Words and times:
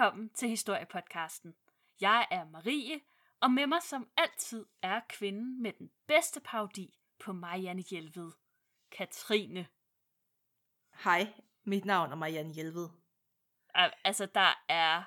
Velkommen 0.00 0.30
til 0.30 0.48
Historiepodcasten. 0.48 1.54
Jeg 2.00 2.26
er 2.30 2.44
Marie, 2.44 3.00
og 3.40 3.50
med 3.50 3.66
mig 3.66 3.82
som 3.82 4.08
altid 4.16 4.66
er 4.82 5.00
kvinden 5.08 5.62
med 5.62 5.72
den 5.72 5.90
bedste 6.06 6.40
parodi 6.40 6.98
på 7.18 7.32
Marianne 7.32 7.82
Hjelved, 7.82 8.32
Katrine. 8.90 9.66
Hej, 11.04 11.26
mit 11.64 11.84
navn 11.84 12.12
er 12.12 12.16
Marianne 12.16 12.52
Hjelved. 12.52 12.88
Al- 13.74 13.92
Altså, 14.04 14.26
der 14.26 14.64
er... 14.68 15.02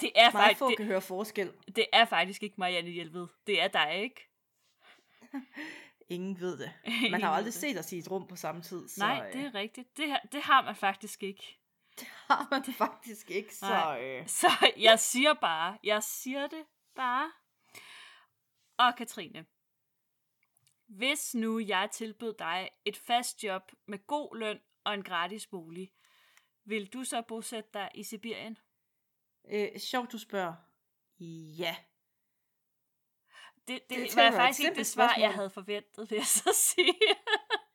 Det 0.00 0.12
er, 0.14 0.30
faktisk, 0.30 0.58
få 0.58 0.68
det, 0.68 0.76
kan 0.76 0.86
høre 0.86 1.00
forskel. 1.00 1.52
det 1.76 1.86
er 1.92 2.04
faktisk 2.04 2.42
ikke 2.42 2.56
Marianne 2.58 2.90
Hjelved. 2.90 3.28
Det 3.46 3.62
er 3.62 3.68
dig, 3.68 3.94
ikke? 4.02 4.28
Ingen 6.08 6.40
ved 6.40 6.58
det. 6.58 6.72
Man 7.12 7.22
har 7.22 7.30
aldrig 7.30 7.54
set 7.54 7.78
os 7.78 7.92
i 7.92 7.98
et 7.98 8.10
rum 8.10 8.26
på 8.26 8.36
samme 8.36 8.62
tid. 8.62 8.88
Så, 8.88 9.00
Nej, 9.00 9.30
det 9.30 9.40
er 9.40 9.54
rigtigt. 9.54 9.96
Det, 9.96 10.18
det 10.32 10.42
har 10.42 10.62
man 10.62 10.76
faktisk 10.76 11.22
ikke. 11.22 11.58
Det 12.00 12.08
har 12.08 12.48
man 12.50 12.64
faktisk 12.84 13.30
ikke. 13.30 13.54
Så, 13.56 13.66
Nej. 13.68 14.02
øh, 14.04 14.28
Så 14.28 14.72
jeg 14.76 14.98
siger 15.00 15.34
bare, 15.34 15.78
jeg 15.82 16.02
siger 16.02 16.46
det 16.46 16.64
bare. 16.94 17.32
Og 18.78 18.96
Katrine, 18.96 19.46
hvis 20.86 21.34
nu 21.34 21.58
jeg 21.58 21.88
tilbød 21.92 22.34
dig 22.38 22.70
et 22.84 22.96
fast 22.96 23.44
job 23.44 23.72
med 23.86 24.06
god 24.06 24.36
løn 24.36 24.60
og 24.84 24.94
en 24.94 25.02
gratis 25.02 25.46
bolig, 25.46 25.92
vil 26.64 26.86
du 26.92 27.04
så 27.04 27.22
bosætte 27.22 27.70
dig 27.74 27.90
i 27.94 28.02
Sibirien? 28.02 28.58
øh, 29.48 29.78
sjovt, 29.78 30.12
du 30.12 30.18
spørger. 30.18 30.54
Ja. 31.58 31.76
Det, 33.68 33.80
det, 33.90 33.98
Det 33.98 34.16
var 34.16 34.30
faktisk 34.30 34.60
ikke 34.60 34.74
det 34.78 34.86
svar, 34.86 35.02
jeg 35.04 35.12
spørgsmål. 35.14 35.34
havde 35.34 35.50
forventet, 35.50 36.10
vil 36.10 36.16
jeg 36.16 36.26
så 36.26 36.50
sige. 36.54 36.94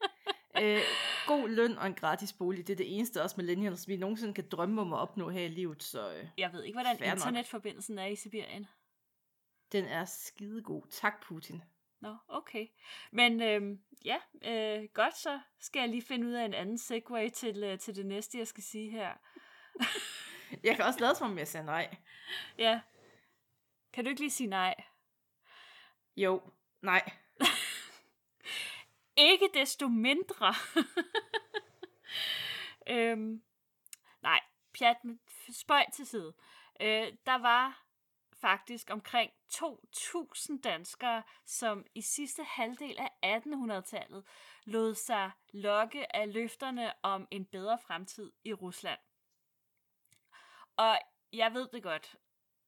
Øh, 0.61 0.81
god 1.27 1.49
løn 1.49 1.77
og 1.77 1.87
en 1.87 1.93
gratis 1.95 2.33
bolig, 2.33 2.67
det 2.67 2.73
er 2.73 2.77
det 2.77 2.95
eneste, 2.97 3.21
også 3.23 3.35
millennials, 3.37 3.87
vi 3.87 3.97
nogensinde 3.97 4.33
kan 4.33 4.47
drømme 4.51 4.81
om 4.81 4.93
at 4.93 4.99
opnå 4.99 5.29
her 5.29 5.41
i 5.41 5.47
livet. 5.47 5.83
Så 5.83 6.13
øh, 6.13 6.27
Jeg 6.37 6.53
ved 6.53 6.63
ikke, 6.63 6.75
hvordan 6.75 6.97
nok. 6.99 7.05
internetforbindelsen 7.17 7.99
er 7.99 8.05
i 8.05 8.15
Sibirien. 8.15 8.67
den 9.71 9.85
er 9.85 10.05
skidegod. 10.05 10.83
Tak, 10.91 11.23
Putin. 11.23 11.63
Nå, 12.01 12.15
okay. 12.27 12.67
Men 13.11 13.41
øhm, 13.41 13.81
ja, 14.05 14.17
øh, 14.45 14.89
godt 14.93 15.17
så 15.17 15.39
skal 15.59 15.79
jeg 15.79 15.89
lige 15.89 16.01
finde 16.01 16.27
ud 16.27 16.31
af 16.33 16.45
en 16.45 16.53
anden 16.53 16.77
segue 16.77 17.29
til, 17.29 17.63
øh, 17.63 17.79
til 17.79 17.95
det 17.95 18.05
næste, 18.05 18.37
jeg 18.37 18.47
skal 18.47 18.63
sige 18.63 18.91
her. 18.91 19.13
Jeg 20.63 20.75
kan 20.75 20.85
også 20.85 20.99
lade 20.99 21.15
som 21.15 21.31
om, 21.31 21.37
jeg 21.37 21.47
siger 21.47 21.63
nej. 21.63 21.95
Ja. 22.57 22.81
Kan 23.93 24.03
du 24.03 24.09
ikke 24.09 24.21
lige 24.21 24.31
sige 24.31 24.47
nej? 24.47 24.75
Jo, 26.17 26.41
nej. 26.81 27.11
Ikke 29.15 29.49
desto 29.53 29.87
mindre. 29.87 30.53
øhm, 32.93 33.43
nej, 34.21 34.39
pjat 34.79 34.97
med 35.03 35.17
spøj 35.53 35.85
til 35.93 36.07
side. 36.07 36.33
Øh, 36.81 37.13
der 37.25 37.37
var 37.37 37.85
faktisk 38.41 38.89
omkring 38.89 39.31
2.000 39.53 40.61
danskere, 40.61 41.23
som 41.45 41.85
i 41.95 42.01
sidste 42.01 42.43
halvdel 42.43 42.97
af 42.99 43.39
1800-tallet 43.39 44.23
lod 44.65 44.95
sig 44.95 45.31
lokke 45.53 46.15
af 46.15 46.33
løfterne 46.33 46.93
om 47.03 47.27
en 47.31 47.45
bedre 47.45 47.79
fremtid 47.79 48.31
i 48.43 48.53
Rusland. 48.53 48.99
Og 50.77 50.99
jeg 51.33 51.53
ved 51.53 51.67
det 51.73 51.83
godt. 51.83 52.15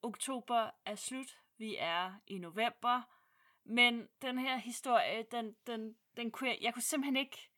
Oktober 0.02 0.70
er 0.86 0.96
slut. 0.96 1.38
Vi 1.58 1.76
er 1.80 2.14
i 2.28 2.38
november. 2.38 3.02
Men 3.66 4.08
den 4.22 4.38
her 4.38 4.58
historie, 4.58 5.26
den, 5.32 5.56
den, 5.68 5.96
den 6.18 6.32
kunne 6.32 6.50
jeg, 6.50 6.58
jeg 6.62 6.74
kunne 6.74 6.84
simpelthen 6.84 7.16
ikke, 7.16 7.50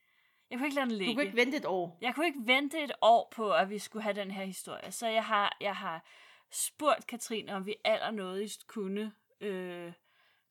jeg 0.49 0.57
kunne 0.59 0.67
ikke 0.67 0.75
lade 0.75 0.89
den 0.89 0.97
ligge. 0.97 1.13
Du 1.13 1.17
kan 1.17 1.25
ikke 1.25 1.37
vente 1.37 1.57
et 1.57 1.65
år. 1.65 1.97
Jeg 2.01 2.15
kunne 2.15 2.25
ikke 2.25 2.41
vente 2.45 2.83
et 2.83 2.91
år 3.01 3.31
på, 3.35 3.53
at 3.53 3.69
vi 3.69 3.79
skulle 3.79 4.03
have 4.03 4.15
den 4.15 4.31
her 4.31 4.45
historie. 4.45 4.91
Så 4.91 5.07
jeg 5.07 5.25
har, 5.25 5.57
jeg 5.61 5.75
har 5.75 6.05
spurgt 6.51 7.07
Katrine, 7.07 7.55
om 7.55 7.65
vi 7.65 7.75
allernådigst 7.83 8.67
kunne 8.67 9.13
øh, 9.41 9.93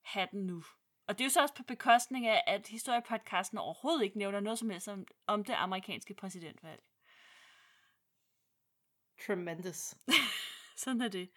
have 0.03 0.29
den 0.33 0.47
nu. 0.47 0.63
Og 1.07 1.19
det 1.19 1.21
er 1.21 1.27
jo 1.27 1.31
så 1.31 1.43
også 1.43 1.55
på 1.55 1.63
bekostning 1.63 2.27
af, 2.27 2.43
at 2.47 2.69
historiepodcasten 2.69 3.59
overhovedet 3.59 4.05
ikke 4.05 4.19
nævner 4.19 4.41
noget 4.41 4.59
som 4.59 4.71
helst 4.71 4.89
om, 4.89 5.07
om 5.27 5.45
det 5.45 5.53
amerikanske 5.53 6.15
præsidentvalg. 6.15 6.83
Tremendous. 9.27 9.95
Sådan 10.77 11.01
er 11.01 11.09
det. 11.09 11.31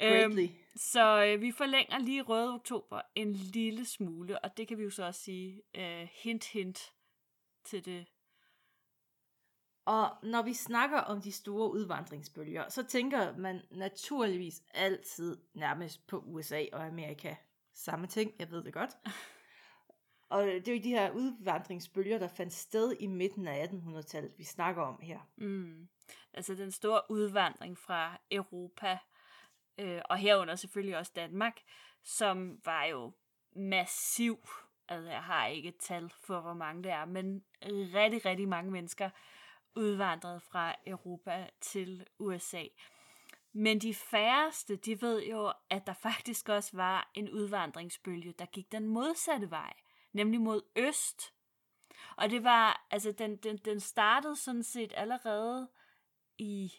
Greatly. 0.00 0.42
Øhm, 0.42 0.50
så 0.76 1.24
øh, 1.24 1.40
vi 1.40 1.52
forlænger 1.52 1.98
lige 1.98 2.22
Røde 2.22 2.54
Oktober 2.54 3.00
en 3.14 3.32
lille 3.32 3.84
smule, 3.84 4.44
og 4.44 4.56
det 4.56 4.68
kan 4.68 4.78
vi 4.78 4.82
jo 4.82 4.90
så 4.90 5.04
også 5.06 5.20
sige 5.20 5.62
øh, 5.74 6.08
hint 6.22 6.44
hint 6.44 6.92
til 7.64 7.84
det. 7.84 8.06
Og 9.84 10.10
når 10.22 10.42
vi 10.42 10.54
snakker 10.54 10.98
om 10.98 11.20
de 11.20 11.32
store 11.32 11.70
udvandringsbølger, 11.70 12.68
så 12.68 12.82
tænker 12.82 13.36
man 13.36 13.60
naturligvis 13.70 14.62
altid 14.74 15.38
nærmest 15.54 16.06
på 16.06 16.18
USA 16.18 16.64
og 16.72 16.86
Amerika. 16.86 17.34
Samme 17.74 18.06
ting, 18.06 18.32
jeg 18.38 18.50
ved 18.50 18.64
det 18.64 18.72
godt. 18.72 18.90
Og 20.30 20.46
det 20.46 20.68
er 20.68 20.72
jo 20.72 20.82
de 20.82 20.88
her 20.88 21.10
udvandringsbølger, 21.10 22.18
der 22.18 22.28
fandt 22.28 22.52
sted 22.52 22.96
i 23.00 23.06
midten 23.06 23.46
af 23.46 23.66
1800-tallet, 23.66 24.32
vi 24.38 24.44
snakker 24.44 24.82
om 24.82 25.00
her. 25.02 25.18
Mm. 25.36 25.88
Altså 26.34 26.54
den 26.54 26.72
store 26.72 27.00
udvandring 27.10 27.78
fra 27.78 28.20
Europa, 28.30 28.98
øh, 29.78 30.02
og 30.04 30.16
herunder 30.18 30.54
selvfølgelig 30.54 30.96
også 30.96 31.12
Danmark, 31.16 31.60
som 32.02 32.60
var 32.64 32.84
jo 32.84 33.12
massiv. 33.56 34.48
Altså 34.88 35.10
jeg 35.10 35.22
har 35.22 35.46
ikke 35.46 35.68
et 35.68 35.76
tal 35.80 36.10
for, 36.20 36.40
hvor 36.40 36.54
mange 36.54 36.82
det 36.82 36.92
er, 36.92 37.04
men 37.04 37.44
rigtig, 37.94 38.24
rigtig 38.24 38.48
mange 38.48 38.70
mennesker 38.70 39.10
udvandrede 39.74 40.40
fra 40.40 40.74
Europa 40.86 41.48
til 41.60 42.06
USA. 42.18 42.64
Men 43.52 43.78
de 43.78 43.94
færreste, 43.94 44.76
de 44.76 45.02
ved 45.02 45.22
jo, 45.22 45.52
at 45.70 45.86
der 45.86 45.92
faktisk 45.92 46.48
også 46.48 46.76
var 46.76 47.10
en 47.14 47.30
udvandringsbølge, 47.30 48.32
der 48.32 48.46
gik 48.46 48.72
den 48.72 48.86
modsatte 48.86 49.50
vej, 49.50 49.72
nemlig 50.12 50.40
mod 50.40 50.62
øst. 50.76 51.34
Og 52.16 52.30
det 52.30 52.44
var, 52.44 52.86
altså 52.90 53.12
den, 53.12 53.36
den, 53.36 53.56
den 53.56 53.80
startede 53.80 54.36
sådan 54.36 54.62
set 54.62 54.92
allerede 54.96 55.68
i, 56.38 56.72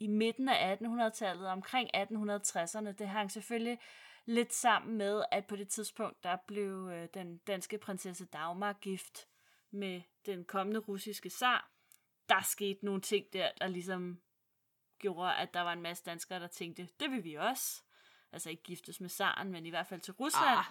i 0.00 0.06
midten 0.06 0.48
af 0.48 0.76
1800-tallet, 0.76 1.46
omkring 1.46 1.90
1860'erne. 1.96 2.92
Det 2.92 3.08
hang 3.08 3.30
selvfølgelig 3.32 3.78
lidt 4.24 4.54
sammen 4.54 4.98
med, 4.98 5.24
at 5.32 5.46
på 5.46 5.56
det 5.56 5.68
tidspunkt, 5.68 6.24
der 6.24 6.36
blev 6.46 6.88
øh, 6.92 7.08
den 7.14 7.38
danske 7.38 7.78
prinsesse 7.78 8.24
Dagmar 8.24 8.72
gift 8.72 9.26
med 9.70 10.02
den 10.26 10.44
kommende 10.44 10.80
russiske 10.80 11.30
zar. 11.30 11.70
Der 12.28 12.42
skete 12.42 12.84
nogle 12.84 13.00
ting 13.00 13.26
der, 13.32 13.50
der 13.60 13.66
ligesom 13.66 14.20
gjorde, 14.98 15.34
at 15.36 15.54
der 15.54 15.60
var 15.60 15.72
en 15.72 15.82
masse 15.82 16.04
danskere, 16.04 16.40
der 16.40 16.46
tænkte, 16.46 16.88
det 17.00 17.10
vil 17.10 17.24
vi 17.24 17.34
også. 17.34 17.82
Altså 18.32 18.50
ikke 18.50 18.62
giftes 18.62 19.00
med 19.00 19.08
zaren, 19.08 19.52
men 19.52 19.66
i 19.66 19.70
hvert 19.70 19.86
fald 19.86 20.00
til 20.00 20.14
Rusland. 20.14 20.58
Ah, 20.58 20.64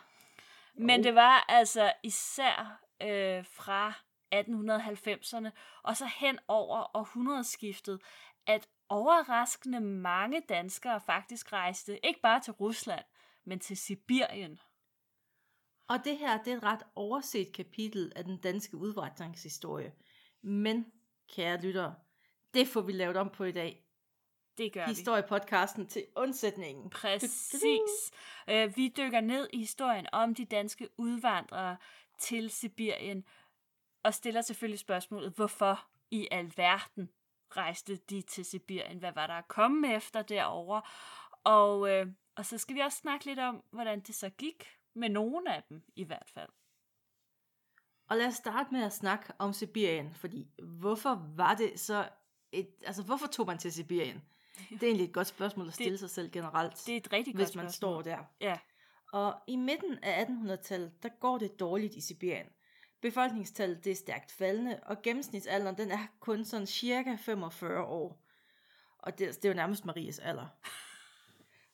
Men 0.73 0.99
Jo. 0.99 1.03
det 1.03 1.15
var 1.15 1.45
altså 1.49 1.93
især 2.03 2.81
øh, 3.01 3.45
fra 3.45 3.93
1890'erne 4.35 5.49
og 5.83 5.97
så 5.97 6.05
hen 6.05 6.39
over 6.47 6.97
århundredeskiftet, 6.97 8.01
overraskende 8.89 9.79
mange 9.79 10.41
danskere 10.49 11.01
faktisk 11.01 11.53
rejste 11.53 12.05
ikke 12.05 12.21
bare 12.21 12.41
til 12.41 12.53
Rusland, 12.53 13.05
men 13.45 13.59
til 13.59 13.77
Sibirien. 13.77 14.59
Og 15.87 16.05
det 16.05 16.17
her, 16.17 16.43
det 16.43 16.53
er 16.53 16.57
et 16.57 16.63
ret 16.63 16.83
overset 16.95 17.53
kapitel 17.53 18.11
af 18.15 18.23
den 18.23 18.37
danske 18.37 18.77
udvandringshistorie. 18.77 19.93
Men, 20.41 20.91
kære 21.29 21.61
lyttere, 21.61 21.95
det 22.53 22.67
får 22.67 22.81
vi 22.81 22.91
lavet 22.91 23.17
om 23.17 23.29
på 23.29 23.43
i 23.43 23.51
dag. 23.51 23.83
Det 24.57 24.73
gør 24.73 24.85
vi. 24.85 24.91
Historiepodcasten 24.91 25.87
til 25.87 26.05
undsætningen. 26.15 26.89
Præcis. 27.01 28.11
Øh, 28.47 28.77
vi 28.77 28.93
dykker 28.97 29.21
ned 29.21 29.49
i 29.53 29.57
historien 29.57 30.07
om 30.11 30.35
de 30.35 30.45
danske 30.45 30.89
udvandrere 30.97 31.77
til 32.19 32.49
Sibirien, 32.49 33.23
og 34.03 34.13
stiller 34.13 34.41
selvfølgelig 34.41 34.79
spørgsmålet, 34.79 35.33
hvorfor 35.33 35.87
i 36.11 36.27
alverden 36.31 37.09
rejste 37.51 37.95
de 37.95 38.21
til 38.21 38.45
Sibirien? 38.45 38.97
Hvad 38.99 39.11
var 39.11 39.27
der 39.27 39.33
at 39.33 39.47
komme 39.47 39.95
efter 39.95 40.21
derovre? 40.21 40.81
Og, 41.43 41.89
øh, 41.89 42.07
og 42.35 42.45
så 42.45 42.57
skal 42.57 42.75
vi 42.75 42.79
også 42.79 42.97
snakke 42.97 43.25
lidt 43.25 43.39
om, 43.39 43.63
hvordan 43.71 43.99
det 43.99 44.15
så 44.15 44.29
gik 44.29 44.67
med 44.95 45.09
nogle 45.09 45.55
af 45.55 45.63
dem 45.69 45.83
i 45.95 46.03
hvert 46.03 46.29
fald. 46.33 46.49
Og 48.09 48.17
lad 48.17 48.27
os 48.27 48.35
starte 48.35 48.69
med 48.71 48.83
at 48.83 48.93
snakke 48.93 49.33
om 49.39 49.53
Sibirien, 49.53 50.13
fordi 50.13 50.47
hvorfor 50.63 51.31
var 51.35 51.55
det 51.55 51.79
så 51.79 52.09
et, 52.51 52.69
altså 52.85 53.03
hvorfor 53.03 53.27
tog 53.27 53.45
man 53.47 53.57
til 53.57 53.71
Sibirien? 53.73 54.23
Det 54.69 54.83
er 54.83 54.87
egentlig 54.87 55.07
et 55.07 55.13
godt 55.13 55.27
spørgsmål 55.27 55.67
at 55.67 55.73
stille 55.79 55.91
Det- 55.91 55.99
sig 55.99 56.09
selv 56.09 56.31
generelt, 56.31 56.83
Det 56.85 56.93
er 56.93 56.97
et 56.97 57.13
rigtig 57.13 57.35
hvis 57.35 57.47
godt 57.47 57.55
man 57.55 57.71
spørgsmål. 57.71 58.03
står 58.03 58.11
der. 58.11 58.17
Ja. 58.41 58.59
Og 59.13 59.35
i 59.47 59.55
midten 59.55 59.97
af 60.03 60.23
1800-tallet, 60.25 61.03
der 61.03 61.09
går 61.19 61.37
det 61.37 61.59
dårligt 61.59 61.95
i 61.95 62.01
Sibirien. 62.01 62.47
Befolkningstallet 63.07 63.83
det 63.83 63.91
er 63.91 63.95
stærkt 63.95 64.31
faldende, 64.31 64.79
og 64.83 65.01
gennemsnitsalderen 65.01 65.77
den 65.77 65.91
er 65.91 66.07
kun 66.19 66.45
sådan 66.45 66.67
cirka 66.67 67.15
45 67.15 67.83
år. 67.83 68.23
Og 68.97 69.19
det, 69.19 69.25
altså, 69.25 69.39
det 69.39 69.45
er 69.45 69.49
jo 69.49 69.55
nærmest 69.55 69.85
Maries 69.85 70.19
alder. 70.19 70.47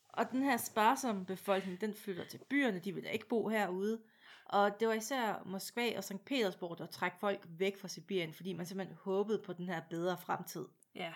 Og 0.10 0.32
den 0.32 0.44
her 0.44 0.58
sparsomme 0.58 1.26
befolkning, 1.26 1.82
den 1.82 1.94
flytter 1.94 2.26
til 2.26 2.40
byerne, 2.50 2.80
de 2.80 2.94
vil 2.94 3.04
da 3.04 3.10
ikke 3.10 3.28
bo 3.28 3.48
herude. 3.48 4.02
Og 4.46 4.80
det 4.80 4.88
var 4.88 4.94
især 4.94 5.44
Moskva 5.46 5.98
og 5.98 6.04
St. 6.04 6.26
Petersborg, 6.26 6.78
der 6.78 6.86
trak 6.86 7.20
folk 7.20 7.46
væk 7.50 7.78
fra 7.78 7.88
Sibirien, 7.88 8.34
fordi 8.34 8.54
man 8.54 8.66
simpelthen 8.66 8.98
håbede 9.02 9.42
på 9.46 9.54
den 9.54 9.68
her 9.68 9.82
bedre 9.90 10.18
fremtid. 10.18 10.66
Ja. 10.96 11.14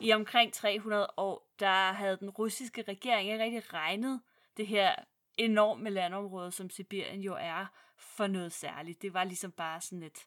i 0.00 0.12
omkring 0.12 0.52
300 0.52 1.06
år, 1.16 1.52
der 1.58 1.92
havde 1.92 2.16
den 2.16 2.30
russiske 2.30 2.82
regering 2.82 3.30
ikke 3.30 3.44
rigtig 3.44 3.72
regnet 3.72 4.20
det 4.56 4.66
her 4.66 4.94
enorme 5.36 5.90
landområde, 5.90 6.52
som 6.52 6.70
Sibirien 6.70 7.20
jo 7.20 7.36
er, 7.40 7.66
for 7.96 8.26
noget 8.26 8.52
særligt. 8.52 9.02
Det 9.02 9.14
var 9.14 9.24
ligesom 9.24 9.52
bare 9.52 9.80
sådan 9.80 10.02
et, 10.02 10.26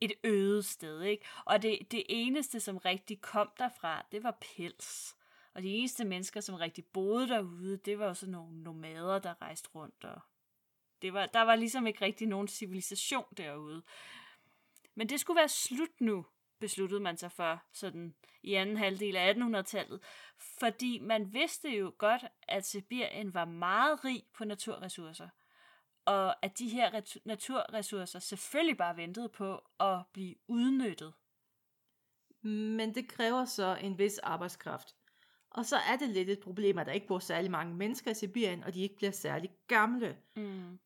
et 0.00 0.12
øde 0.24 0.62
sted, 0.62 1.02
ikke? 1.02 1.24
Og 1.44 1.62
det, 1.62 1.78
det 1.90 2.02
eneste, 2.08 2.60
som 2.60 2.78
rigtig 2.78 3.20
kom 3.20 3.50
derfra, 3.58 4.06
det 4.12 4.22
var 4.22 4.38
pels. 4.40 5.16
Og 5.54 5.62
de 5.62 5.68
eneste 5.68 6.04
mennesker, 6.04 6.40
som 6.40 6.54
rigtig 6.54 6.84
boede 6.84 7.28
derude, 7.28 7.76
det 7.76 7.98
var 7.98 8.06
jo 8.06 8.14
sådan 8.14 8.32
nogle 8.32 8.62
nomader, 8.62 9.18
der 9.18 9.42
rejste 9.42 9.68
rundt. 9.74 10.04
Og 10.04 10.20
det 11.02 11.12
var, 11.12 11.26
der 11.26 11.42
var 11.42 11.56
ligesom 11.56 11.86
ikke 11.86 12.04
rigtig 12.04 12.28
nogen 12.28 12.48
civilisation 12.48 13.24
derude. 13.36 13.82
Men 14.94 15.08
det 15.08 15.20
skulle 15.20 15.38
være 15.38 15.48
slut 15.48 16.00
nu, 16.00 16.26
besluttede 16.60 17.00
man 17.00 17.16
sig 17.16 17.32
for 17.32 17.62
sådan 17.72 18.14
i 18.42 18.54
anden 18.54 18.76
halvdel 18.76 19.16
af 19.16 19.34
1800-tallet, 19.34 20.00
fordi 20.58 20.98
man 20.98 21.32
vidste 21.32 21.68
jo 21.68 21.92
godt, 21.98 22.24
at 22.42 22.66
Sibirien 22.66 23.34
var 23.34 23.44
meget 23.44 24.04
rig 24.04 24.22
på 24.34 24.44
naturressourcer, 24.44 25.28
og 26.04 26.44
at 26.44 26.58
de 26.58 26.68
her 26.68 27.18
naturressourcer 27.24 28.18
selvfølgelig 28.18 28.76
bare 28.76 28.96
ventede 28.96 29.28
på 29.28 29.60
at 29.80 30.02
blive 30.12 30.34
udnyttet. 30.48 31.14
Men 32.42 32.94
det 32.94 33.08
kræver 33.08 33.44
så 33.44 33.78
en 33.80 33.98
vis 33.98 34.18
arbejdskraft. 34.18 34.96
Og 35.50 35.66
så 35.66 35.76
er 35.76 35.96
det 35.96 36.08
lidt 36.08 36.28
et 36.28 36.40
problem, 36.40 36.78
at 36.78 36.86
der 36.86 36.92
ikke 36.92 37.06
bor 37.06 37.18
særlig 37.18 37.50
mange 37.50 37.74
mennesker 37.74 38.10
i 38.10 38.14
Sibirien, 38.14 38.64
og 38.64 38.74
de 38.74 38.82
ikke 38.82 38.96
bliver 38.96 39.10
særlig 39.10 39.50
gamle. 39.66 40.18
Mm. 40.36 40.78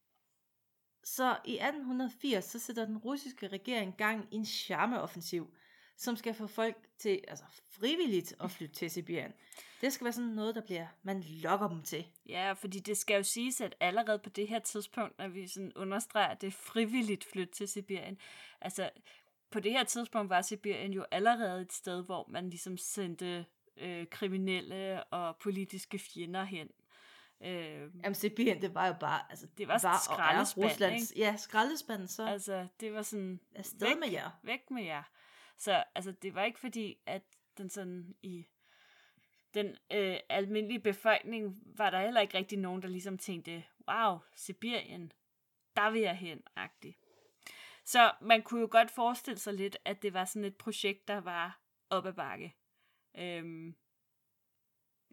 Så 1.05 1.39
i 1.45 1.55
1880, 1.55 2.45
så 2.45 2.59
sætter 2.59 2.85
den 2.87 2.99
russiske 2.99 3.49
regering 3.49 3.97
gang 3.97 4.29
i 4.31 4.37
en 4.37 4.47
charmeoffensiv, 4.47 5.55
som 5.97 6.17
skal 6.17 6.35
få 6.35 6.47
folk 6.47 6.77
til, 6.99 7.21
altså 7.29 7.45
frivilligt 7.71 8.35
at 8.41 8.51
flytte 8.51 8.75
til 8.75 8.91
Sibirien. 8.91 9.33
Det 9.81 9.93
skal 9.93 10.05
være 10.05 10.13
sådan 10.13 10.31
noget, 10.31 10.55
der 10.55 10.61
bliver, 10.61 10.87
man 11.03 11.23
lokker 11.23 11.69
dem 11.69 11.83
til. 11.83 12.07
Ja, 12.29 12.53
fordi 12.53 12.81
det 12.81 12.97
skal 12.97 13.17
jo 13.17 13.23
siges, 13.23 13.61
at 13.61 13.75
allerede 13.81 14.19
på 14.19 14.31
det 14.31 14.49
her 14.49 14.59
tidspunkt, 14.59 15.19
når 15.19 15.29
vi 15.29 15.49
sådan 15.49 15.73
understreger, 15.77 16.29
at 16.29 16.41
det 16.41 16.47
er 16.47 16.51
frivilligt 16.51 17.25
flytte 17.25 17.55
til 17.55 17.69
Sibirien, 17.69 18.19
altså 18.61 18.91
på 19.51 19.61
det 19.61 19.73
her 19.73 19.85
tidspunkt 19.85 20.31
var 20.31 20.43
Sibirien 20.43 20.93
jo 20.93 21.05
allerede 21.11 21.63
et 21.63 21.73
sted, 21.73 22.05
hvor 22.05 22.27
man 22.29 22.51
ligesom 22.51 22.77
sendte 22.77 23.47
øh, 23.77 24.07
kriminelle 24.07 25.05
og 25.05 25.37
politiske 25.37 25.99
fjender 25.99 26.45
hen. 26.45 26.69
Øh, 27.41 27.91
Jamen 28.03 28.15
Sibirien, 28.15 28.63
det 28.63 28.75
var 28.75 28.87
jo 28.87 28.95
bare, 29.01 29.21
altså, 29.31 29.47
det 29.59 29.69
var, 29.69 29.81
var 29.83 30.01
skraldespand, 30.05 30.65
Ruslands, 30.65 31.11
ikke? 31.11 31.23
Ja, 31.23 31.37
skraldespand, 31.37 32.09
så. 32.09 32.27
Altså, 32.27 32.67
det 32.81 32.93
var 32.93 33.03
sådan, 33.03 33.41
Afsted 33.55 33.89
væk, 33.89 33.99
med 33.99 34.09
jer. 34.13 34.31
Væk 34.43 34.71
med 34.71 34.85
jer. 34.85 35.03
Så 35.57 35.85
altså, 35.95 36.13
det 36.13 36.35
var 36.35 36.45
ikke 36.45 36.61
fordi, 36.61 36.99
at 37.07 37.23
den 37.59 37.69
sådan 37.69 38.17
i 38.23 38.47
den 39.55 39.77
øh, 39.93 40.17
almindelige 40.29 40.81
befolkning, 40.81 41.63
var 41.65 41.91
der 41.91 42.01
heller 42.01 42.21
ikke 42.21 42.39
rigtig 42.39 42.59
nogen, 42.59 42.83
der 42.83 42.89
ligesom 42.89 43.19
tænkte, 43.19 43.65
wow, 43.89 44.19
Sibirien, 44.35 45.13
der 45.77 45.91
vil 45.91 46.01
jeg 46.01 46.17
hen, 46.17 46.43
agtig. 46.57 46.97
Så 47.85 48.13
man 48.21 48.43
kunne 48.43 48.61
jo 48.61 48.69
godt 48.71 48.91
forestille 48.91 49.39
sig 49.39 49.55
lidt, 49.55 49.77
at 49.85 50.03
det 50.03 50.15
var 50.15 50.25
sådan 50.25 50.45
et 50.45 50.57
projekt, 50.57 51.09
der 51.09 51.21
var 51.21 51.61
op 51.91 52.07
ad 52.07 52.13
bakke. 52.13 52.55
Øhm, 53.19 53.75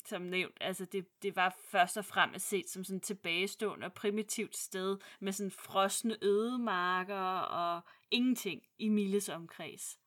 som 0.05 0.21
nævnt, 0.21 0.57
altså 0.61 0.85
det, 0.85 1.23
det 1.23 1.35
var 1.35 1.57
først 1.59 1.97
og 1.97 2.05
fremmest 2.05 2.47
set 2.47 2.69
som 2.69 2.83
sådan 2.83 2.97
et 2.97 3.03
tilbagestående 3.03 3.85
og 3.85 3.93
primitivt 3.93 4.57
sted 4.57 4.97
med 5.19 5.31
sådan 5.31 5.51
frosne 5.51 6.17
ødemarker 6.23 7.39
og 7.39 7.81
ingenting 8.11 8.63
i 8.77 8.89
Miles 8.89 9.29
omkreds. 9.29 9.99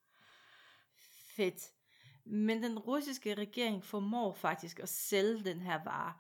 Fedt. 1.37 1.71
Men 2.25 2.63
den 2.63 2.79
russiske 2.79 3.35
regering 3.35 3.85
formår 3.85 4.33
faktisk 4.33 4.79
at 4.79 4.89
sælge 4.89 5.45
den 5.45 5.61
her 5.61 5.85
vare. 5.85 6.13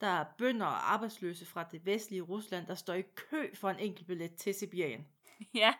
Der 0.00 0.06
er 0.06 0.24
bønder 0.38 0.66
og 0.66 0.92
arbejdsløse 0.92 1.46
fra 1.46 1.64
det 1.64 1.86
vestlige 1.86 2.22
Rusland, 2.22 2.66
der 2.66 2.74
står 2.74 2.94
i 2.94 3.02
kø 3.02 3.54
for 3.54 3.70
en 3.70 3.78
enkelt 3.78 4.06
billet 4.06 4.34
til 4.34 4.54
Sibirien. 4.54 5.06
Ja, 5.54 5.74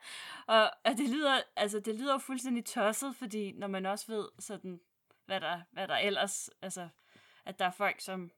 og, 0.47 0.63
og 0.85 0.97
det 0.97 1.09
lyder 1.09 1.41
altså 1.57 1.81
det 1.81 1.95
lyder 1.95 2.19
fuldstændig 2.19 2.65
tosset, 2.65 3.17
fordi 3.17 3.53
når 3.53 3.67
man 3.67 3.87
også 3.87 4.07
ved 4.13 4.29
sådan 4.39 4.81
hvad 5.27 5.41
der 5.41 5.61
hvad 5.71 5.89
der 5.89 5.97
ellers 5.97 6.51
altså 6.63 6.89
at 7.45 7.59
der 7.59 7.65
er 7.65 7.71
folk 7.71 8.01
som 8.01 8.31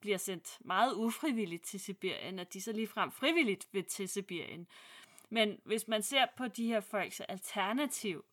bliver 0.00 0.18
sendt 0.18 0.58
meget 0.60 0.94
ufrivilligt 0.94 1.64
til 1.64 1.80
Sibirien, 1.80 2.38
at 2.38 2.54
de 2.54 2.62
så 2.62 2.72
ligefrem 2.72 3.10
frivilligt 3.10 3.68
vil 3.72 3.84
til 3.84 4.08
Sibirien. 4.08 4.66
Men 5.30 5.60
hvis 5.64 5.88
man 5.88 6.02
ser 6.02 6.26
på 6.36 6.48
de 6.48 6.66
her 6.66 6.80
folks 6.80 7.20
alternativ, 7.20 8.24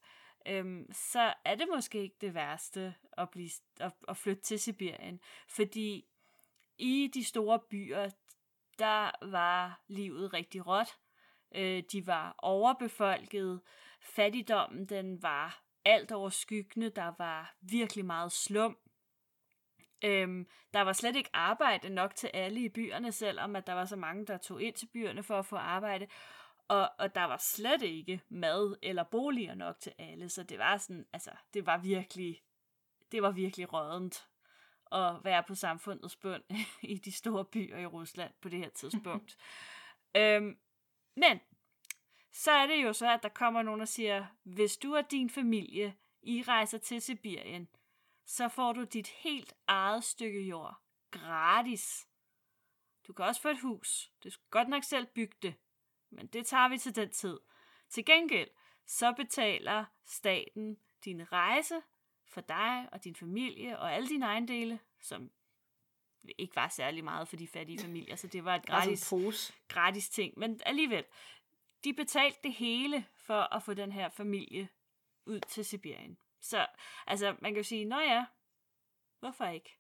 øhm, 0.46 0.94
så 0.94 1.34
er 1.46 1.56
det 1.56 1.68
måske 1.76 2.02
ikke 2.02 2.18
det 2.22 2.34
værste 2.34 2.96
at, 3.18 3.30
blive, 3.30 3.50
at, 3.80 3.92
at 4.08 4.18
flytte 4.18 4.42
til 4.42 4.60
Sibirien. 4.60 5.20
Fordi 5.48 6.06
i 6.78 7.12
de 7.14 7.24
store 7.24 7.60
byer, 7.60 8.10
der 8.80 9.26
var 9.32 9.82
livet 9.88 10.34
rigtig 10.34 10.68
råt. 10.68 10.98
Øh, 11.56 11.84
de 11.92 12.08
var 12.08 12.36
overbefolket. 12.38 13.62
Fattigdommen, 14.02 14.86
den 14.86 15.24
var 15.24 15.64
alt 15.86 16.12
over 16.12 16.30
skyggene. 16.30 16.90
Der 16.90 17.14
var 17.18 17.56
virkelig 17.62 18.06
meget 18.06 18.32
slum. 18.32 18.78
Øhm, 20.04 20.48
der 20.74 20.82
var 20.82 20.94
slet 20.94 21.16
ikke 21.16 21.30
arbejde 21.34 21.90
nok 21.90 22.16
til 22.16 22.30
alle 22.34 22.60
i 22.60 22.70
byerne, 22.70 23.12
selvom 23.12 23.56
at 23.56 23.68
der 23.68 23.74
var 23.74 23.86
så 23.86 23.96
mange, 23.96 24.26
der 24.26 24.38
tog 24.38 24.62
ind 24.62 24.76
til 24.76 24.88
byerne 24.94 25.24
for 25.24 25.40
at 25.40 25.46
få 25.46 25.56
arbejde. 25.56 26.08
Og, 26.72 26.92
og 26.98 27.16
der 27.16 27.24
var 27.24 27.38
slet 27.38 27.82
ikke 27.82 28.22
mad 28.30 28.76
eller 28.82 29.04
boliger 29.04 29.56
nok 29.56 29.80
til 29.80 29.94
alle, 29.98 30.30
så 30.30 30.44
det 30.44 30.60
var 30.60 30.78
sådan, 30.78 31.06
altså, 31.14 31.32
det 31.54 31.66
var 31.66 31.78
virkelig, 31.78 32.44
det 33.12 33.22
var 33.22 33.32
virkelig 33.32 33.74
rådent 33.74 34.28
at 34.92 35.24
være 35.24 35.44
på 35.44 35.56
samfundets 35.56 36.16
bund 36.16 36.44
i 36.82 36.98
de 36.98 37.12
store 37.12 37.46
byer 37.46 37.78
i 37.78 37.86
Rusland 37.86 38.34
på 38.42 38.50
det 38.50 38.60
her 38.60 38.70
tidspunkt. 38.70 39.38
øhm, 40.18 40.60
men, 41.16 41.40
så 42.32 42.52
er 42.52 42.68
det 42.68 42.84
jo 42.84 42.94
så, 42.94 43.14
at 43.14 43.24
der 43.24 43.30
kommer 43.30 43.62
nogen 43.62 43.82
og 43.82 43.88
siger, 43.88 44.26
hvis 44.44 44.78
du 44.78 44.96
og 44.96 45.12
din 45.12 45.30
familie, 45.30 45.96
I 46.22 46.44
rejser 46.48 46.78
til 46.78 47.02
Sibirien, 47.02 47.68
så 48.26 48.48
får 48.48 48.74
du 48.74 48.84
dit 48.84 49.08
helt 49.08 49.54
eget 49.68 50.04
stykke 50.04 50.42
jord 50.42 50.76
gratis. 51.12 52.08
Du 53.08 53.14
kan 53.14 53.26
også 53.26 53.42
få 53.42 53.50
et 53.50 53.62
hus. 53.62 54.12
Du 54.24 54.30
skal 54.30 54.46
godt 54.50 54.68
nok 54.68 54.84
selv 54.84 55.06
bygge 55.06 55.36
det, 55.42 55.54
men 56.12 56.28
det 56.28 56.46
tager 56.46 56.70
vi 56.70 56.78
til 56.78 56.96
den 56.96 57.10
tid. 57.10 57.40
Til 57.90 58.06
gengæld, 58.06 58.50
så 58.86 59.14
betaler 59.14 59.86
staten 60.06 60.78
din 61.06 61.32
rejse 61.32 61.82
for 62.26 62.42
dig 62.42 62.90
og 62.92 63.04
din 63.04 63.16
familie 63.16 63.80
og 63.80 63.94
alle 63.94 64.08
dine 64.08 64.26
ejendele, 64.26 64.80
som 65.02 65.32
ikke 66.38 66.56
var 66.56 66.68
særlig 66.68 67.04
meget 67.04 67.28
for 67.28 67.36
de 67.36 67.48
fattige 67.48 67.80
familier, 67.86 68.16
så 68.16 68.28
det 68.28 68.46
var 68.46 68.56
et 68.56 68.66
gratis, 68.66 69.14
gratis 69.68 70.10
ting. 70.10 70.34
Men 70.40 70.62
alligevel, 70.66 71.04
de 71.84 71.94
betalte 71.94 72.40
det 72.44 72.54
hele 72.54 73.06
for 73.16 73.56
at 73.56 73.64
få 73.64 73.74
den 73.74 73.92
her 73.92 74.10
familie 74.10 74.70
ud 75.26 75.40
til 75.40 75.66
Sibirien. 75.66 76.18
Så 76.42 76.68
altså, 77.08 77.36
man 77.42 77.52
kan 77.52 77.58
jo 77.58 77.64
sige, 77.64 77.86
nå 77.86 78.00
ja, 78.00 78.26
hvorfor 79.20 79.46
ikke? 79.46 79.78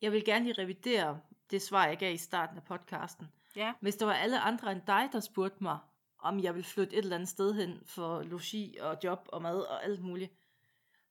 Jeg 0.00 0.12
vil 0.12 0.24
gerne 0.24 0.44
lige 0.44 0.62
revidere 0.62 1.20
det 1.50 1.62
svar, 1.62 1.86
jeg 1.86 1.98
gav 1.98 2.14
i 2.14 2.16
starten 2.16 2.56
af 2.56 2.64
podcasten. 2.64 3.26
Ja. 3.56 3.72
Hvis 3.80 3.96
der 3.96 4.06
var 4.06 4.14
alle 4.14 4.40
andre 4.40 4.72
end 4.72 4.80
dig, 4.86 5.08
der 5.12 5.20
spurgte 5.20 5.62
mig, 5.62 5.78
om 6.18 6.40
jeg 6.40 6.54
ville 6.54 6.66
flytte 6.66 6.96
et 6.96 6.98
eller 6.98 7.16
andet 7.16 7.28
sted 7.28 7.54
hen 7.54 7.82
for 7.86 8.22
logi 8.22 8.76
og 8.80 8.98
job 9.04 9.28
og 9.28 9.42
mad 9.42 9.60
og 9.60 9.84
alt 9.84 10.02
muligt, 10.02 10.32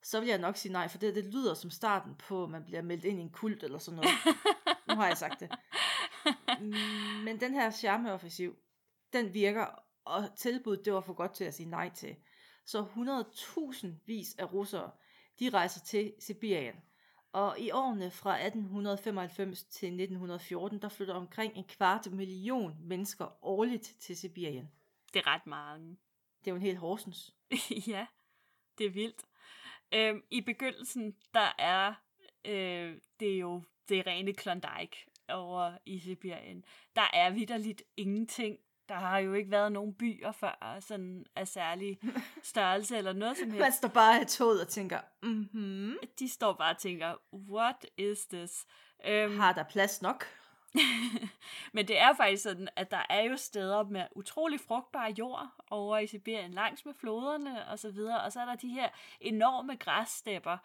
så 0.03 0.19
vil 0.19 0.29
jeg 0.29 0.37
nok 0.37 0.57
sige 0.57 0.71
nej, 0.71 0.87
for 0.87 0.97
det, 0.97 1.15
det 1.15 1.25
lyder 1.25 1.53
som 1.53 1.69
starten 1.69 2.15
på, 2.15 2.43
at 2.43 2.49
man 2.49 2.63
bliver 2.65 2.81
meldt 2.81 3.05
ind 3.05 3.19
i 3.19 3.21
en 3.21 3.29
kult 3.29 3.63
eller 3.63 3.77
sådan 3.77 3.95
noget. 3.95 4.11
nu 4.87 4.95
har 4.95 5.07
jeg 5.07 5.17
sagt 5.17 5.39
det. 5.39 5.51
Men 7.23 7.39
den 7.39 7.53
her 7.53 7.71
charmeoffensiv, 7.71 8.55
den 9.13 9.33
virker, 9.33 9.65
og 10.05 10.35
tilbuddet, 10.35 10.85
det 10.85 10.93
var 10.93 11.01
for 11.01 11.13
godt 11.13 11.33
til 11.33 11.43
at 11.43 11.53
sige 11.53 11.69
nej 11.69 11.89
til. 11.89 12.15
Så 12.65 12.85
100.000 13.73 13.87
vis 14.05 14.35
af 14.37 14.53
russere, 14.53 14.91
de 15.39 15.49
rejser 15.49 15.81
til 15.81 16.13
Sibirien. 16.19 16.75
Og 17.33 17.59
i 17.59 17.71
årene 17.71 18.11
fra 18.11 18.45
1895 18.45 19.63
til 19.63 19.87
1914, 19.87 20.81
der 20.81 20.89
flytter 20.89 21.13
omkring 21.13 21.57
en 21.57 21.63
kvart 21.63 22.11
million 22.11 22.77
mennesker 22.79 23.45
årligt 23.45 23.95
til 23.99 24.17
Sibirien. 24.17 24.71
Det 25.13 25.19
er 25.19 25.27
ret 25.27 25.47
mange. 25.47 25.97
Det 26.39 26.47
er 26.47 26.51
jo 26.51 26.55
en 26.55 26.61
hel 26.61 26.77
Horsens. 26.77 27.33
ja, 27.87 28.07
det 28.77 28.85
er 28.85 28.89
vildt. 28.89 29.23
Øhm, 29.93 30.23
I 30.31 30.41
begyndelsen, 30.41 31.15
der 31.33 31.55
er 31.57 31.93
øh, 32.45 32.97
det 33.19 33.33
er 33.33 33.37
jo 33.37 33.63
det 33.89 34.07
rene 34.07 34.33
Klondike 34.33 35.05
over 35.29 35.77
i 35.85 35.99
Sibirien. 35.99 36.65
Der 36.95 37.09
er 37.13 37.29
vidderligt 37.29 37.83
ingenting 37.97 38.59
der 38.89 38.95
har 38.95 39.17
jo 39.17 39.33
ikke 39.33 39.51
været 39.51 39.71
nogen 39.71 39.93
byer 39.93 40.31
før, 40.31 40.77
sådan 40.79 41.25
af 41.35 41.47
særlig 41.47 41.99
størrelse 42.43 42.97
eller 42.97 43.13
noget 43.13 43.37
som 43.37 43.47
helst. 43.47 43.59
Man 43.59 43.71
står 43.71 43.87
bare 43.87 44.21
i 44.21 44.25
toget 44.25 44.61
og 44.61 44.67
tænker, 44.67 44.99
mhm. 45.23 45.97
De 46.19 46.29
står 46.29 46.53
bare 46.53 46.71
og 46.71 46.77
tænker, 46.77 47.15
what 47.33 47.85
is 47.97 48.25
this? 48.25 48.65
Um, 49.07 49.37
har 49.39 49.53
der 49.53 49.63
plads 49.63 50.01
nok? 50.01 50.25
Men 51.73 51.87
det 51.87 51.99
er 51.99 52.13
faktisk 52.13 52.43
sådan, 52.43 52.69
at 52.75 52.91
der 52.91 53.05
er 53.09 53.21
jo 53.21 53.37
steder 53.37 53.83
med 53.83 54.07
utrolig 54.15 54.59
frugtbar 54.59 55.11
jord 55.17 55.49
over 55.69 55.97
i 55.97 56.07
Sibirien, 56.07 56.51
langs 56.51 56.85
med 56.85 56.93
floderne 56.93 57.67
og 57.67 57.79
så 57.79 57.91
videre, 57.91 58.21
og 58.21 58.31
så 58.31 58.41
er 58.41 58.45
der 58.45 58.55
de 58.55 58.69
her 58.69 58.89
enorme 59.21 59.75
græsstepper, 59.75 60.57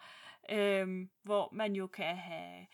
øhm, 0.49 1.09
hvor 1.23 1.49
man 1.51 1.75
jo 1.75 1.87
kan 1.87 2.17
have 2.17 2.65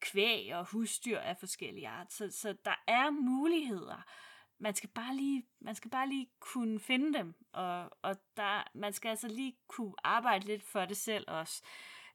kvæg 0.00 0.54
og 0.54 0.64
husdyr 0.64 1.18
af 1.18 1.36
forskellige 1.36 1.88
art. 1.88 2.12
Så, 2.12 2.30
så 2.30 2.54
der 2.64 2.82
er 2.86 3.10
muligheder. 3.10 4.04
Man 4.58 4.74
skal 4.74 4.90
bare 4.90 5.16
lige, 5.16 5.46
man 5.60 5.74
skal 5.74 5.90
bare 5.90 6.08
lige 6.08 6.28
kunne 6.40 6.80
finde 6.80 7.18
dem, 7.18 7.34
og, 7.52 7.90
og 8.02 8.16
der, 8.36 8.70
man 8.74 8.92
skal 8.92 9.08
altså 9.08 9.28
lige 9.28 9.56
kunne 9.68 9.94
arbejde 10.04 10.46
lidt 10.46 10.62
for 10.62 10.84
det 10.84 10.96
selv 10.96 11.24
også. 11.28 11.62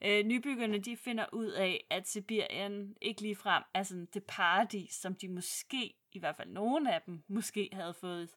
Øh, 0.01 0.25
nybyggerne 0.25 0.79
de 0.79 0.98
finder 0.98 1.25
ud 1.34 1.48
af, 1.48 1.88
at 1.89 2.08
Sibirien 2.08 2.96
ikke 3.01 3.22
lige 3.22 3.36
frem 3.36 3.63
er 3.74 3.84
sådan 3.84 4.08
det 4.13 4.24
paradis, 4.24 4.93
som 4.93 5.15
de 5.15 5.27
måske, 5.27 5.93
i 6.12 6.19
hvert 6.19 6.36
fald 6.36 6.50
nogen 6.50 6.88
af 6.88 7.01
dem, 7.01 7.24
måske 7.27 7.69
havde 7.74 7.93
fået 7.93 8.29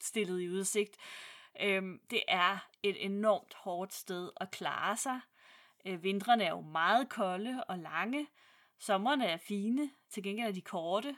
stillet 0.00 0.40
i 0.40 0.48
udsigt. 0.48 0.96
Øh, 1.60 1.82
det 2.10 2.22
er 2.28 2.68
et 2.82 3.04
enormt 3.04 3.54
hårdt 3.54 3.94
sted 3.94 4.30
at 4.40 4.50
klare 4.50 4.96
sig. 4.96 5.20
Øh, 5.84 6.02
vintrene 6.02 6.44
er 6.44 6.50
jo 6.50 6.60
meget 6.60 7.08
kolde 7.08 7.64
og 7.64 7.78
lange. 7.78 8.26
Sommerne 8.78 9.26
er 9.26 9.36
fine, 9.36 9.90
til 10.10 10.22
gengæld 10.22 10.48
er 10.48 10.52
de 10.52 10.60
korte. 10.60 11.16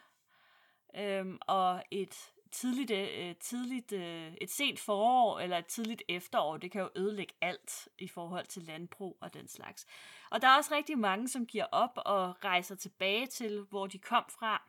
Øhm, 0.95 1.39
og 1.47 1.83
et 1.91 2.33
tidligt, 2.51 2.91
øh, 2.91 3.37
tidligt 3.37 3.93
øh, 3.93 4.33
et 4.41 4.51
sent 4.51 4.81
forår 4.81 5.41
eller 5.41 5.59
et 5.59 5.67
tidligt 5.67 6.03
efterår, 6.09 6.57
det 6.57 6.71
kan 6.71 6.81
jo 6.81 6.91
ødelægge 6.97 7.35
alt 7.41 7.89
i 7.99 8.09
forhold 8.09 8.47
til 8.47 8.63
landbrug 8.63 9.17
og 9.21 9.35
den 9.35 9.49
slags. 9.49 9.87
Og 10.31 10.43
der 10.43 10.49
er 10.49 10.57
også 10.57 10.75
rigtig 10.75 10.99
mange, 10.99 11.29
som 11.29 11.47
giver 11.47 11.67
op 11.73 11.93
og 11.97 12.45
rejser 12.45 12.75
tilbage 12.75 13.27
til, 13.27 13.67
hvor 13.71 13.87
de 13.87 13.99
kom 13.99 14.25
fra. 14.29 14.63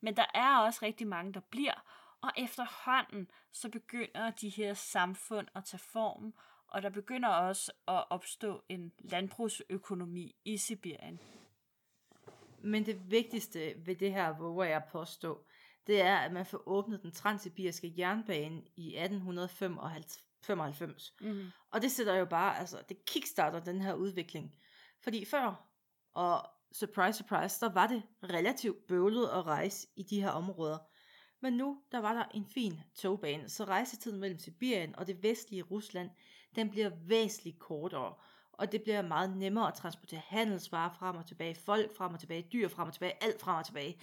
Men 0.00 0.16
der 0.16 0.26
er 0.34 0.58
også 0.58 0.80
rigtig 0.82 1.06
mange, 1.06 1.32
der 1.32 1.40
bliver, 1.40 1.84
og 2.20 2.30
efterhånden 2.36 3.30
så 3.52 3.68
begynder 3.68 4.30
de 4.30 4.48
her 4.48 4.74
samfund 4.74 5.46
at 5.54 5.64
tage 5.64 5.78
form, 5.78 6.34
og 6.68 6.82
der 6.82 6.90
begynder 6.90 7.28
også 7.28 7.72
at 7.88 8.04
opstå 8.10 8.62
en 8.68 8.92
landbrugsøkonomi 8.98 10.34
i 10.44 10.56
Sibirien. 10.56 11.20
Men 12.60 12.86
det 12.86 13.10
vigtigste 13.10 13.74
ved 13.76 13.94
det 13.96 14.12
her, 14.12 14.32
våger 14.32 14.64
jeg 14.64 14.82
påstå, 14.92 15.44
det 15.86 16.02
er, 16.02 16.16
at 16.16 16.32
man 16.32 16.46
får 16.46 16.62
åbnet 16.66 17.02
den 17.02 17.12
transsibiriske 17.12 17.94
jernbane 17.98 18.62
i 18.76 18.96
1895. 18.96 21.14
Mm. 21.20 21.46
Og 21.70 21.82
det 21.82 21.90
sætter 21.90 22.14
jo 22.14 22.24
bare, 22.24 22.58
altså 22.58 22.82
det 22.88 23.04
kickstarter 23.04 23.60
den 23.60 23.80
her 23.80 23.94
udvikling. 23.94 24.54
Fordi 25.02 25.24
før, 25.24 25.68
og 26.14 26.46
surprise, 26.72 27.18
surprise, 27.18 27.60
der 27.60 27.72
var 27.72 27.86
det 27.86 28.02
relativt 28.22 28.86
bøvlet 28.88 29.28
at 29.28 29.46
rejse 29.46 29.88
i 29.96 30.02
de 30.02 30.20
her 30.20 30.30
områder. 30.30 30.78
Men 31.42 31.52
nu, 31.52 31.82
der 31.92 31.98
var 31.98 32.12
der 32.12 32.24
en 32.34 32.46
fin 32.46 32.80
togbane, 32.94 33.48
så 33.48 33.64
rejsetiden 33.64 34.20
mellem 34.20 34.38
Sibirien 34.38 34.96
og 34.96 35.06
det 35.06 35.22
vestlige 35.22 35.62
Rusland, 35.62 36.10
den 36.54 36.70
bliver 36.70 36.90
væsentligt 37.06 37.58
kortere 37.58 38.14
og 38.58 38.72
det 38.72 38.82
bliver 38.82 39.02
meget 39.02 39.36
nemmere 39.36 39.68
at 39.68 39.74
transportere 39.74 40.22
handelsvarer 40.26 40.90
frem 40.98 41.16
og 41.16 41.26
tilbage, 41.26 41.54
folk 41.54 41.96
frem 41.96 42.14
og 42.14 42.20
tilbage, 42.20 42.48
dyr 42.52 42.68
frem 42.68 42.86
og 42.86 42.92
tilbage, 42.92 43.24
alt 43.24 43.40
frem 43.40 43.56
og 43.56 43.64
tilbage. 43.64 43.98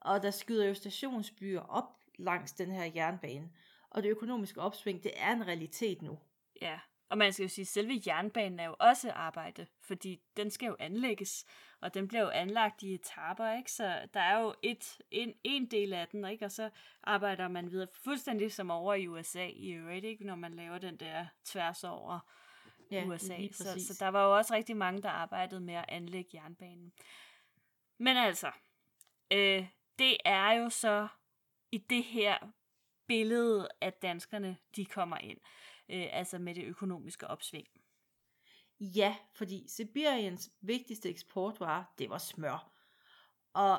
Og 0.00 0.22
der 0.22 0.30
skyder 0.30 0.66
jo 0.66 0.74
stationsbyer 0.74 1.60
op 1.60 1.84
langs 2.18 2.52
den 2.52 2.70
her 2.70 2.84
jernbane, 2.94 3.50
og 3.90 4.02
det 4.02 4.08
økonomiske 4.08 4.60
opsving, 4.60 5.02
det 5.02 5.12
er 5.16 5.32
en 5.32 5.46
realitet 5.46 6.02
nu. 6.02 6.18
Ja, 6.62 6.78
og 7.10 7.18
man 7.18 7.32
skal 7.32 7.42
jo 7.42 7.48
sige, 7.48 7.62
at 7.62 7.68
selve 7.68 8.02
jernbanen 8.06 8.60
er 8.60 8.64
jo 8.64 8.76
også 8.78 9.10
arbejde, 9.10 9.66
fordi 9.80 10.20
den 10.36 10.50
skal 10.50 10.66
jo 10.66 10.76
anlægges, 10.78 11.44
og 11.80 11.94
den 11.94 12.08
bliver 12.08 12.22
jo 12.22 12.28
anlagt 12.28 12.82
i 12.82 12.94
etaper, 12.94 13.56
ikke? 13.56 13.72
Så 13.72 14.08
der 14.14 14.20
er 14.20 14.40
jo 14.40 14.54
et, 14.62 14.98
en, 15.10 15.34
en 15.44 15.66
del 15.66 15.92
af 15.92 16.08
den, 16.08 16.24
ikke? 16.24 16.44
Og 16.44 16.52
så 16.52 16.70
arbejder 17.02 17.48
man 17.48 17.70
videre 17.70 17.88
fuldstændig 18.04 18.52
som 18.52 18.70
over 18.70 18.94
i 18.94 19.08
USA 19.08 19.46
i 19.46 19.70
øvrigt, 19.70 20.04
ikke? 20.04 20.24
Når 20.24 20.34
man 20.34 20.54
laver 20.54 20.78
den 20.78 20.96
der 20.96 21.26
tværs 21.44 21.84
over 21.84 22.18
ja, 22.90 23.04
USA. 23.06 23.48
Så, 23.52 23.64
så 23.64 23.96
der 24.00 24.08
var 24.08 24.24
jo 24.24 24.36
også 24.36 24.54
rigtig 24.54 24.76
mange, 24.76 25.02
der 25.02 25.10
arbejdede 25.10 25.60
med 25.60 25.74
at 25.74 25.84
anlægge 25.88 26.30
jernbanen. 26.34 26.92
Men 27.98 28.16
altså, 28.16 28.50
øh, 29.32 29.66
det 29.98 30.16
er 30.24 30.52
jo 30.52 30.68
så 30.70 31.08
i 31.72 31.78
det 31.78 32.04
her 32.04 32.38
billede, 33.06 33.68
at 33.80 34.02
danskerne 34.02 34.56
de 34.76 34.84
kommer 34.84 35.18
ind. 35.18 35.38
Øh, 35.88 36.06
altså 36.10 36.38
med 36.38 36.54
det 36.54 36.64
økonomiske 36.64 37.26
opsving. 37.26 37.66
Ja, 38.80 39.16
fordi 39.34 39.64
Sibiriens 39.68 40.50
vigtigste 40.60 41.08
eksportvare, 41.08 41.84
det 41.98 42.10
var 42.10 42.18
smør. 42.18 42.72
Og 43.54 43.78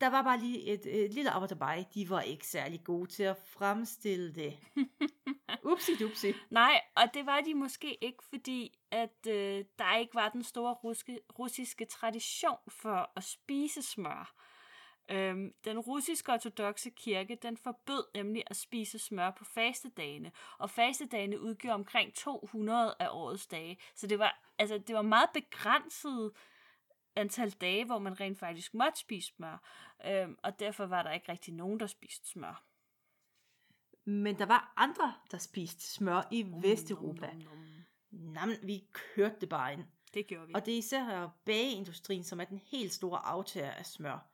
der 0.00 0.10
var 0.10 0.22
bare 0.22 0.38
lige 0.38 0.60
et, 0.62 1.04
et 1.04 1.14
lille 1.14 1.30
arbejde 1.30 1.84
De 1.94 2.10
var 2.10 2.20
ikke 2.20 2.46
særlig 2.46 2.84
gode 2.84 3.10
til 3.10 3.22
at 3.22 3.36
fremstille 3.36 4.34
det. 4.34 4.58
Upsi 5.72 5.96
dupsi. 6.00 6.32
Nej, 6.50 6.80
og 6.96 7.02
det 7.14 7.26
var 7.26 7.40
de 7.40 7.54
måske 7.54 8.04
ikke, 8.04 8.24
fordi 8.24 8.78
at 8.90 9.26
øh, 9.28 9.64
der 9.78 9.96
ikke 9.96 10.14
var 10.14 10.28
den 10.28 10.42
store 10.42 10.74
ruske, 10.74 11.20
russiske 11.38 11.84
tradition 11.84 12.58
for 12.68 13.12
at 13.16 13.24
spise 13.24 13.82
smør. 13.82 14.34
Øhm, 15.10 15.54
den 15.64 15.78
russiske 15.78 16.32
ortodoxe 16.32 16.90
kirke, 16.90 17.38
den 17.42 17.56
forbød 17.56 18.04
nemlig 18.14 18.42
at 18.46 18.56
spise 18.56 18.98
smør 18.98 19.30
på 19.30 19.44
fastedagene, 19.44 20.32
og 20.58 20.70
fastedagene 20.70 21.40
udgjorde 21.40 21.74
omkring 21.74 22.14
200 22.14 22.94
af 22.98 23.08
årets 23.10 23.46
dage. 23.46 23.78
Så 23.94 24.06
det 24.06 24.18
var, 24.18 24.52
altså, 24.58 24.78
det 24.78 24.94
var 24.94 25.02
meget 25.02 25.30
begrænset 25.34 26.32
antal 27.16 27.50
dage, 27.50 27.84
hvor 27.84 27.98
man 27.98 28.20
rent 28.20 28.38
faktisk 28.38 28.74
måtte 28.74 28.98
spise 28.98 29.32
smør, 29.36 29.62
øhm, 30.06 30.36
og 30.42 30.60
derfor 30.60 30.86
var 30.86 31.02
der 31.02 31.12
ikke 31.12 31.32
rigtig 31.32 31.54
nogen, 31.54 31.80
der 31.80 31.86
spiste 31.86 32.28
smør. 32.28 32.64
Men 34.04 34.38
der 34.38 34.46
var 34.46 34.72
andre, 34.76 35.14
der 35.30 35.38
spiste 35.38 35.82
smør 35.82 36.28
i 36.30 36.44
um, 36.44 36.62
Vesteuropa. 36.62 37.32
Nom, 37.32 37.58
nom, 38.10 38.48
nom. 38.48 38.56
vi 38.62 38.84
kørte 38.92 39.36
det 39.40 39.48
bare 39.48 39.72
ind. 39.72 39.84
Det 40.14 40.26
gjorde 40.26 40.46
vi. 40.46 40.54
Og 40.54 40.66
det 40.66 40.74
er 40.74 40.78
især 40.78 41.30
bageindustrien, 41.44 42.24
som 42.24 42.40
er 42.40 42.44
den 42.44 42.58
helt 42.58 42.92
store 42.92 43.18
aftager 43.18 43.70
af 43.70 43.86
smør. 43.86 44.31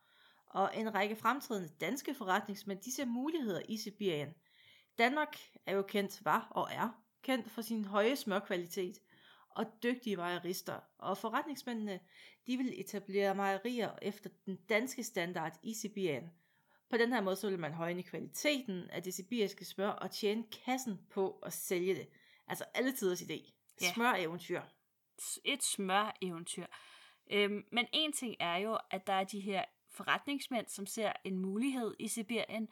Og 0.50 0.76
en 0.76 0.95
række 0.95 1.17
fremtrædende 1.17 1.69
danske 1.81 2.14
forretningsmænd, 2.14 2.81
de 2.81 2.93
ser 2.93 3.05
muligheder 3.05 3.62
i 3.69 3.76
Sibirien. 3.76 4.35
Danmark 4.99 5.37
er 5.67 5.75
jo 5.75 5.83
kendt, 5.83 6.25
var 6.25 6.49
og 6.50 6.69
er 6.71 7.02
kendt 7.23 7.50
for 7.50 7.62
sin 7.62 7.85
høje 7.85 8.17
smørkvalitet 8.17 8.99
og 9.50 9.67
dygtige 9.83 10.17
mejerister. 10.17 10.81
Og 10.99 11.19
forretningsmændene, 11.19 12.00
de 12.47 12.57
vil 12.57 12.81
etablere 12.81 13.35
mejerier 13.35 13.90
efter 14.02 14.31
den 14.47 14.57
danske 14.69 15.05
standard 15.05 15.59
i 15.62 15.75
Sibirien– 15.75 16.31
på 16.90 16.97
den 16.97 17.12
her 17.12 17.21
måde 17.21 17.37
så 17.37 17.50
vil 17.50 17.59
man 17.59 17.73
højne 17.73 18.02
kvaliteten 18.02 18.90
af 18.90 19.02
det 19.02 19.14
sibiriske 19.14 19.64
smør 19.64 19.88
og 19.88 20.11
tjene 20.11 20.45
kassen 20.64 21.00
på 21.11 21.38
at 21.43 21.52
sælge 21.52 21.95
det. 21.95 22.09
Altså 22.47 22.64
alle 22.75 22.93
tiders 22.93 23.23
idé. 23.23 23.52
Ja. 23.81 23.93
Smør-eventyr. 23.93 24.62
Et 25.45 25.64
smør-eventyr. 25.64 26.67
Øhm, 27.31 27.64
men 27.73 27.87
en 27.93 28.12
ting 28.12 28.37
er 28.40 28.57
jo, 28.57 28.78
at 28.90 29.07
der 29.07 29.12
er 29.12 29.25
de 29.25 29.40
her 29.40 29.64
forretningsmænd, 29.99 30.69
som 30.69 30.87
ser 30.87 31.12
en 31.25 31.38
mulighed 31.38 31.95
i 31.99 32.09
Sibirien. 32.09 32.69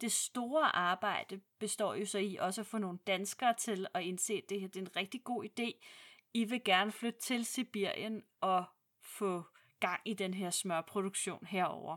Det 0.00 0.12
store 0.12 0.76
arbejde 0.76 1.40
består 1.58 1.94
jo 1.94 2.06
så 2.06 2.18
i 2.18 2.36
også 2.36 2.60
at 2.60 2.66
få 2.66 2.78
nogle 2.78 2.98
danskere 3.06 3.54
til 3.58 3.86
at 3.94 4.02
indse, 4.02 4.34
at 4.34 4.48
det 4.48 4.60
her 4.60 4.68
det 4.68 4.76
er 4.76 4.80
en 4.80 4.96
rigtig 4.96 5.24
god 5.24 5.44
idé. 5.44 5.86
I 6.34 6.44
vil 6.44 6.64
gerne 6.64 6.92
flytte 6.92 7.20
til 7.20 7.44
Sibirien 7.44 8.22
og 8.40 8.64
få 9.00 9.42
gang 9.80 10.00
i 10.04 10.14
den 10.14 10.34
her 10.34 10.50
smørproduktion 10.50 11.46
herover. 11.46 11.96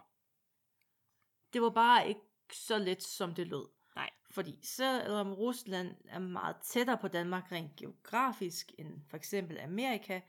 Det 1.53 1.62
var 1.62 1.70
bare 1.70 2.08
ikke 2.08 2.22
så 2.51 2.77
let, 2.77 3.03
som 3.03 3.36
det 3.36 3.48
lød. 3.48 3.65
Nej. 3.96 4.10
Fordi 4.32 4.60
selvom 4.63 5.34
Rusland 5.34 5.96
er 6.05 6.20
meget 6.20 6.55
tættere 6.63 6.98
på 6.98 7.08
Danmark 7.08 7.51
rent 7.51 7.75
geografisk 7.75 8.72
end 8.77 9.01
for 9.10 9.17
eksempel 9.17 9.60
Amerika, 9.60 10.22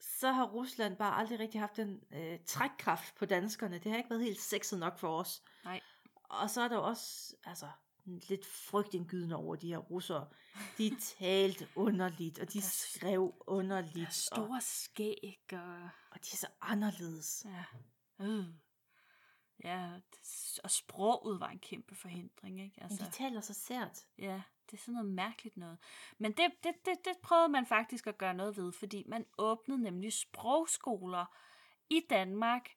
så 0.00 0.32
har 0.32 0.44
Rusland 0.44 0.96
bare 0.96 1.16
aldrig 1.16 1.38
rigtig 1.38 1.60
haft 1.60 1.76
den 1.76 2.00
øh, 2.12 2.38
trækkraft 2.46 3.14
på 3.14 3.24
danskerne. 3.24 3.78
Det 3.78 3.90
har 3.90 3.98
ikke 3.98 4.10
været 4.10 4.22
helt 4.22 4.40
sexet 4.40 4.78
nok 4.78 4.98
for 4.98 5.18
os. 5.18 5.42
Nej. 5.64 5.80
Og 6.24 6.50
så 6.50 6.60
er 6.60 6.68
der 6.68 6.76
også 6.76 7.36
altså, 7.44 7.68
lidt 8.04 8.46
frygtindgydende 8.46 9.36
over 9.36 9.56
de 9.56 9.68
her 9.68 9.78
russere. 9.78 10.28
De 10.78 10.96
talte 11.18 11.68
underligt, 11.74 12.38
og 12.38 12.52
de 12.52 12.62
skrev 12.62 13.34
underligt. 13.46 14.14
Store 14.14 14.60
skæg. 14.60 15.40
Og... 15.52 15.82
og 16.10 16.16
de 16.16 16.28
er 16.32 16.36
så 16.36 16.48
anderledes. 16.60 17.46
Ja. 17.48 17.64
Uh. 18.24 18.44
Ja, 19.64 19.90
og 20.64 20.70
sproget 20.70 21.40
var 21.40 21.48
en 21.48 21.58
kæmpe 21.58 21.94
forhindring, 21.94 22.60
ikke? 22.60 22.82
Altså, 22.82 23.02
Men 23.02 23.10
de 23.10 23.16
taler 23.16 23.40
så 23.40 23.54
sært. 23.54 23.98
Ja, 24.18 24.42
det 24.70 24.76
er 24.76 24.82
sådan 24.82 24.94
noget 24.94 25.10
mærkeligt 25.10 25.56
noget. 25.56 25.78
Men 26.18 26.32
det, 26.32 26.46
det, 26.62 26.72
det, 26.84 27.04
det 27.04 27.12
prøvede 27.22 27.48
man 27.48 27.66
faktisk 27.66 28.06
at 28.06 28.18
gøre 28.18 28.34
noget 28.34 28.56
ved, 28.56 28.72
fordi 28.72 29.04
man 29.06 29.26
åbnede 29.38 29.82
nemlig 29.82 30.12
sprogskoler 30.12 31.24
i 31.90 32.06
Danmark, 32.10 32.70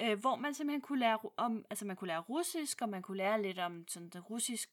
øh, 0.00 0.18
hvor 0.20 0.36
man 0.36 0.54
simpelthen 0.54 0.80
kunne 0.80 0.98
lære 0.98 1.18
om, 1.36 1.64
altså 1.70 1.86
man 1.86 1.96
kunne 1.96 2.08
lære 2.08 2.20
russisk, 2.20 2.82
og 2.82 2.88
man 2.88 3.02
kunne 3.02 3.16
lære 3.16 3.42
lidt 3.42 3.58
om 3.58 3.88
sådan 3.88 4.08
det 4.08 4.30
russisk 4.30 4.70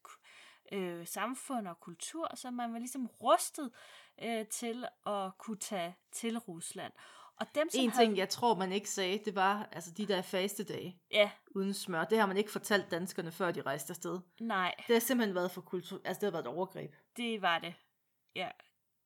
øh, 0.72 1.08
samfund 1.08 1.68
og 1.68 1.80
kultur, 1.80 2.36
så 2.36 2.52
man 2.52 2.74
var 2.74 2.80
ligesom 2.80 3.08
rustet 3.08 3.72
øh, 4.22 4.46
til 4.48 4.86
at 5.06 5.38
kunne 5.38 5.58
tage 5.58 5.96
til 6.12 6.38
Rusland. 6.38 6.94
Og 7.38 7.48
dem, 7.56 7.70
som 7.70 7.82
En 7.82 7.90
havde, 7.90 8.06
ting, 8.06 8.18
jeg 8.18 8.30
tror, 8.30 8.56
man 8.56 8.72
ikke 8.72 8.90
sagde, 8.90 9.18
det 9.26 9.36
var 9.36 9.70
altså 9.72 9.92
de 9.92 10.08
der 10.08 10.22
faste 10.22 10.64
dage 10.64 11.02
Ja, 11.12 11.32
uden 11.56 11.74
smør. 11.74 12.04
Det 12.04 12.20
har 12.20 12.26
man 12.26 12.38
ikke 12.38 12.52
fortalt 12.52 12.92
danskerne, 12.92 13.32
før 13.32 13.52
de 13.52 13.62
rejste 13.62 13.92
afsted. 13.92 14.20
nej, 14.40 14.76
Det 14.88 14.96
har 14.96 15.00
simpelthen 15.00 15.36
været 15.36 15.52
for 15.52 15.62
kultur... 15.62 16.02
Altså, 16.06 16.20
det 16.20 16.28
har 16.28 16.32
været 16.32 16.44
et 16.44 16.58
overgreb. 16.58 16.96
det 17.18 17.42
var 17.42 17.60
det. 17.60 17.74
Ja, 18.36 18.50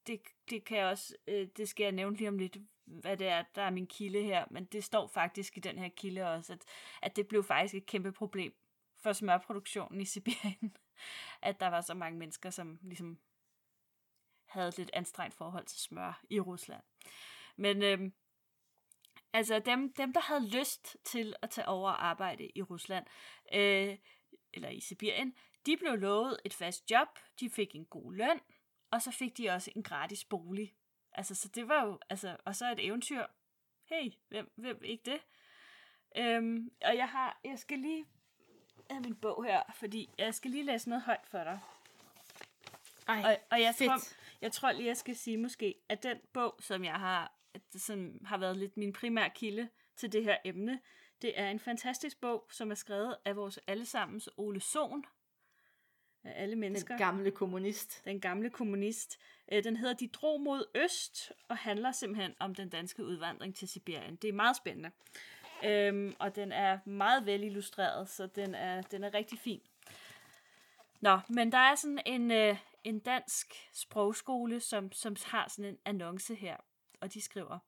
det, 0.08 0.22
det 0.50 0.66
kan 0.66 0.78
jeg 0.78 0.86
også, 0.88 1.16
øh, 1.28 1.48
det 1.58 1.70
skal 1.70 1.84
jeg 1.84 1.92
nævne 1.92 2.18
lige 2.18 2.30
om 2.30 2.38
lidt, 2.38 2.58
hvad 2.86 3.18
det 3.18 3.28
er, 3.28 3.44
der 3.56 3.62
er 3.62 3.70
min 3.70 3.88
kilde 3.88 4.22
her, 4.24 4.46
men 4.52 4.66
det 4.66 4.84
står 4.84 5.08
faktisk 5.08 5.58
i 5.58 5.60
den 5.60 5.78
her 5.78 5.90
kilde 5.90 6.34
også, 6.34 6.54
at, 6.54 6.64
at 7.02 7.16
det 7.16 7.28
blev 7.28 7.44
faktisk 7.44 7.76
et 7.76 7.86
kæmpe 7.86 8.12
problem 8.12 8.54
for 9.04 9.14
smørproduktionen 9.14 10.02
i 10.02 10.06
Sibirien, 10.06 10.78
at 11.42 11.60
der 11.60 11.68
var 11.68 11.82
så 11.82 11.94
mange 11.94 12.20
mennesker, 12.20 12.50
som 12.50 12.80
ligesom 12.82 13.20
havde 14.46 14.68
et 14.68 14.78
lidt 14.78 14.90
anstrengt 14.94 15.36
forhold 15.36 15.66
til 15.66 15.80
smør 15.80 16.22
i 16.30 16.40
Rusland. 16.40 16.84
Men 17.56 17.84
øhm, 17.84 18.14
altså 19.34 19.60
dem, 19.60 19.94
dem, 19.94 20.14
der 20.14 20.20
havde 20.20 20.48
lyst 20.50 20.98
til 21.04 21.36
at 21.42 21.50
tage 21.50 21.68
over 21.68 21.90
og 21.90 22.06
arbejde 22.06 22.52
i 22.56 22.62
Rusland, 22.62 23.06
øh, 23.54 23.98
eller 24.54 24.70
i 24.70 24.80
Sibirien, 24.80 25.36
de 25.66 25.78
blev 25.78 25.96
lovet 25.96 26.38
et 26.46 26.54
fast 26.54 26.92
job, 26.92 27.08
de 27.40 27.50
fik 27.50 27.76
en 27.76 27.86
god 27.86 28.14
løn, 28.14 28.40
og 28.92 29.02
så 29.02 29.12
fik 29.12 29.38
de 29.38 29.50
også 29.50 29.72
en 29.76 29.84
gratis 29.84 30.24
bolig. 30.24 30.76
Altså, 31.12 31.36
så 31.36 31.48
det 31.48 31.68
var 31.68 31.86
jo, 31.86 32.00
altså, 32.10 32.38
og 32.46 32.56
så 32.56 32.72
et 32.72 32.86
eventyr. 32.86 33.26
Hey, 33.86 34.12
hvem, 34.30 34.52
hvem 34.56 34.84
ikke 34.84 35.12
det? 35.12 35.20
Øhm, 36.18 36.72
og 36.86 36.98
jeg 36.98 37.10
har, 37.10 37.40
jeg 37.44 37.60
skal 37.60 37.80
lige 37.80 38.06
have 38.90 39.02
min 39.02 39.16
bog 39.16 39.46
her, 39.46 39.64
fordi 39.76 40.10
jeg 40.18 40.34
skal 40.36 40.52
lige 40.52 40.64
læse 40.66 40.90
noget 40.90 41.04
højt 41.04 41.28
for 41.28 41.44
dig. 41.44 41.60
Ej, 43.08 43.22
Og, 43.26 43.38
og 43.52 43.62
jeg, 43.62 43.76
fedt. 43.76 43.90
tror, 43.90 44.00
jeg 44.42 44.52
tror 44.52 44.72
lige, 44.72 44.88
jeg 44.88 44.98
skal 44.98 45.16
sige 45.16 45.38
måske, 45.38 45.76
at 45.90 46.04
den 46.04 46.18
bog, 46.34 46.56
som 46.60 46.84
jeg 46.84 46.96
har, 46.96 47.32
at 47.56 47.82
sådan, 47.82 48.20
har 48.26 48.38
været 48.38 48.58
lidt 48.58 48.78
min 48.78 48.94
primære 48.94 49.30
kilde 49.36 49.70
til 49.96 50.14
det 50.14 50.24
her 50.24 50.38
emne, 50.46 50.80
det 51.22 51.40
er 51.40 51.50
en 51.50 51.60
fantastisk 51.60 52.22
bog, 52.22 52.48
som 52.52 52.72
er 52.72 52.76
skrevet 52.76 53.16
af 53.26 53.36
vores 53.36 53.60
allesammens 53.68 54.30
Ole 54.38 54.60
Sohn, 54.60 55.06
af 56.24 56.44
alle 56.44 56.56
mennesker. 56.56 56.98
Den 56.98 57.06
gamle 57.06 57.32
kommunist. 57.32 58.06
den 58.06 58.22
gamle 58.22 58.50
kommunist. 58.50 59.20
Øh, 59.52 59.64
Den 59.64 59.78
hedder 59.78 59.94
De 59.94 60.08
drog 60.08 60.42
mod 60.42 60.66
øst, 60.76 61.32
og 61.48 61.58
handler 61.58 61.92
simpelthen 61.92 62.34
om 62.40 62.56
den 62.56 62.70
danske 62.70 63.06
udvandring 63.06 63.56
til 63.56 63.68
Sibirien. 63.68 64.16
Det 64.16 64.28
er 64.28 64.34
meget 64.34 64.58
spændende. 64.58 64.92
Øhm, 65.66 66.16
og 66.20 66.36
den 66.36 66.52
er 66.52 66.80
meget 66.86 67.26
vel 67.26 67.44
illustreret, 67.44 68.10
så 68.10 68.28
den 68.28 68.56
er, 68.56 68.82
den 68.82 69.04
er 69.04 69.14
rigtig 69.14 69.40
fin. 69.40 69.62
Nå, 71.02 71.20
men 71.30 71.52
der 71.52 71.58
er 71.58 71.76
sådan 71.76 72.00
en, 72.06 72.32
øh, 72.32 72.58
en 72.84 73.00
dansk 73.00 73.54
sprogskole, 73.74 74.60
som, 74.60 74.92
som 74.92 75.16
har 75.26 75.48
sådan 75.50 75.66
en 75.66 75.78
annonce 75.86 76.36
her, 76.36 76.58
og 77.02 77.14
de 77.14 77.22
skriver, 77.22 77.60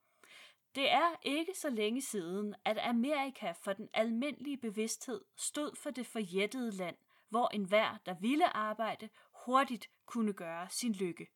det 0.76 0.92
er 0.92 1.16
ikke 1.22 1.54
så 1.54 1.70
længe 1.70 2.02
siden, 2.02 2.56
at 2.66 2.78
Amerika 2.78 3.52
for 3.52 3.74
den 3.74 3.90
almindelige 3.94 4.58
bevidsthed 4.58 5.22
stod 5.38 5.76
for 5.76 5.90
det 5.90 6.08
forjættede 6.08 6.72
land, 6.72 6.96
hvor 7.30 7.48
enhver, 7.48 7.98
der 8.06 8.16
ville 8.22 8.58
arbejde, 8.58 9.10
hurtigt 9.46 9.90
kunne 10.06 10.34
gøre 10.34 10.70
sin 10.70 10.94
lykke. 10.94 11.28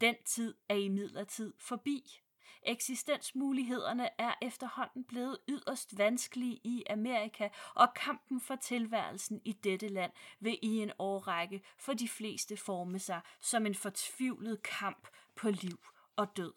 Den 0.00 0.14
tid 0.24 0.54
er 0.68 0.74
imidlertid 0.74 1.54
forbi. 1.58 2.20
Eksistensmulighederne 2.62 4.08
er 4.18 4.34
efterhånden 4.42 5.04
blevet 5.04 5.38
yderst 5.48 5.98
vanskelige 5.98 6.60
i 6.64 6.84
Amerika, 6.90 7.48
og 7.74 7.94
kampen 7.94 8.40
for 8.40 8.56
tilværelsen 8.56 9.40
i 9.44 9.52
dette 9.52 9.88
land 9.88 10.12
vil 10.40 10.58
i 10.62 10.78
en 10.78 10.92
årrække 10.98 11.62
for 11.78 11.92
de 11.92 12.08
fleste 12.08 12.56
forme 12.56 12.98
sig 12.98 13.20
som 13.40 13.66
en 13.66 13.74
fortvivlet 13.74 14.62
kamp 14.62 15.08
på 15.34 15.50
liv 15.50 15.86
og 16.16 16.36
død. 16.36 16.52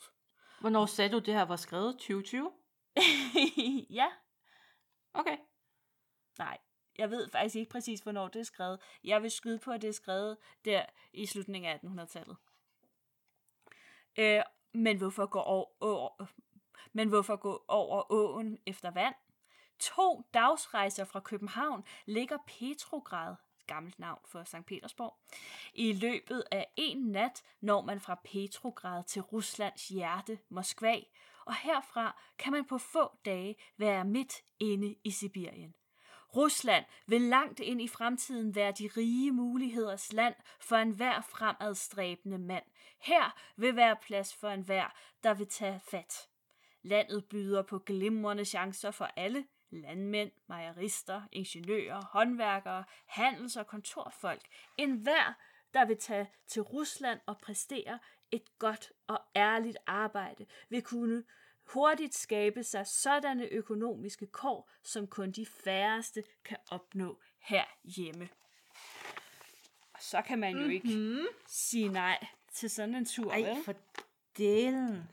Hvornår 0.59 0.85
sagde 0.85 1.11
du, 1.11 1.19
det 1.19 1.33
her 1.33 1.41
var 1.45 1.55
skrevet? 1.55 1.93
2020? 1.93 2.51
ja, 3.99 4.07
Okay. 5.13 5.37
nej. 6.37 6.57
Jeg 6.97 7.11
ved 7.11 7.29
faktisk 7.29 7.55
ikke 7.55 7.71
præcis, 7.71 7.99
hvornår 7.99 8.27
det 8.27 8.39
er 8.39 8.43
skrevet. 8.43 8.79
Jeg 9.03 9.21
vil 9.23 9.31
skyde 9.31 9.59
på, 9.59 9.71
at 9.71 9.81
det 9.81 9.87
er 9.87 9.93
skrevet 9.93 10.37
der 10.65 10.85
i 11.13 11.25
slutningen 11.25 11.71
af 11.71 11.77
1800-tallet. 11.77 12.37
Øh, 14.19 14.41
men 14.73 14.97
hvorfor 14.97 15.25
gå 15.25 15.39
over, 15.39 15.65
over, 15.79 16.25
men 16.93 17.09
hvorfor 17.09 17.35
gå 17.35 17.65
over 17.67 18.11
åen 18.11 18.59
efter 18.65 18.91
vand? 18.91 19.15
To 19.79 20.21
dagsrejser 20.33 21.05
fra 21.05 21.19
København 21.19 21.83
ligger 22.05 22.37
Petrograd, 22.47 23.35
gammelt 23.69 23.99
navn 23.99 24.19
for 24.25 24.43
St. 24.43 24.65
Petersborg. 24.67 25.17
I 25.73 25.93
løbet 25.93 26.43
af 26.51 26.67
en 26.75 26.97
nat 26.97 27.43
når 27.61 27.81
man 27.81 27.99
fra 27.99 28.19
Petrograd 28.23 29.03
til 29.03 29.21
Ruslands 29.21 29.87
hjerte, 29.87 30.39
Moskva, 30.49 30.95
og 31.45 31.55
herfra 31.55 32.21
kan 32.37 32.51
man 32.51 32.65
på 32.65 32.77
få 32.77 33.11
dage 33.25 33.55
være 33.77 34.05
midt 34.05 34.33
inde 34.59 34.95
i 35.03 35.11
Sibirien. 35.11 35.73
Rusland 36.35 36.85
vil 37.07 37.21
langt 37.21 37.59
ind 37.59 37.81
i 37.81 37.87
fremtiden 37.87 38.55
være 38.55 38.71
de 38.71 38.89
rige 38.97 39.31
muligheders 39.31 40.13
land 40.13 40.35
for 40.59 40.75
enhver 40.75 41.21
fremadstræbende 41.21 42.37
mand. 42.37 42.63
Her 42.99 43.35
vil 43.55 43.75
være 43.75 43.95
plads 43.95 44.33
for 44.33 44.49
enhver, 44.49 44.87
der 45.23 45.33
vil 45.33 45.47
tage 45.47 45.79
fat. 45.79 46.29
Landet 46.81 47.25
byder 47.25 47.61
på 47.61 47.79
glimrende 47.79 48.45
chancer 48.45 48.91
for 48.91 49.09
alle, 49.15 49.45
landmænd, 49.71 50.31
mejerister, 50.47 51.21
ingeniører, 51.31 52.01
håndværkere, 52.11 52.83
handels- 53.05 53.57
og 53.57 53.67
kontorfolk. 53.67 54.41
En 54.77 54.91
hver, 54.91 55.33
der 55.73 55.85
vil 55.85 55.97
tage 55.97 56.31
til 56.47 56.61
Rusland 56.61 57.19
og 57.25 57.37
præstere 57.37 57.99
et 58.31 58.59
godt 58.59 58.91
og 59.07 59.21
ærligt 59.35 59.77
arbejde, 59.87 60.45
vil 60.69 60.81
kunne 60.81 61.23
hurtigt 61.73 62.15
skabe 62.15 62.63
sig 62.63 62.87
sådanne 62.87 63.45
økonomiske 63.45 64.27
kår, 64.27 64.69
som 64.83 65.07
kun 65.07 65.31
de 65.31 65.45
færreste 65.45 66.23
kan 66.45 66.57
opnå 66.71 67.19
herhjemme. 67.39 68.29
Og 69.93 69.99
så 69.99 70.21
kan 70.21 70.39
man 70.39 70.51
jo 70.51 70.57
mm-hmm. 70.57 70.71
ikke 70.71 71.27
sige 71.47 71.87
nej 71.87 72.25
til 72.53 72.69
sådan 72.69 72.95
en 72.95 73.05
tur, 73.05 73.31
Ej, 73.31 73.41
vel? 73.41 73.63
for 73.65 73.73
delen. 74.37 75.09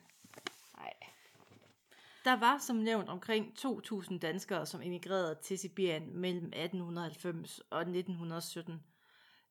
Der 2.27 2.37
var 2.37 2.59
som 2.59 2.77
nævnt 2.77 3.09
omkring 3.09 3.53
2.000 3.59 4.19
danskere, 4.19 4.67
som 4.67 4.83
emigrerede 4.83 5.39
til 5.43 5.59
Sibirien 5.59 6.17
mellem 6.17 6.47
1890 6.47 7.61
og 7.71 7.81
1917. 7.81 8.83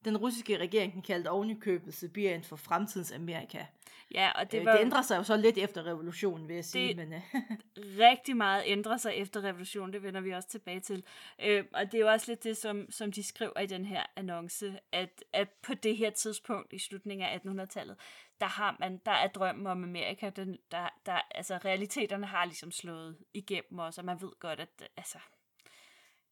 Den 0.06 0.18
russiske 0.18 0.58
regering 0.58 0.94
den 0.94 1.02
kaldte 1.02 1.28
ovenikøbet 1.30 1.94
Sibirien 1.94 2.44
for 2.44 2.56
fremtidens 2.56 3.12
Amerika. 3.12 3.66
Ja, 4.14 4.32
og 4.36 4.52
Det, 4.52 4.60
øh, 4.60 4.66
var 4.66 4.72
det 4.72 4.82
ændrer 4.82 5.02
sig 5.02 5.18
jo 5.18 5.24
så 5.24 5.38
lidt 5.38 5.58
efter 5.58 5.86
revolutionen, 5.86 6.48
vil 6.48 6.56
jeg 6.56 6.66
sige. 6.66 6.88
Det- 6.88 6.98
Men, 6.98 7.14
øh, 7.14 7.22
rigtig 8.10 8.38
meget 8.38 8.64
ændrer 8.66 8.98
sig 8.98 9.14
efter 9.16 9.42
revolutionen, 9.44 9.94
det 9.94 10.04
vender 10.04 10.22
vi 10.22 10.32
også 10.32 10.50
tilbage 10.50 10.80
til. 10.80 11.04
Øh, 11.44 11.66
og 11.74 11.86
det 11.86 11.94
er 11.94 12.00
jo 12.02 12.08
også 12.12 12.32
lidt 12.32 12.44
det, 12.44 12.58
som, 12.58 12.92
som 12.92 13.12
de 13.12 13.24
skriver 13.24 13.60
i 13.60 13.66
den 13.66 13.86
her 13.86 14.04
annonce, 14.16 14.80
at, 14.92 15.24
at 15.34 15.50
på 15.50 15.74
det 15.74 15.98
her 15.98 16.10
tidspunkt 16.10 16.74
i 16.74 16.80
slutningen 16.80 17.28
af 17.28 17.38
1800-tallet, 17.46 17.96
der 18.40 18.46
har 18.48 18.76
man, 18.80 19.02
der 19.06 19.12
er 19.12 19.28
drømmen 19.28 19.68
om 19.68 19.84
Amerika, 19.84 20.30
den, 20.30 20.58
der, 20.72 20.90
der, 21.06 21.20
altså 21.32 21.58
realiteterne 21.66 22.26
har 22.26 22.46
ligesom 22.46 22.72
slået 22.72 23.18
igennem 23.34 23.80
os, 23.80 23.98
og 23.98 24.06
man 24.06 24.22
ved 24.22 24.32
godt, 24.40 24.60
at 24.60 24.90
altså, 24.98 25.18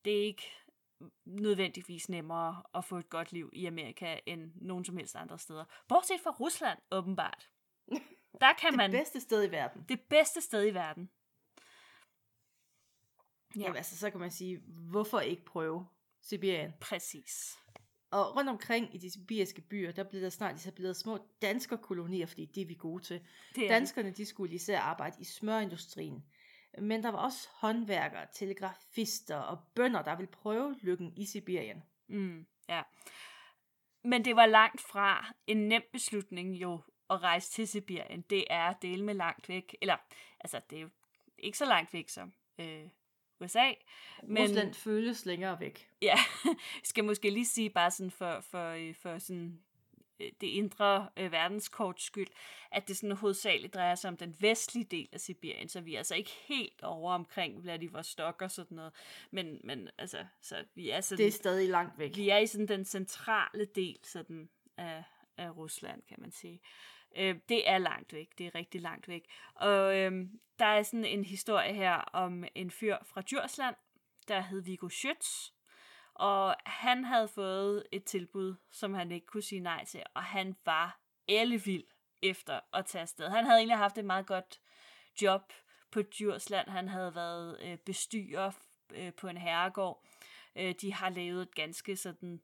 det 0.06 0.14
er 0.22 0.26
ikke 0.26 0.52
nødvendigvis 1.26 2.10
nemmere 2.10 2.64
at 2.76 2.86
få 2.86 2.98
et 2.98 3.10
godt 3.10 3.32
liv 3.32 3.50
i 3.54 3.66
Amerika, 3.66 4.18
end 4.26 4.52
nogen 4.56 4.86
som 4.86 4.98
helst 4.98 5.16
andre 5.16 5.40
steder. 5.40 5.66
Bortset 5.88 6.20
fra 6.24 6.32
Rusland, 6.32 6.80
åbenbart. 6.92 7.50
Der 8.42 8.54
kan 8.54 8.70
det 8.70 8.78
man... 8.78 8.92
bedste 8.92 9.20
sted 9.20 9.48
i 9.48 9.52
verden. 9.52 9.86
Det 9.90 10.02
bedste 10.02 10.42
sted 10.42 10.68
i 10.68 10.74
verden. 10.74 11.10
Ja. 13.56 13.60
Ja. 13.60 13.64
Jamen, 13.64 13.78
altså, 13.78 13.98
så 13.98 14.10
kan 14.10 14.20
man 14.20 14.32
sige, 14.32 14.62
hvorfor 14.68 15.20
ikke 15.20 15.46
prøve 15.46 15.88
Sibirien? 16.22 16.74
Præcis. 16.82 17.58
Og 18.12 18.36
rundt 18.36 18.50
omkring 18.50 18.96
i 18.96 18.98
de 18.98 19.12
sibiriske 19.12 19.62
byer, 19.62 19.92
der 19.92 20.04
blev 20.04 20.22
der 20.22 20.30
snart 20.30 20.56
etableret 20.56 20.98
små 20.98 21.20
danskerkolonier, 21.42 22.26
fordi 22.26 22.46
det 22.46 22.62
er 22.62 22.66
vi 22.66 22.74
gode 22.74 23.04
til. 23.04 23.22
Det 23.56 23.64
er 23.64 23.68
Danskerne 23.68 24.12
de 24.12 24.26
skulle 24.26 24.56
især 24.56 24.80
arbejde 24.80 25.16
i 25.20 25.24
smørindustrien. 25.24 26.24
Men 26.78 27.04
der 27.04 27.12
var 27.12 27.18
også 27.18 27.48
håndværkere, 27.52 28.28
telegrafister 28.34 29.38
og 29.38 29.60
bønder, 29.76 30.02
der 30.02 30.16
ville 30.16 30.32
prøve 30.32 30.76
lykken 30.82 31.14
i 31.18 31.26
Sibirien. 31.26 31.84
Mm, 32.08 32.46
ja. 32.70 32.82
Men 34.04 34.26
det 34.26 34.36
var 34.36 34.46
langt 34.46 34.82
fra 34.82 35.34
en 35.48 35.58
nem 35.58 35.82
beslutning 35.92 36.56
jo 36.56 36.82
at 37.10 37.24
rejse 37.24 37.52
til 37.52 37.68
Sibirien. 37.68 38.22
Det 38.22 38.46
er 38.50 38.74
del 38.74 39.04
med 39.04 39.14
langt 39.14 39.50
væk. 39.50 39.76
Eller, 39.82 39.98
altså, 40.40 40.62
det 40.70 40.78
er 40.78 40.82
jo 40.82 40.90
ikke 41.38 41.58
så 41.58 41.66
langt 41.66 41.94
væk 41.94 42.10
som 42.10 42.34
øh, 42.60 42.88
USA. 43.42 43.72
Men... 44.24 44.44
Rusland 44.44 44.74
føles 44.74 45.26
længere 45.26 45.60
væk. 45.60 45.90
Ja, 46.02 46.16
skal 46.84 47.04
måske 47.04 47.30
lige 47.30 47.46
sige 47.46 47.70
bare 47.70 47.92
sådan 47.92 48.12
for, 48.12 48.40
for, 48.40 48.70
øh, 48.70 48.96
for 48.96 49.18
sådan 49.18 49.60
det 50.42 50.48
indre 50.48 51.10
øh, 51.18 51.32
verdenskorts 51.32 52.04
skyld, 52.04 52.28
at 52.72 52.88
det 52.88 52.98
sådan 52.98 53.16
hovedsageligt 53.16 53.74
drejer 53.74 53.96
sig 53.96 54.08
om 54.08 54.18
den 54.18 54.36
vestlige 54.40 54.86
del 54.86 55.10
af 55.14 55.20
Sibirien, 55.20 55.70
så 55.70 55.82
vi 55.82 55.94
er 55.94 55.98
altså 55.98 56.16
ikke 56.16 56.32
helt 56.46 56.84
over 56.84 57.14
omkring 57.14 57.64
Vladivostok 57.64 58.42
og 58.42 58.52
sådan 58.52 58.76
noget, 58.76 58.94
men, 59.32 59.62
men 59.64 59.90
altså, 59.98 60.26
så 60.42 60.66
vi 60.76 60.90
er 60.90 61.02
sådan, 61.02 61.18
Det 61.18 61.28
er 61.28 61.32
stadig 61.32 61.70
langt 61.70 62.00
væk. 62.00 62.16
vi 62.16 62.30
er 62.30 62.38
i 62.38 62.48
sådan 62.48 62.68
den 62.68 62.86
centrale 62.86 63.66
del 63.66 64.00
sådan 64.04 64.50
af, 64.78 65.04
af 65.38 65.58
Rusland, 65.58 66.02
kan 66.10 66.18
man 66.20 66.32
sige. 66.32 66.62
Øh, 67.18 67.36
det 67.50 67.70
er 67.70 67.78
langt 67.78 68.14
væk, 68.14 68.38
det 68.38 68.46
er 68.46 68.56
rigtig 68.56 68.82
langt 68.82 69.08
væk. 69.08 69.26
Og 69.56 69.98
øh, 69.98 70.28
der 70.60 70.66
er 70.66 70.84
sådan 70.84 71.06
en 71.06 71.26
historie 71.26 71.74
her 71.74 71.96
om 71.96 72.44
en 72.56 72.72
fyr 72.72 72.98
fra 73.06 73.22
Djursland, 73.22 73.76
der 74.28 74.40
hed 74.42 74.62
Viggo 74.62 74.88
Schütz, 74.88 75.52
og 76.16 76.56
han 76.66 77.04
havde 77.04 77.28
fået 77.28 77.84
et 77.92 78.04
tilbud, 78.04 78.56
som 78.72 78.94
han 78.94 79.12
ikke 79.12 79.28
kunne 79.28 79.44
sige 79.44 79.62
nej 79.62 79.86
til, 79.86 80.04
og 80.14 80.24
han 80.24 80.56
var 80.66 81.00
ellevild 81.28 81.84
efter 82.22 82.60
at 82.74 82.86
tage 82.86 83.02
afsted. 83.02 83.30
Han 83.30 83.46
havde 83.46 83.58
egentlig 83.58 83.78
haft 83.78 83.98
et 83.98 84.06
meget 84.06 84.26
godt 84.26 84.60
job 85.22 85.54
på 85.92 86.02
Djursland. 86.02 86.70
Han 86.70 86.88
havde 86.88 87.16
været 87.16 87.58
øh, 87.62 87.78
bestyrer 87.78 88.52
øh, 88.96 89.14
på 89.14 89.28
en 89.28 89.38
herregård. 89.38 90.06
Øh, 90.56 90.76
de 90.82 90.94
har 90.94 91.10
levet 91.10 91.42
et 91.42 91.56
ganske 91.56 91.96
sådan 91.96 92.42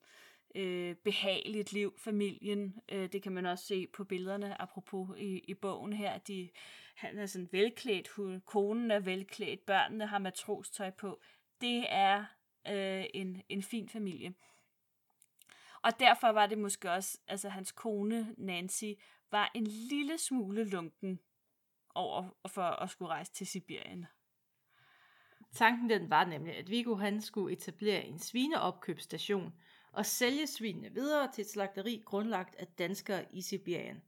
øh, 0.55 0.95
behageligt 0.95 1.73
liv, 1.73 1.93
familien. 1.97 2.81
Øh, 2.89 3.11
det 3.11 3.23
kan 3.23 3.31
man 3.31 3.45
også 3.45 3.65
se 3.65 3.87
på 3.87 4.03
billederne, 4.03 4.61
apropos 4.61 5.17
i, 5.17 5.39
i 5.39 5.53
bogen 5.53 5.93
her. 5.93 6.17
De, 6.17 6.49
han 6.95 7.19
er 7.19 7.25
sådan 7.25 7.49
velklædt, 7.51 8.07
hun, 8.07 8.41
konen 8.45 8.91
er 8.91 8.99
velklædt, 8.99 9.65
børnene 9.65 10.07
har 10.07 10.19
matrostøj 10.19 10.89
på. 10.89 11.21
Det 11.61 11.85
er 11.89 12.25
øh, 12.67 13.05
en, 13.13 13.41
en 13.49 13.63
fin 13.63 13.89
familie. 13.89 14.33
Og 15.81 15.99
derfor 15.99 16.27
var 16.27 16.47
det 16.47 16.57
måske 16.57 16.91
også, 16.91 17.17
altså 17.27 17.49
hans 17.49 17.71
kone 17.71 18.35
Nancy 18.37 18.91
var 19.31 19.51
en 19.55 19.67
lille 19.67 20.17
smule 20.17 20.63
lunken 20.63 21.19
over 21.95 22.29
for 22.47 22.61
at 22.61 22.89
skulle 22.89 23.09
rejse 23.09 23.31
til 23.31 23.47
Sibirien. 23.47 24.05
Tanken 25.51 25.89
den 25.89 26.09
var 26.09 26.25
nemlig, 26.25 26.55
at 26.55 26.69
Viggo 26.69 26.95
han 26.95 27.21
skulle 27.21 27.53
etablere 27.53 28.05
en 28.05 28.19
svineopkøbsstation 28.19 29.53
og 29.91 30.05
sælge 30.05 30.47
svinene 30.47 30.93
videre 30.93 31.31
til 31.31 31.41
et 31.41 31.49
slagteri 31.49 32.03
grundlagt 32.05 32.55
af 32.55 32.67
danskere 32.67 33.35
i 33.35 33.41
Sibirien. 33.41 34.01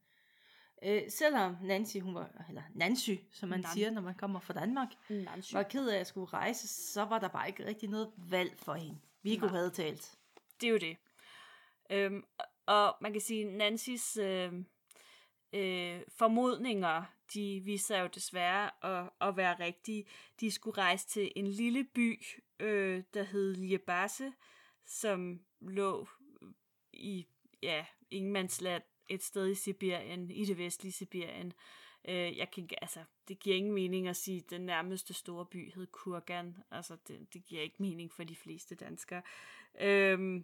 Øh, 0.86 1.02
selvom 1.10 1.56
Nancy, 1.64 1.98
hun 1.98 2.16
var, 2.16 2.46
eller 2.50 2.62
Nancy, 2.74 3.12
som 3.32 3.50
man 3.50 3.60
Nan. 3.60 3.70
siger, 3.74 3.92
når 3.92 4.02
man 4.02 4.16
kommer 4.16 4.40
fra 4.40 4.54
Danmark, 4.54 4.88
Nancy. 5.10 5.54
var 5.54 5.64
ked 5.64 5.90
af 5.90 6.00
at 6.00 6.08
skulle 6.08 6.28
rejse, 6.34 6.68
så 6.68 7.06
var 7.06 7.20
der 7.20 7.28
bare 7.28 7.48
ikke 7.48 7.66
rigtig 7.66 7.90
noget 7.90 8.12
valg 8.18 8.60
for 8.60 8.74
hende. 8.74 9.00
Viggo 9.24 9.46
Nej. 9.46 9.56
havde 9.56 9.70
talt. 9.70 10.18
Det 10.62 10.68
er 10.68 10.72
jo 10.72 10.78
det. 10.78 10.98
Øhm, 11.90 12.24
og 12.66 12.98
man 13.02 13.12
kan 13.12 13.22
sige, 13.22 13.46
Nancys 13.58 14.18
øh, 14.18 14.54
øh, 15.54 16.02
formodninger, 16.18 17.04
de 17.34 17.62
viser 17.66 18.00
jo 18.00 18.08
desværre 18.08 18.86
at, 18.86 19.10
at 19.22 19.38
være 19.38 19.60
rigtige. 19.60 20.06
De 20.40 20.52
skulle 20.52 20.78
rejse 20.78 21.08
til 21.08 21.32
en 21.36 21.48
lille 21.48 21.84
by, 21.84 22.24
øh, 22.60 23.04
der 23.14 23.24
hed 23.24 23.56
Liebase, 23.56 24.34
som 24.86 25.42
lå 25.62 26.08
i 26.94 27.28
ja, 27.64 27.86
Ingemandsland, 28.12 28.84
et 29.14 29.24
sted 29.24 29.48
i 29.48 29.56
Sibirien, 29.56 30.32
i 30.32 30.46
det 30.46 30.58
vestlige 30.58 30.94
Sibirien. 30.94 31.54
Øh, 32.08 32.38
jeg 32.38 32.52
kan, 32.52 32.70
altså, 32.82 33.04
det 33.28 33.40
giver 33.40 33.56
ingen 33.56 33.74
mening 33.74 34.08
at 34.08 34.16
sige, 34.16 34.38
at 34.38 34.50
den 34.50 34.62
nærmeste 34.62 35.14
store 35.14 35.46
by 35.46 35.74
hed 35.74 35.88
Kurgan. 35.88 36.58
Altså, 36.72 36.98
det, 37.08 37.34
det 37.34 37.46
giver 37.46 37.62
ikke 37.62 37.76
mening 37.80 38.12
for 38.12 38.24
de 38.24 38.36
fleste 38.36 38.76
danskere. 38.76 39.22
Øh, 39.80 40.44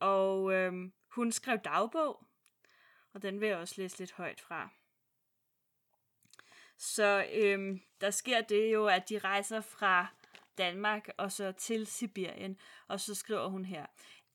og 0.00 0.52
øh, 0.52 0.72
hun 1.08 1.32
skrev 1.32 1.58
dagbog, 1.58 2.26
og 3.12 3.22
den 3.22 3.40
vil 3.40 3.48
jeg 3.48 3.56
også 3.56 3.74
læse 3.78 3.98
lidt 3.98 4.12
højt 4.12 4.40
fra. 4.40 4.70
Så 6.76 7.26
øh, 7.32 7.78
der 8.00 8.10
sker 8.10 8.40
det 8.40 8.72
jo, 8.72 8.86
at 8.86 9.08
de 9.08 9.18
rejser 9.18 9.60
fra 9.60 10.06
Danmark 10.58 11.08
og 11.16 11.32
så 11.32 11.52
til 11.52 11.86
Sibirien, 11.86 12.56
og 12.88 13.00
så 13.00 13.14
skriver 13.14 13.48
hun 13.48 13.64
her. 13.64 13.86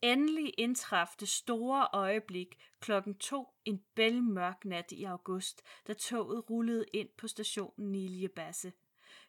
Endelig 0.03 0.53
indtraf 0.57 1.15
det 1.19 1.29
store 1.29 1.87
øjeblik 1.93 2.57
klokken 2.79 3.15
to 3.15 3.47
en 3.65 3.83
bælmørk 3.95 4.65
nat 4.65 4.91
i 4.91 5.03
august, 5.03 5.61
da 5.87 5.93
toget 5.93 6.49
rullede 6.49 6.85
ind 6.93 7.09
på 7.17 7.27
stationen 7.27 7.91
Niljebasse. 7.91 8.73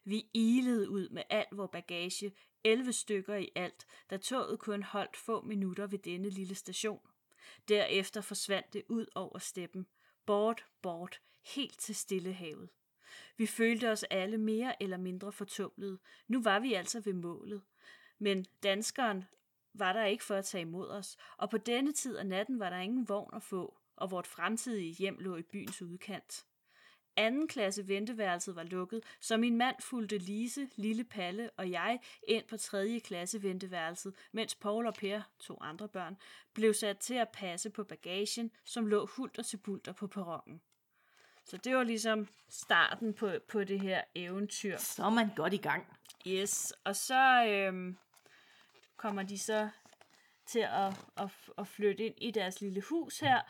Vi 0.03 0.25
ilede 0.33 0.89
ud 0.89 1.09
med 1.09 1.23
al 1.29 1.45
vor 1.51 1.67
bagage, 1.67 2.31
11 2.63 2.93
stykker 2.93 3.35
i 3.35 3.49
alt, 3.55 3.87
da 4.09 4.17
toget 4.17 4.59
kun 4.59 4.83
holdt 4.83 5.17
få 5.17 5.41
minutter 5.41 5.87
ved 5.87 5.99
denne 5.99 6.29
lille 6.29 6.55
station. 6.55 7.07
Derefter 7.67 8.21
forsvandt 8.21 8.73
det 8.73 8.83
ud 8.89 9.05
over 9.15 9.39
steppen, 9.39 9.87
bort, 10.25 10.65
bort, 10.81 11.21
helt 11.55 11.79
til 11.79 11.95
Stillehavet. 11.95 12.69
Vi 13.37 13.45
følte 13.45 13.91
os 13.91 14.03
alle 14.03 14.37
mere 14.37 14.83
eller 14.83 14.97
mindre 14.97 15.31
fortumlede. 15.31 15.99
Nu 16.27 16.41
var 16.41 16.59
vi 16.59 16.73
altså 16.73 16.99
ved 16.99 17.13
målet. 17.13 17.61
Men 18.19 18.45
danskeren 18.63 19.25
var 19.79 19.93
der 19.93 20.05
ikke 20.05 20.23
for 20.23 20.35
at 20.35 20.45
tage 20.45 20.61
imod 20.61 20.89
os, 20.89 21.17
og 21.37 21.49
på 21.49 21.57
denne 21.57 21.91
tid 21.91 22.17
af 22.17 22.25
natten 22.25 22.59
var 22.59 22.69
der 22.69 22.77
ingen 22.77 23.09
vogn 23.09 23.35
at 23.35 23.43
få, 23.43 23.77
og 23.95 24.11
vort 24.11 24.27
fremtidige 24.27 24.93
hjem 24.93 25.17
lå 25.19 25.35
i 25.35 25.41
byens 25.41 25.81
udkant. 25.81 26.45
Anden 27.17 27.47
klasse 27.47 27.87
venteværelset 27.87 28.55
var 28.55 28.63
lukket, 28.63 29.01
så 29.19 29.37
min 29.37 29.57
mand 29.57 29.75
fulgte 29.79 30.17
Lise, 30.17 30.69
Lille 30.75 31.03
Palle 31.03 31.49
og 31.57 31.71
jeg 31.71 31.99
ind 32.27 32.43
på 32.49 32.57
tredje 32.57 32.99
klasse 32.99 33.43
venteværelset, 33.43 34.13
mens 34.31 34.55
Paul 34.55 34.87
og 34.87 34.93
Per, 34.93 35.21
to 35.39 35.57
andre 35.61 35.87
børn, 35.87 36.17
blev 36.53 36.73
sat 36.73 36.97
til 36.97 37.13
at 37.13 37.29
passe 37.29 37.69
på 37.69 37.83
bagagen, 37.83 38.51
som 38.63 38.87
lå 38.87 39.05
hulter 39.05 39.43
til 39.43 39.57
bulter 39.57 39.91
på 39.93 40.07
perronen. 40.07 40.61
Så 41.45 41.57
det 41.57 41.75
var 41.75 41.83
ligesom 41.83 42.27
starten 42.49 43.13
på, 43.13 43.29
på 43.47 43.63
det 43.63 43.79
her 43.79 44.01
eventyr. 44.15 44.77
Så 44.77 45.03
er 45.03 45.09
man 45.09 45.29
godt 45.35 45.53
i 45.53 45.57
gang. 45.57 45.87
Yes, 46.27 46.73
og 46.83 46.95
så 46.95 47.45
øhm, 47.47 47.97
kommer 49.05 49.23
de 49.23 49.37
så 49.37 49.69
til 50.45 50.59
at, 50.59 50.93
at, 51.17 51.29
at 51.57 51.67
flytte 51.67 52.05
ind 52.05 52.15
i 52.17 52.31
deres 52.31 52.61
lille 52.61 52.81
hus 52.81 53.19
her, 53.19 53.41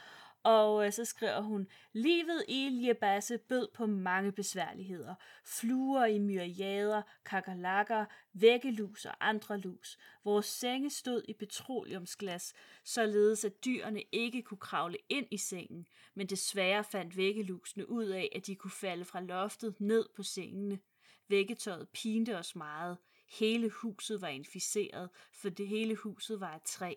og 0.43 0.85
øh, 0.85 0.91
så 0.91 1.05
skriver 1.05 1.41
hun, 1.41 1.67
livet 1.93 2.43
i 2.47 2.69
Liabasse 2.69 3.37
bød 3.37 3.67
på 3.73 3.85
mange 3.85 4.31
besværligheder. 4.31 5.15
Fluer 5.45 6.05
i 6.05 6.19
myriader, 6.19 7.01
kakalakker, 7.25 8.05
væggelus 8.33 9.05
og 9.05 9.13
andre 9.19 9.57
lus. 9.57 9.97
Vores 10.23 10.45
senge 10.45 10.89
stod 10.89 11.21
i 11.27 11.33
petroleumsglas, 11.33 12.53
således 12.83 13.45
at 13.45 13.65
dyrene 13.65 14.03
ikke 14.11 14.41
kunne 14.41 14.57
kravle 14.57 14.97
ind 15.09 15.27
i 15.31 15.37
sengen, 15.37 15.87
men 16.15 16.27
desværre 16.27 16.83
fandt 16.83 17.17
væggelusene 17.17 17.89
ud 17.89 18.05
af, 18.05 18.29
at 18.35 18.47
de 18.47 18.55
kunne 18.55 18.71
falde 18.71 19.05
fra 19.05 19.21
loftet 19.21 19.81
ned 19.81 20.05
på 20.15 20.23
sengene. 20.23 20.79
Vækketøjet 21.27 21.89
pinte 21.89 22.37
os 22.37 22.55
meget. 22.55 22.97
Hele 23.25 23.69
huset 23.69 24.21
var 24.21 24.27
inficeret, 24.27 25.09
for 25.33 25.49
det 25.49 25.67
hele 25.67 25.95
huset 25.95 26.39
var 26.39 26.55
et 26.55 26.63
træ. 26.63 26.93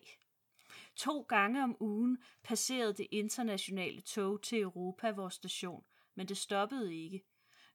To 0.97 1.21
gange 1.21 1.63
om 1.63 1.77
ugen 1.81 2.19
passerede 2.43 2.93
det 2.93 3.07
internationale 3.11 4.01
tog 4.01 4.43
til 4.43 4.61
Europa 4.61 5.11
vores 5.11 5.35
station, 5.35 5.85
men 6.15 6.29
det 6.29 6.37
stoppede 6.37 6.95
ikke. 6.95 7.25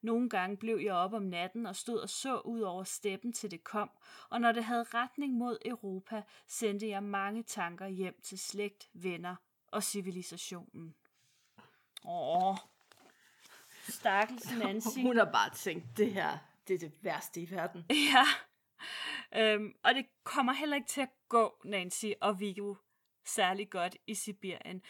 Nogle 0.01 0.29
gange 0.29 0.57
blev 0.57 0.77
jeg 0.77 0.93
op 0.93 1.13
om 1.13 1.21
natten 1.21 1.65
og 1.65 1.75
stod 1.75 1.99
og 1.99 2.09
så 2.09 2.39
ud 2.39 2.61
over 2.61 2.83
steppen 2.83 3.33
til 3.33 3.51
det 3.51 3.63
kom, 3.63 3.91
og 4.29 4.41
når 4.41 4.51
det 4.51 4.63
havde 4.63 4.83
retning 4.83 5.33
mod 5.33 5.57
Europa, 5.65 6.23
sendte 6.47 6.89
jeg 6.89 7.03
mange 7.03 7.43
tanker 7.43 7.87
hjem 7.87 8.21
til 8.23 8.39
slægt, 8.39 8.89
venner 8.93 9.35
og 9.67 9.83
civilisationen. 9.83 10.95
Åh, 12.05 12.57
stakkels 13.89 14.51
Nancy. 14.59 14.99
Hun 15.01 15.17
har 15.17 15.31
bare 15.31 15.49
tænkt, 15.49 15.97
det 15.97 16.13
her, 16.13 16.37
det 16.67 16.73
er 16.73 16.79
det 16.79 16.91
værste 17.01 17.41
i 17.41 17.51
verden. 17.51 17.85
Ja, 18.13 18.25
øhm, 19.35 19.73
og 19.83 19.95
det 19.95 20.05
kommer 20.23 20.53
heller 20.53 20.75
ikke 20.75 20.87
til 20.87 21.01
at 21.01 21.09
gå, 21.29 21.61
Nancy 21.65 22.05
og 22.21 22.39
Viggo 22.39 22.75
særlig 23.25 23.69
godt 23.69 23.97
i 24.07 24.15
Sibirien. 24.15 24.81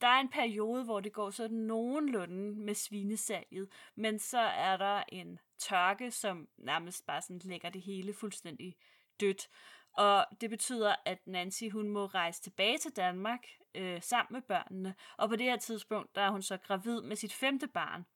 Der 0.00 0.06
er 0.06 0.20
en 0.20 0.28
periode, 0.28 0.84
hvor 0.84 1.00
det 1.00 1.12
går 1.12 1.30
sådan 1.30 1.56
nogenlunde 1.56 2.60
med 2.60 2.74
svinesalget, 2.74 3.68
men 3.94 4.18
så 4.18 4.38
er 4.38 4.76
der 4.76 5.02
en 5.08 5.38
tørke, 5.58 6.10
som 6.10 6.48
nærmest 6.56 7.06
bare 7.06 7.22
sådan 7.22 7.40
lægger 7.44 7.70
det 7.70 7.82
hele 7.82 8.14
fuldstændig 8.14 8.76
dødt. 9.20 9.48
Og 9.92 10.26
det 10.40 10.50
betyder, 10.50 10.94
at 11.04 11.26
Nancy 11.26 11.64
hun 11.72 11.88
må 11.88 12.06
rejse 12.06 12.42
tilbage 12.42 12.78
til 12.78 12.96
Danmark 12.96 13.40
øh, 13.74 14.02
sammen 14.02 14.32
med 14.32 14.42
børnene. 14.42 14.94
Og 15.16 15.28
på 15.28 15.36
det 15.36 15.46
her 15.46 15.56
tidspunkt, 15.56 16.14
der 16.14 16.20
er 16.20 16.30
hun 16.30 16.42
så 16.42 16.56
gravid 16.56 17.02
med 17.02 17.16
sit 17.16 17.32
femte 17.32 17.68
barn. 17.68 18.06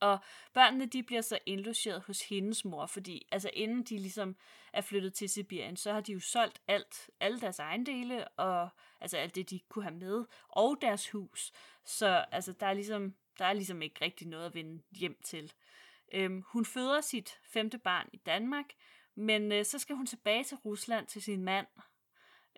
Og 0.00 0.18
børnene, 0.52 0.86
de 0.86 1.02
bliver 1.02 1.20
så 1.20 1.38
indlogeret 1.46 2.02
hos 2.02 2.28
hendes 2.28 2.64
mor, 2.64 2.86
fordi 2.86 3.26
altså 3.32 3.50
inden 3.52 3.82
de 3.82 3.98
ligesom 3.98 4.36
er 4.72 4.80
flyttet 4.80 5.14
til 5.14 5.28
Sibirien, 5.28 5.76
så 5.76 5.92
har 5.92 6.00
de 6.00 6.12
jo 6.12 6.20
solgt 6.20 6.60
alt, 6.68 7.10
alle 7.20 7.40
deres 7.40 7.58
ejendele, 7.58 8.28
og 8.28 8.68
altså 9.00 9.16
alt 9.16 9.34
det, 9.34 9.50
de 9.50 9.60
kunne 9.68 9.84
have 9.84 9.96
med, 9.96 10.24
og 10.48 10.78
deres 10.80 11.10
hus. 11.10 11.52
Så 11.84 12.24
altså, 12.32 12.52
der 12.52 12.66
er 12.66 12.72
ligesom, 12.72 13.14
der 13.38 13.44
er 13.44 13.52
ligesom 13.52 13.82
ikke 13.82 14.04
rigtig 14.04 14.28
noget 14.28 14.46
at 14.46 14.54
vende 14.54 14.82
hjem 14.92 15.20
til. 15.24 15.52
Øhm, 16.12 16.42
hun 16.46 16.64
føder 16.64 17.00
sit 17.00 17.40
femte 17.44 17.78
barn 17.78 18.08
i 18.12 18.16
Danmark, 18.16 18.66
men 19.14 19.52
øh, 19.52 19.64
så 19.64 19.78
skal 19.78 19.96
hun 19.96 20.06
tilbage 20.06 20.44
til 20.44 20.56
Rusland 20.56 21.06
til 21.06 21.22
sin 21.22 21.44
mand, 21.44 21.66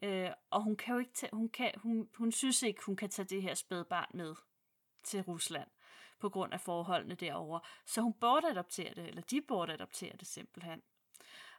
øh, 0.03 0.31
og 0.51 0.63
hun 0.63 0.77
kan 0.77 0.95
jo 0.95 1.01
ikke 1.01 1.13
tage, 1.13 1.31
hun, 1.33 1.49
kan, 1.49 1.71
hun, 1.77 2.09
hun 2.15 2.33
synes 2.33 2.63
ikke, 2.63 2.83
hun 2.83 2.97
kan 2.97 3.11
tage 3.11 3.27
det 3.27 3.43
her 3.43 3.55
spædbarn 3.55 4.11
med 4.15 4.35
til 5.05 5.23
Rusland 5.23 5.69
på 6.23 6.29
grund 6.29 6.53
af 6.53 6.61
forholdene 6.61 7.15
derovre. 7.15 7.61
Så 7.87 8.01
hun 8.01 8.13
bortadopterer 8.13 8.95
det, 8.95 9.09
eller 9.09 9.23
de 9.23 9.41
bortadopterer 9.41 10.17
det 10.17 10.27
simpelthen. 10.27 10.83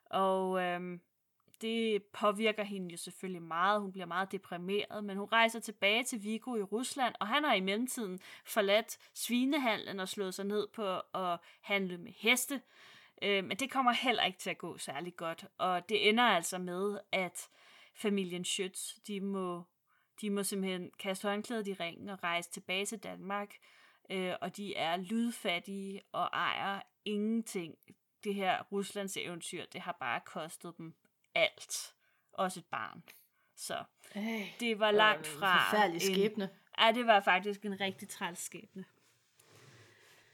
Og 0.06 0.62
øhm, 0.62 1.02
det 1.62 2.04
påvirker 2.04 2.64
hende 2.64 2.92
jo 2.92 2.98
selvfølgelig 2.98 3.42
meget. 3.42 3.82
Hun 3.82 3.92
bliver 3.92 4.06
meget 4.06 4.32
deprimeret, 4.32 5.04
men 5.04 5.18
hun 5.18 5.28
rejser 5.32 5.60
tilbage 5.60 6.04
til 6.04 6.24
Vigo 6.24 6.56
i 6.56 6.62
Rusland, 6.62 7.16
og 7.20 7.28
han 7.28 7.44
har 7.44 7.54
i 7.54 7.60
mellemtiden 7.60 8.20
forladt 8.46 8.98
svinehandlen 9.14 10.00
og 10.00 10.10
slået 10.10 10.34
sig 10.34 10.46
ned 10.46 10.68
på 10.68 11.00
at 11.00 11.40
handle 11.62 11.98
med 11.98 12.12
heste. 12.18 12.62
Øh, 13.22 13.44
men 13.44 13.58
det 13.58 13.72
kommer 13.72 13.92
heller 13.92 14.24
ikke 14.24 14.40
til 14.40 14.50
at 14.50 14.58
gå 14.58 14.78
særlig 14.78 15.16
godt, 15.16 15.46
og 15.58 15.90
det 15.90 16.10
ender 16.10 16.24
altså 16.24 16.58
med, 16.58 17.00
at 17.12 17.50
familien 17.96 18.46
Schütz, 18.48 19.00
de 19.08 19.22
må, 19.22 19.64
de 20.22 20.30
må 20.30 20.44
simpelthen 20.44 20.92
kaste 21.00 21.28
håndklædet 21.28 21.68
i 21.68 21.74
ringen 21.74 22.10
og 22.10 22.24
rejse 22.24 22.52
tilbage 22.52 22.86
til 22.86 23.00
Danmark, 23.00 23.56
øh, 24.10 24.34
og 24.42 24.58
de 24.58 24.76
er 24.76 24.98
lydfattige 24.98 26.02
og 26.12 26.30
ejer 26.34 26.82
ingenting. 27.06 27.76
Det 28.24 28.36
her 28.36 28.64
Ruslands 28.72 29.18
eventyr, 29.18 29.66
det 29.66 29.82
har 29.82 29.98
bare 30.00 30.22
kostet 30.26 30.78
dem 30.78 30.94
alt. 31.36 31.96
Også 32.32 32.60
et 32.60 32.66
barn. 32.66 33.04
Så 33.56 33.84
det 34.60 34.80
var 34.80 34.92
langt 34.92 35.28
en 35.28 35.40
fra... 35.40 35.70
Forfærdelig 35.70 36.02
skæbne. 36.02 36.50
Ja, 36.80 36.92
det 36.92 37.06
var 37.06 37.20
faktisk 37.20 37.66
en 37.66 37.80
rigtig 37.80 38.10
træls 38.10 38.40
skæbne. 38.40 38.86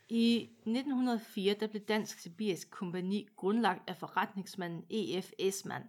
I 0.09 0.41
1904 0.41 1.53
der 1.53 1.67
blev 1.67 1.81
Dansk 1.81 2.19
Sibirisk 2.19 2.71
Kompani 2.71 3.27
grundlagt 3.35 3.89
af 3.89 3.97
forretningsmanden 3.97 4.85
E.F. 4.91 5.31
Esman. 5.39 5.83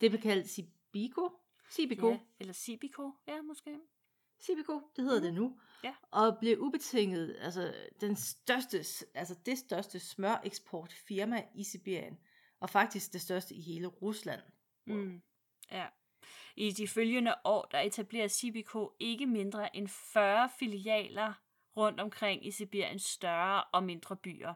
Det 0.00 0.10
blev 0.10 0.22
kaldt 0.22 0.48
Sibiko. 0.48 1.30
Sibiko. 1.70 2.08
Ja, 2.10 2.18
eller 2.40 2.52
Sibiko, 2.52 3.12
ja, 3.28 3.42
måske. 3.42 3.78
Sibiko, 4.40 4.80
det 4.96 5.04
hedder 5.04 5.20
det 5.20 5.34
nu. 5.34 5.58
Ja. 5.84 5.94
Og 6.10 6.38
blev 6.40 6.58
ubetinget 6.60 7.36
altså, 7.40 7.74
den 8.00 8.16
største, 8.16 8.78
altså 9.14 9.34
det 9.46 9.58
største 9.58 10.00
smøreksportfirma 10.00 11.42
i 11.54 11.64
Sibirien. 11.64 12.18
Og 12.60 12.70
faktisk 12.70 13.12
det 13.12 13.20
største 13.20 13.54
i 13.54 13.60
hele 13.60 13.86
Rusland. 13.86 14.40
Mm. 14.86 15.22
Ja. 15.70 15.86
I 16.56 16.70
de 16.70 16.88
følgende 16.88 17.34
år, 17.44 17.68
der 17.70 17.78
etablerer 17.78 18.28
Sibiko 18.28 18.92
ikke 19.00 19.26
mindre 19.26 19.76
end 19.76 19.88
40 19.88 20.50
filialer 20.58 21.32
rundt 21.76 22.00
omkring 22.00 22.46
i 22.46 22.50
Sibiriens 22.50 23.02
større 23.02 23.64
og 23.64 23.84
mindre 23.84 24.16
byer. 24.16 24.54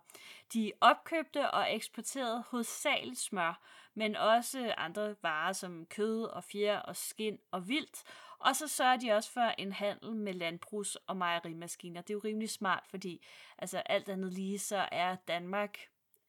De 0.54 0.72
opkøbte 0.80 1.50
og 1.50 1.74
eksporterede 1.74 2.44
hovedsageligt 2.50 3.20
smør, 3.20 3.62
men 3.94 4.16
også 4.16 4.74
andre 4.76 5.16
varer 5.22 5.52
som 5.52 5.86
kød 5.86 6.22
og 6.22 6.44
fjer 6.44 6.78
og 6.78 6.96
skin 6.96 7.38
og 7.50 7.68
vildt. 7.68 8.02
Og 8.38 8.56
så 8.56 8.68
sørger 8.68 8.96
de 8.96 9.12
også 9.12 9.30
for 9.30 9.54
en 9.58 9.72
handel 9.72 10.16
med 10.16 10.34
landbrugs- 10.34 10.96
og 11.06 11.16
mejerimaskiner. 11.16 12.00
Det 12.00 12.10
er 12.10 12.14
jo 12.14 12.20
rimelig 12.24 12.50
smart, 12.50 12.84
fordi 12.86 13.26
altså 13.58 13.78
alt 13.78 14.08
andet 14.08 14.32
lige, 14.32 14.58
så 14.58 14.88
er 14.92 15.16
Danmark 15.28 15.78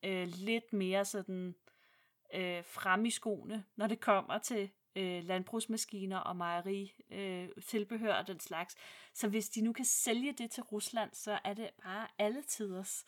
øh, 0.04 0.28
lidt 0.28 0.74
mere 0.74 1.06
sådan 1.06 1.56
øh, 2.34 2.63
frem 2.65 3.06
i 3.06 3.10
skoene, 3.10 3.65
når 3.76 3.88
det 3.88 4.00
kommer 4.00 4.38
til 4.38 4.69
øh, 4.95 5.24
landbrugsmaskiner 5.24 6.17
og 6.17 6.36
mejeri, 6.36 6.93
øh, 7.12 7.50
tilbehør 7.67 8.13
og 8.13 8.28
den 8.28 8.39
slags. 8.39 8.76
Så 9.13 9.30
hvis 9.30 9.50
de 9.50 9.62
nu 9.62 9.74
kan 9.74 9.86
sælge 9.86 10.34
det 10.34 10.52
til 10.52 10.63
Rusland, 10.63 11.10
så 11.13 11.39
er 11.43 11.54
det 11.54 11.69
bare 11.84 12.08
alle 12.17 12.41
tiders. 12.41 13.06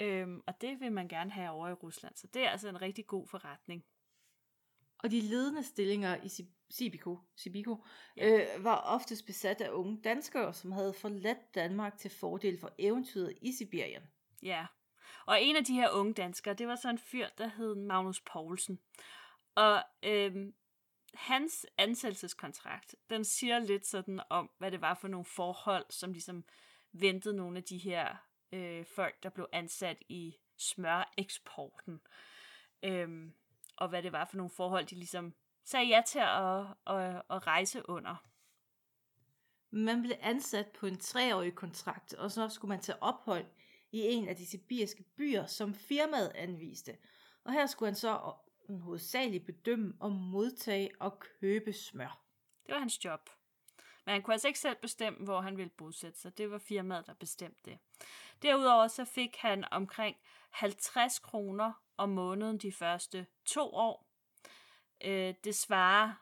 Øhm, 0.00 0.42
og 0.46 0.60
det 0.60 0.80
vil 0.80 0.92
man 0.92 1.08
gerne 1.08 1.30
have 1.30 1.50
over 1.50 1.68
i 1.68 1.72
Rusland. 1.72 2.14
Så 2.16 2.26
det 2.26 2.44
er 2.44 2.50
altså 2.50 2.68
en 2.68 2.82
rigtig 2.82 3.06
god 3.06 3.26
forretning. 3.26 3.84
Og 4.98 5.10
de 5.10 5.20
ledende 5.20 5.62
stillinger 5.62 6.16
i 6.22 6.28
Sibiko, 6.70 7.18
Sibiko 7.36 7.84
Ja. 8.16 8.56
øh, 8.56 8.64
var 8.64 8.76
oftest 8.76 9.26
besat 9.26 9.60
af 9.60 9.70
unge 9.70 10.00
danskere, 10.04 10.54
som 10.54 10.72
havde 10.72 10.92
forladt 10.92 11.54
Danmark 11.54 11.98
til 11.98 12.10
fordel 12.10 12.60
for 12.60 12.72
eventyret 12.78 13.38
i 13.42 13.52
Sibirien. 13.52 14.02
Ja. 14.42 14.66
Og 15.26 15.42
en 15.42 15.56
af 15.56 15.64
de 15.64 15.74
her 15.74 15.90
unge 15.90 16.14
danskere, 16.14 16.54
det 16.54 16.68
var 16.68 16.76
så 16.76 16.90
en 16.90 16.98
fyr, 16.98 17.28
der 17.38 17.46
hed 17.46 17.74
Magnus 17.74 18.20
Poulsen. 18.20 18.78
Og 19.54 19.82
øhm, 20.02 20.54
hans 21.14 21.66
ansættelseskontrakt, 21.78 22.96
den 23.10 23.24
siger 23.24 23.58
lidt 23.58 23.86
sådan 23.86 24.20
om, 24.30 24.50
hvad 24.58 24.70
det 24.70 24.80
var 24.80 24.94
for 24.94 25.08
nogle 25.08 25.24
forhold, 25.24 25.86
som 25.90 26.12
ligesom 26.12 26.44
ventede 26.92 27.36
nogle 27.36 27.56
af 27.58 27.64
de 27.64 27.78
her 27.78 28.16
øh, 28.52 28.86
folk, 28.86 29.22
der 29.22 29.28
blev 29.28 29.46
ansat 29.52 29.98
i 30.08 30.36
smøreksporten. 30.56 32.00
Øhm, 32.82 33.32
og 33.76 33.88
hvad 33.88 34.02
det 34.02 34.12
var 34.12 34.24
for 34.24 34.36
nogle 34.36 34.50
forhold, 34.50 34.86
de 34.86 34.94
ligesom 34.94 35.34
sagde 35.66 35.86
ja 35.86 36.02
til 36.06 36.18
at, 36.18 36.66
at, 36.86 37.22
at 37.30 37.46
rejse 37.46 37.88
under. 37.88 38.16
Man 39.70 40.02
blev 40.02 40.16
ansat 40.20 40.66
på 40.66 40.86
en 40.86 40.98
treårig 40.98 41.54
kontrakt, 41.54 42.14
og 42.14 42.30
så 42.30 42.48
skulle 42.48 42.68
man 42.68 42.80
tage 42.80 43.02
ophold 43.02 43.46
i 43.92 44.00
en 44.00 44.28
af 44.28 44.36
de 44.36 44.46
sibiriske 44.46 45.02
byer, 45.02 45.46
som 45.46 45.74
firmaet 45.74 46.32
anviste. 46.34 46.96
Og 47.44 47.52
her 47.52 47.66
skulle 47.66 47.88
han 47.88 47.96
så 47.96 48.32
hovedsageligt 48.68 49.46
bedømme 49.46 49.94
og 50.00 50.12
modtage 50.12 50.90
og 51.00 51.18
købe 51.18 51.72
smør. 51.72 52.22
Det 52.66 52.72
var 52.72 52.78
hans 52.78 53.04
job. 53.04 53.30
Men 54.04 54.12
han 54.12 54.22
kunne 54.22 54.34
altså 54.34 54.48
ikke 54.48 54.60
selv 54.60 54.76
bestemme, 54.76 55.24
hvor 55.24 55.40
han 55.40 55.56
ville 55.56 55.70
bosætte 55.70 56.20
sig. 56.20 56.38
Det 56.38 56.50
var 56.50 56.58
firmaet, 56.58 57.06
der 57.06 57.14
bestemte 57.14 57.70
det. 57.70 57.78
Derudover 58.42 58.88
så 58.88 59.04
fik 59.04 59.36
han 59.36 59.64
omkring 59.70 60.16
50 60.50 61.18
kroner 61.18 61.72
om 61.96 62.08
måneden 62.08 62.58
de 62.58 62.72
første 62.72 63.26
to 63.44 63.74
år. 63.74 64.05
Øh, 65.04 65.34
det 65.44 65.54
svarer 65.54 66.12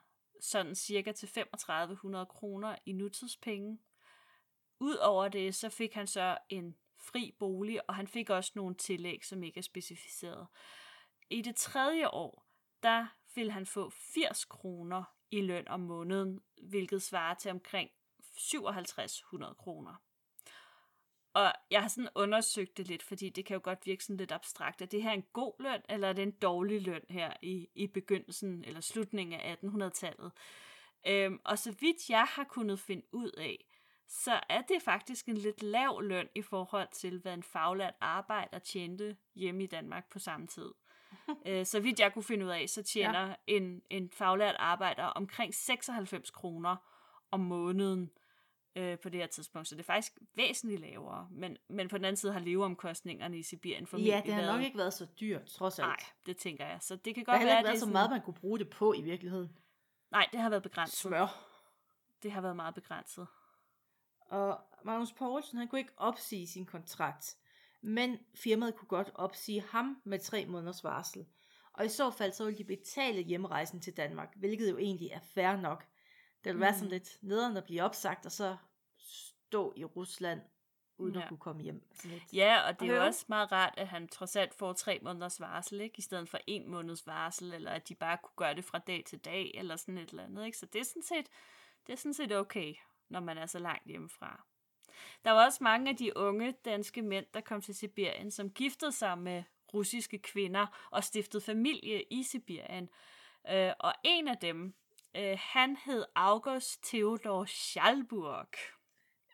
sådan 0.40 0.74
cirka 0.74 1.12
til 1.12 1.28
3500 1.28 2.26
kroner 2.26 2.76
i 2.86 2.92
nutidspenge. 2.92 3.78
Udover 4.80 5.28
det, 5.28 5.54
så 5.54 5.68
fik 5.68 5.94
han 5.94 6.06
så 6.06 6.38
en 6.48 6.76
fri 6.98 7.34
bolig, 7.38 7.88
og 7.88 7.94
han 7.94 8.08
fik 8.08 8.30
også 8.30 8.52
nogle 8.54 8.74
tillæg, 8.74 9.24
som 9.24 9.42
ikke 9.42 9.58
er 9.58 9.62
specificeret. 9.62 10.46
I 11.30 11.42
det 11.42 11.56
tredje 11.56 12.08
år, 12.08 12.46
der 12.82 13.06
vil 13.34 13.50
han 13.50 13.66
få 13.66 13.90
80 13.90 14.44
kroner 14.44 15.04
i 15.30 15.40
løn 15.40 15.68
om 15.68 15.80
måneden, 15.80 16.40
hvilket 16.62 17.02
svarer 17.02 17.34
til 17.34 17.50
omkring 17.50 17.90
5700 18.50 19.54
kroner. 19.54 20.03
Og 21.34 21.52
jeg 21.70 21.80
har 21.80 21.88
sådan 21.88 22.08
undersøgt 22.14 22.76
det 22.76 22.88
lidt, 22.88 23.02
fordi 23.02 23.28
det 23.28 23.44
kan 23.44 23.54
jo 23.54 23.60
godt 23.64 23.86
virke 23.86 24.04
sådan 24.04 24.16
lidt 24.16 24.32
abstrakt. 24.32 24.82
Er 24.82 24.86
det 24.86 25.02
her 25.02 25.10
en 25.10 25.24
god 25.32 25.62
løn, 25.62 25.80
eller 25.88 26.08
er 26.08 26.12
det 26.12 26.22
en 26.22 26.30
dårlig 26.30 26.82
løn 26.82 27.02
her 27.08 27.32
i, 27.42 27.68
i 27.74 27.86
begyndelsen 27.86 28.64
eller 28.64 28.80
slutningen 28.80 29.40
af 29.40 29.56
1800-tallet? 29.64 30.32
Øhm, 31.06 31.40
og 31.44 31.58
så 31.58 31.74
vidt 31.80 32.10
jeg 32.10 32.24
har 32.28 32.44
kunnet 32.44 32.80
finde 32.80 33.02
ud 33.12 33.30
af, 33.30 33.64
så 34.08 34.40
er 34.48 34.62
det 34.62 34.82
faktisk 34.82 35.28
en 35.28 35.36
lidt 35.36 35.62
lav 35.62 36.02
løn 36.02 36.28
i 36.34 36.42
forhold 36.42 36.88
til, 36.92 37.18
hvad 37.18 37.34
en 37.34 37.42
faglært 37.42 37.94
arbejder 38.00 38.58
tjente 38.58 39.16
hjemme 39.34 39.62
i 39.64 39.66
Danmark 39.66 40.10
på 40.10 40.18
samme 40.18 40.46
tid. 40.46 40.70
Øh, 41.46 41.66
så 41.66 41.80
vidt 41.80 42.00
jeg 42.00 42.12
kunne 42.12 42.22
finde 42.22 42.44
ud 42.44 42.50
af, 42.50 42.68
så 42.68 42.82
tjener 42.82 43.26
ja. 43.28 43.34
en, 43.46 43.82
en 43.90 44.10
faglært 44.10 44.56
arbejder 44.58 45.04
omkring 45.04 45.54
96 45.54 46.30
kroner 46.30 46.76
om 47.30 47.40
måneden 47.40 48.10
øh, 48.76 48.98
på 48.98 49.08
det 49.08 49.20
her 49.20 49.26
tidspunkt. 49.26 49.68
Så 49.68 49.74
det 49.74 49.80
er 49.80 49.86
faktisk 49.86 50.12
væsentligt 50.34 50.80
lavere. 50.80 51.28
Men, 51.30 51.56
men 51.68 51.88
på 51.88 51.98
den 51.98 52.04
anden 52.04 52.16
side 52.16 52.32
har 52.32 52.40
leveomkostningerne 52.40 53.38
i 53.38 53.42
Sibirien 53.42 53.86
formentlig 53.86 54.10
Ja, 54.10 54.22
det 54.26 54.34
har 54.34 54.40
været... 54.40 54.54
nok 54.54 54.64
ikke 54.64 54.78
været 54.78 54.92
så 54.94 55.06
dyrt, 55.20 55.46
trods 55.46 55.78
alt. 55.78 55.88
Nej, 55.88 55.96
det 56.26 56.36
tænker 56.36 56.66
jeg. 56.66 56.78
Så 56.80 56.96
det 56.96 57.14
kan 57.14 57.20
det 57.20 57.26
godt 57.26 57.38
heller 57.38 57.52
være, 57.52 57.58
at 57.58 57.64
det 57.64 57.70
er 57.70 57.74
så 57.74 57.80
sådan... 57.80 57.92
meget, 57.92 58.10
man 58.10 58.20
kunne 58.20 58.34
bruge 58.34 58.58
det 58.58 58.70
på 58.70 58.92
i 58.92 59.02
virkeligheden. 59.02 59.56
Nej, 60.10 60.28
det 60.32 60.40
har 60.40 60.50
været 60.50 60.62
begrænset. 60.62 60.98
Smør. 60.98 61.48
Det 62.22 62.32
har 62.32 62.40
været 62.40 62.56
meget 62.56 62.74
begrænset. 62.74 63.26
Og 64.20 64.60
Magnus 64.84 65.12
Poulsen, 65.12 65.58
han 65.58 65.68
kunne 65.68 65.78
ikke 65.78 65.92
opsige 65.96 66.46
sin 66.46 66.66
kontrakt. 66.66 67.36
Men 67.82 68.18
firmaet 68.34 68.76
kunne 68.76 68.88
godt 68.88 69.10
opsige 69.14 69.64
ham 69.70 70.02
med 70.04 70.18
tre 70.18 70.46
måneders 70.46 70.84
varsel. 70.84 71.26
Og 71.72 71.84
i 71.84 71.88
så 71.88 72.10
fald, 72.10 72.32
så 72.32 72.44
ville 72.44 72.58
de 72.58 72.64
betale 72.64 73.22
hjemrejsen 73.22 73.80
til 73.80 73.96
Danmark, 73.96 74.36
hvilket 74.36 74.70
jo 74.70 74.78
egentlig 74.78 75.10
er 75.10 75.20
fair 75.20 75.56
nok. 75.56 75.86
Det 76.44 76.50
ville 76.50 76.56
mm. 76.56 76.60
være 76.60 76.74
sådan 76.74 76.88
lidt 76.88 77.18
nederen 77.20 77.56
at 77.56 77.64
blive 77.64 77.82
opsagt, 77.82 78.26
og 78.26 78.32
så 78.32 78.56
stå 78.98 79.72
i 79.76 79.84
Rusland, 79.84 80.40
uden 80.98 81.14
ja. 81.14 81.22
At 81.22 81.28
kunne 81.28 81.38
komme 81.38 81.62
hjem. 81.62 81.82
Ja, 82.32 82.68
og 82.68 82.80
det 82.80 82.90
er 82.90 82.96
jo 82.96 83.04
også 83.04 83.24
meget 83.28 83.52
rart, 83.52 83.74
at 83.76 83.88
han 83.88 84.08
trods 84.08 84.36
alt 84.36 84.54
får 84.54 84.72
tre 84.72 84.98
måneders 85.02 85.40
varsel, 85.40 85.80
ikke? 85.80 85.98
I 85.98 86.02
stedet 86.02 86.28
for 86.28 86.38
en 86.46 86.70
måneds 86.70 87.06
varsel, 87.06 87.54
eller 87.54 87.70
at 87.70 87.88
de 87.88 87.94
bare 87.94 88.18
kunne 88.22 88.36
gøre 88.36 88.54
det 88.54 88.64
fra 88.64 88.78
dag 88.78 89.04
til 89.06 89.18
dag, 89.18 89.50
eller 89.54 89.76
sådan 89.76 89.98
et 89.98 90.10
eller 90.10 90.24
andet, 90.24 90.46
ikke? 90.46 90.58
Så 90.58 90.66
det 90.66 90.80
er 90.80 90.84
sådan 90.84 91.02
set, 91.02 91.26
det 91.86 91.92
er 91.92 91.96
sådan 91.96 92.14
set 92.14 92.32
okay, 92.32 92.74
når 93.08 93.20
man 93.20 93.38
er 93.38 93.46
så 93.46 93.58
langt 93.58 93.86
hjemmefra. 93.86 94.44
Der 95.24 95.30
var 95.30 95.44
også 95.44 95.64
mange 95.64 95.90
af 95.90 95.96
de 95.96 96.16
unge 96.16 96.52
danske 96.64 97.02
mænd, 97.02 97.26
der 97.34 97.40
kom 97.40 97.60
til 97.60 97.74
Sibirien, 97.74 98.30
som 98.30 98.50
giftede 98.50 98.92
sig 98.92 99.18
med 99.18 99.42
russiske 99.74 100.18
kvinder 100.18 100.88
og 100.90 101.04
stiftede 101.04 101.42
familie 101.42 102.02
i 102.10 102.22
Sibirien. 102.22 102.88
Øh, 103.50 103.72
og 103.78 103.94
en 104.04 104.28
af 104.28 104.36
dem, 104.36 104.74
øh, 105.16 105.38
han 105.40 105.76
hed 105.76 106.04
August 106.14 106.84
Theodor 106.84 107.44
Schalburg. 107.44 108.48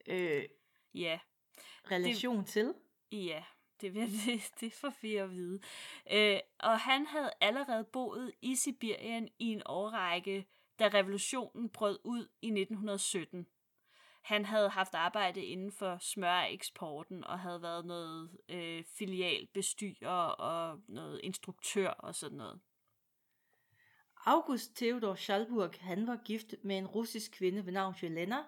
Øh, 0.06 0.44
Ja, 0.94 1.18
relation 1.90 2.38
det... 2.38 2.46
til. 2.46 2.74
Ja, 3.12 3.44
det, 3.80 3.94
det, 4.26 4.50
det 4.60 4.72
får 4.72 4.92
vi 5.02 5.16
at 5.16 5.30
vide. 5.30 5.60
Øh, 6.12 6.40
og 6.58 6.80
han 6.80 7.06
havde 7.06 7.32
allerede 7.40 7.84
boet 7.84 8.32
i 8.42 8.56
Sibirien 8.56 9.28
i 9.38 9.46
en 9.52 9.62
årrække, 9.66 10.46
da 10.78 10.88
revolutionen 10.88 11.68
brød 11.68 11.98
ud 12.04 12.28
i 12.42 12.46
1917. 12.46 13.46
Han 14.22 14.44
havde 14.44 14.68
haft 14.68 14.94
arbejde 14.94 15.44
inden 15.44 15.72
for 15.72 15.98
smøreksporten 16.00 17.24
og 17.24 17.38
havde 17.38 17.62
været 17.62 17.86
noget 17.86 18.30
øh, 18.48 18.84
filialbestyrer 18.98 20.24
og 20.24 20.80
noget 20.88 21.20
instruktør 21.22 21.88
og 21.88 22.14
sådan 22.14 22.38
noget. 22.38 22.60
August 24.26 24.76
Theodor 24.76 25.14
Schalburg, 25.14 25.70
han 25.80 26.06
var 26.06 26.16
gift 26.24 26.54
med 26.62 26.78
en 26.78 26.86
russisk 26.86 27.32
kvinde 27.32 27.66
ved 27.66 27.72
navn 27.72 27.94
Jelena, 28.02 28.38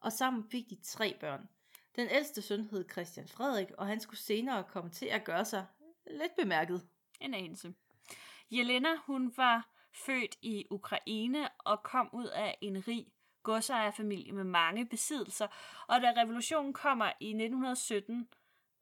og 0.00 0.12
sammen 0.12 0.44
fik 0.50 0.70
de 0.70 0.76
tre 0.82 1.16
børn. 1.20 1.48
Den 1.96 2.08
ældste 2.10 2.42
søn 2.42 2.68
hed 2.70 2.90
Christian 2.92 3.28
Frederik, 3.28 3.70
og 3.78 3.86
han 3.86 4.00
skulle 4.00 4.20
senere 4.20 4.64
komme 4.64 4.90
til 4.90 5.06
at 5.06 5.24
gøre 5.24 5.44
sig 5.44 5.66
lidt 6.10 6.36
bemærket. 6.36 6.88
En 7.20 7.34
anelse. 7.34 7.74
Jelena, 8.50 8.88
hun 9.06 9.32
var 9.36 9.68
født 10.06 10.36
i 10.42 10.66
Ukraine 10.70 11.48
og 11.58 11.82
kom 11.82 12.10
ud 12.12 12.26
af 12.26 12.58
en 12.60 12.88
rig 12.88 13.06
godsejerfamilie 13.42 14.32
med 14.32 14.44
mange 14.44 14.86
besiddelser. 14.86 15.46
Og 15.88 16.00
da 16.00 16.12
revolutionen 16.16 16.72
kommer 16.72 17.12
i 17.20 17.28
1917, 17.28 18.28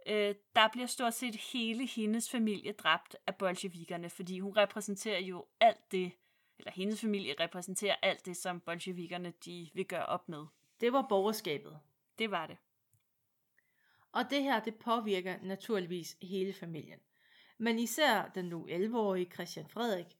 øh, 0.06 0.34
der 0.54 0.68
bliver 0.72 0.86
stort 0.86 1.14
set 1.14 1.36
hele 1.36 1.86
hendes 1.86 2.30
familie 2.30 2.72
dræbt 2.72 3.16
af 3.26 3.36
bolsjevikerne, 3.36 4.10
fordi 4.10 4.40
hun 4.40 4.56
repræsenterer 4.56 5.20
jo 5.20 5.46
alt 5.60 5.92
det, 5.92 6.12
eller 6.58 6.72
hendes 6.72 7.00
familie 7.00 7.34
repræsenterer 7.40 7.96
alt 8.02 8.26
det, 8.26 8.36
som 8.36 8.60
bolsjevikerne 8.60 9.32
de 9.44 9.70
vil 9.74 9.86
gøre 9.86 10.06
op 10.06 10.28
med. 10.28 10.46
Det 10.80 10.92
var 10.92 11.06
borgerskabet. 11.08 11.78
Det 12.18 12.30
var 12.30 12.46
det. 12.46 12.56
Og 14.12 14.30
det 14.30 14.42
her, 14.42 14.60
det 14.60 14.74
påvirker 14.74 15.36
naturligvis 15.42 16.16
hele 16.22 16.52
familien. 16.52 16.98
Men 17.58 17.78
især 17.78 18.30
den 18.34 18.44
nu 18.44 18.66
11-årige 18.70 19.30
Christian 19.34 19.68
Frederik, 19.68 20.16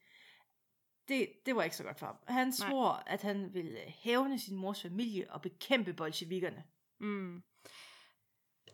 det, 1.09 1.29
det 1.47 1.57
var 1.57 1.63
ikke 1.63 1.77
så 1.77 1.85
godt 1.85 1.99
for 1.99 2.07
ham. 2.07 2.17
Han 2.29 2.53
svor, 2.53 3.03
at 3.07 3.23
han 3.23 3.55
ville 3.55 3.79
hævne 3.87 4.39
sin 4.39 4.57
mors 4.57 4.83
familie 4.83 5.31
og 5.31 5.43
bekæmpe 5.43 5.93
bolsjevikerne. 5.93 6.65
Mm. 6.99 7.43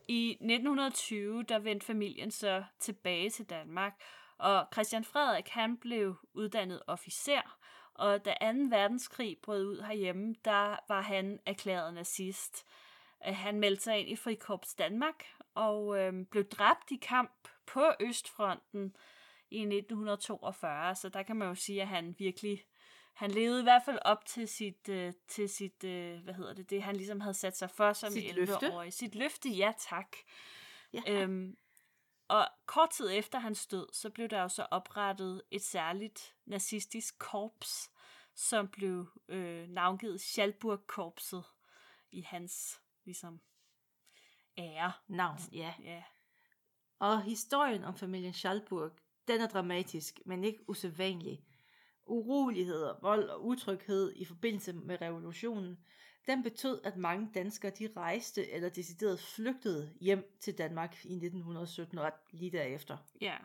I 0.09 0.31
1920, 0.31 1.43
der 1.43 1.59
vendte 1.59 1.87
familien 1.87 2.31
så 2.31 2.65
tilbage 2.79 3.31
til 3.31 3.51
Danmark, 3.51 4.03
og 4.38 4.67
Christian 4.73 5.05
Frederik, 5.05 5.49
han 5.49 5.77
blev 5.77 6.17
uddannet 6.35 6.83
officer, 6.87 7.59
og 7.95 8.25
da 8.25 8.31
2. 8.31 8.59
verdenskrig 8.71 9.38
brød 9.43 9.67
ud 9.67 9.83
herhjemme, 9.83 10.35
der 10.45 10.77
var 10.88 11.01
han 11.01 11.41
erklæret 11.47 11.95
nazist. 11.95 12.67
Øh, 13.27 13.35
han 13.37 13.61
meldte 13.61 13.83
sig 13.83 13.99
ind 13.99 14.09
i 14.09 14.17
Frikorps 14.17 14.75
Danmark 14.75 15.27
og 15.55 15.99
øh, 15.99 16.27
blev 16.31 16.45
dræbt 16.45 16.91
i 16.91 16.99
kamp 17.03 17.49
på 17.67 17.83
Østfronten 18.01 18.97
i 19.51 19.61
1942, 19.61 20.95
så 20.95 21.09
der 21.09 21.23
kan 21.23 21.37
man 21.37 21.49
jo 21.49 21.55
sige, 21.55 21.83
at 21.83 21.88
han 21.88 22.15
virkelig 22.19 22.65
han 23.12 23.31
levede 23.31 23.61
i 23.61 23.62
hvert 23.62 23.83
fald 23.85 23.98
op 24.05 24.25
til 24.25 24.48
sit, 24.48 24.88
øh, 24.88 25.12
til 25.29 25.48
sit 25.48 25.85
øh, 25.85 26.22
hvad 26.22 26.35
hedder 26.35 26.55
det, 26.55 26.70
det 26.70 26.83
han 26.83 26.96
ligesom 26.96 27.20
havde 27.20 27.35
sat 27.35 27.57
sig 27.57 27.70
for 27.70 27.92
som 27.92 28.12
sit 28.12 28.25
11-årig. 28.25 28.48
Løfte. 28.48 28.90
Sit 28.90 29.14
løfte, 29.14 29.48
ja 29.48 29.72
tak. 29.90 30.16
Ja. 30.92 31.03
Øhm, 31.07 31.57
og 32.29 32.48
kort 32.66 32.90
tid 32.90 33.11
efter 33.12 33.38
hans 33.38 33.66
død, 33.66 33.87
så 33.92 34.11
blev 34.11 34.29
der 34.29 34.40
jo 34.42 34.48
så 34.48 34.66
oprettet 34.70 35.42
et 35.51 35.62
særligt 35.62 36.37
nazistisk 36.46 37.18
korps, 37.18 37.90
som 38.35 38.68
blev 38.68 39.07
øh, 39.29 39.68
navngivet 39.68 40.20
Schalburg-korpset 40.20 41.44
i 42.11 42.20
hans 42.20 42.81
ligesom 43.05 43.40
ære. 44.59 44.92
Navn, 45.09 45.38
ja. 45.53 45.75
ja. 45.83 46.03
Og 46.98 47.22
historien 47.22 47.85
om 47.85 47.96
familien 47.96 48.33
Schalburg, 48.33 48.90
den 49.29 49.40
er 49.40 49.48
dramatisk, 49.48 50.20
men 50.27 50.44
ikke 50.44 50.68
usædvanlig. 50.68 51.44
Uroligheder, 52.07 52.95
vold 53.03 53.29
og 53.29 53.45
utryghed 53.45 54.12
i 54.17 54.25
forbindelse 54.25 54.73
med 54.73 55.01
revolutionen, 55.03 55.79
den 56.27 56.43
betød, 56.43 56.81
at 56.85 56.97
mange 56.97 57.29
danskere 57.35 57.73
de 57.79 57.88
rejste 57.97 58.51
eller 58.51 58.69
decideret 58.69 59.21
flygtede 59.21 59.93
hjem 60.01 60.37
til 60.41 60.59
Danmark 60.59 61.05
i 61.05 61.12
1917 61.12 61.99
og 61.99 62.12
lige 62.31 62.53
derefter. 62.53 62.97
Ja, 63.21 63.37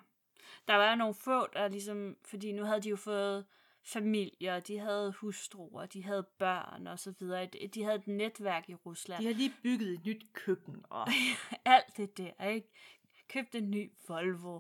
der 0.68 0.76
var 0.76 0.96
nogle 0.96 1.14
få, 1.14 1.48
der 1.54 1.68
ligesom, 1.68 2.18
fordi 2.26 2.52
nu 2.52 2.64
havde 2.64 2.82
de 2.82 2.90
jo 2.90 2.96
fået 2.96 3.46
familier, 3.84 4.60
de 4.60 4.80
havde 4.80 5.12
hustruer, 5.12 5.86
de 5.86 6.04
havde 6.04 6.28
børn 6.40 6.88
og 6.88 7.00
så 7.00 7.14
videre. 7.20 7.46
De 7.74 7.84
havde 7.84 7.96
et 7.96 8.08
netværk 8.08 8.70
i 8.70 8.76
Rusland. 8.76 9.22
De 9.22 9.28
har 9.28 9.34
lige 9.34 9.54
bygget 9.64 9.90
et 9.90 10.06
nyt 10.06 10.26
køkken. 10.34 10.86
Og... 10.90 11.08
Alt 11.66 11.98
det 11.98 12.18
der, 12.18 12.46
ikke? 12.46 12.70
Købt 13.30 13.56
en 13.56 13.72
ny 13.72 13.92
Volvo. 14.08 14.60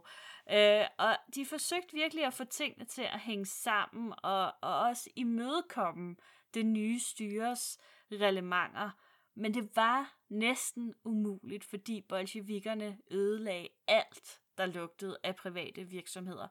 Øh, 0.51 0.85
og 0.97 1.17
de 1.35 1.45
forsøgte 1.45 1.93
virkelig 1.93 2.25
at 2.25 2.33
få 2.33 2.43
tingene 2.43 2.85
til 2.85 3.01
at 3.01 3.19
hænge 3.19 3.45
sammen, 3.45 4.13
og, 4.23 4.53
og 4.61 4.79
også 4.79 5.09
imødekomme 5.15 6.15
det 6.53 6.65
nye 6.65 6.99
styres 6.99 7.79
relevanter. 8.11 8.89
Men 9.35 9.53
det 9.53 9.75
var 9.75 10.17
næsten 10.29 10.93
umuligt, 11.03 11.63
fordi 11.63 12.01
bolsjevikerne 12.01 12.97
ødelagde 13.11 13.69
alt, 13.87 14.41
der 14.57 14.65
lugtede 14.65 15.17
af 15.23 15.35
private 15.35 15.83
virksomheder. 15.83 16.47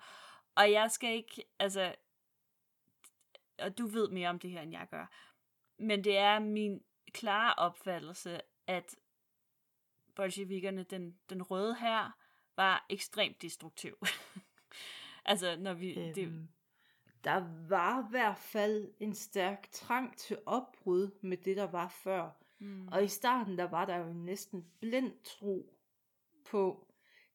Og 0.55 0.73
jeg 0.73 0.91
skal 0.91 1.15
ikke, 1.15 1.43
altså, 1.59 1.95
og 3.59 3.79
du 3.79 3.87
ved 3.87 4.09
mere 4.09 4.29
om 4.29 4.39
det 4.39 4.51
her, 4.51 4.63
end 4.63 4.73
jeg 4.73 4.87
gør, 4.91 5.07
men 5.79 6.05
det 6.05 6.17
er 6.19 6.39
min 6.39 6.85
klare 7.13 7.55
opfattelse, 7.55 8.41
at 8.67 8.97
bolsjevikerne, 10.17 10.83
den, 10.83 11.17
den 11.31 11.43
røde 11.43 11.77
her, 11.81 12.17
var 12.57 12.87
ekstremt 12.91 13.43
destruktiv. 13.43 13.97
altså, 15.25 15.57
når 15.57 15.75
vi... 15.75 15.95
Øhm, 15.95 16.15
det... 16.15 16.49
Der 17.25 17.69
var 17.69 18.03
i 18.03 18.11
hvert 18.11 18.39
fald 18.39 18.93
en 19.01 19.15
stærk 19.15 19.69
trang 19.71 20.17
til 20.17 20.39
opbrud 20.47 21.11
med 21.21 21.37
det, 21.37 21.57
der 21.57 21.67
var 21.67 21.89
før. 21.89 22.31
Mm. 22.59 22.89
Og 22.89 23.05
i 23.05 23.09
starten, 23.09 23.59
der 23.59 23.65
var 23.65 23.85
der 23.85 23.97
jo 23.97 24.13
næsten 24.13 24.67
blind 24.81 25.13
tro 25.25 25.73
på 26.45 26.87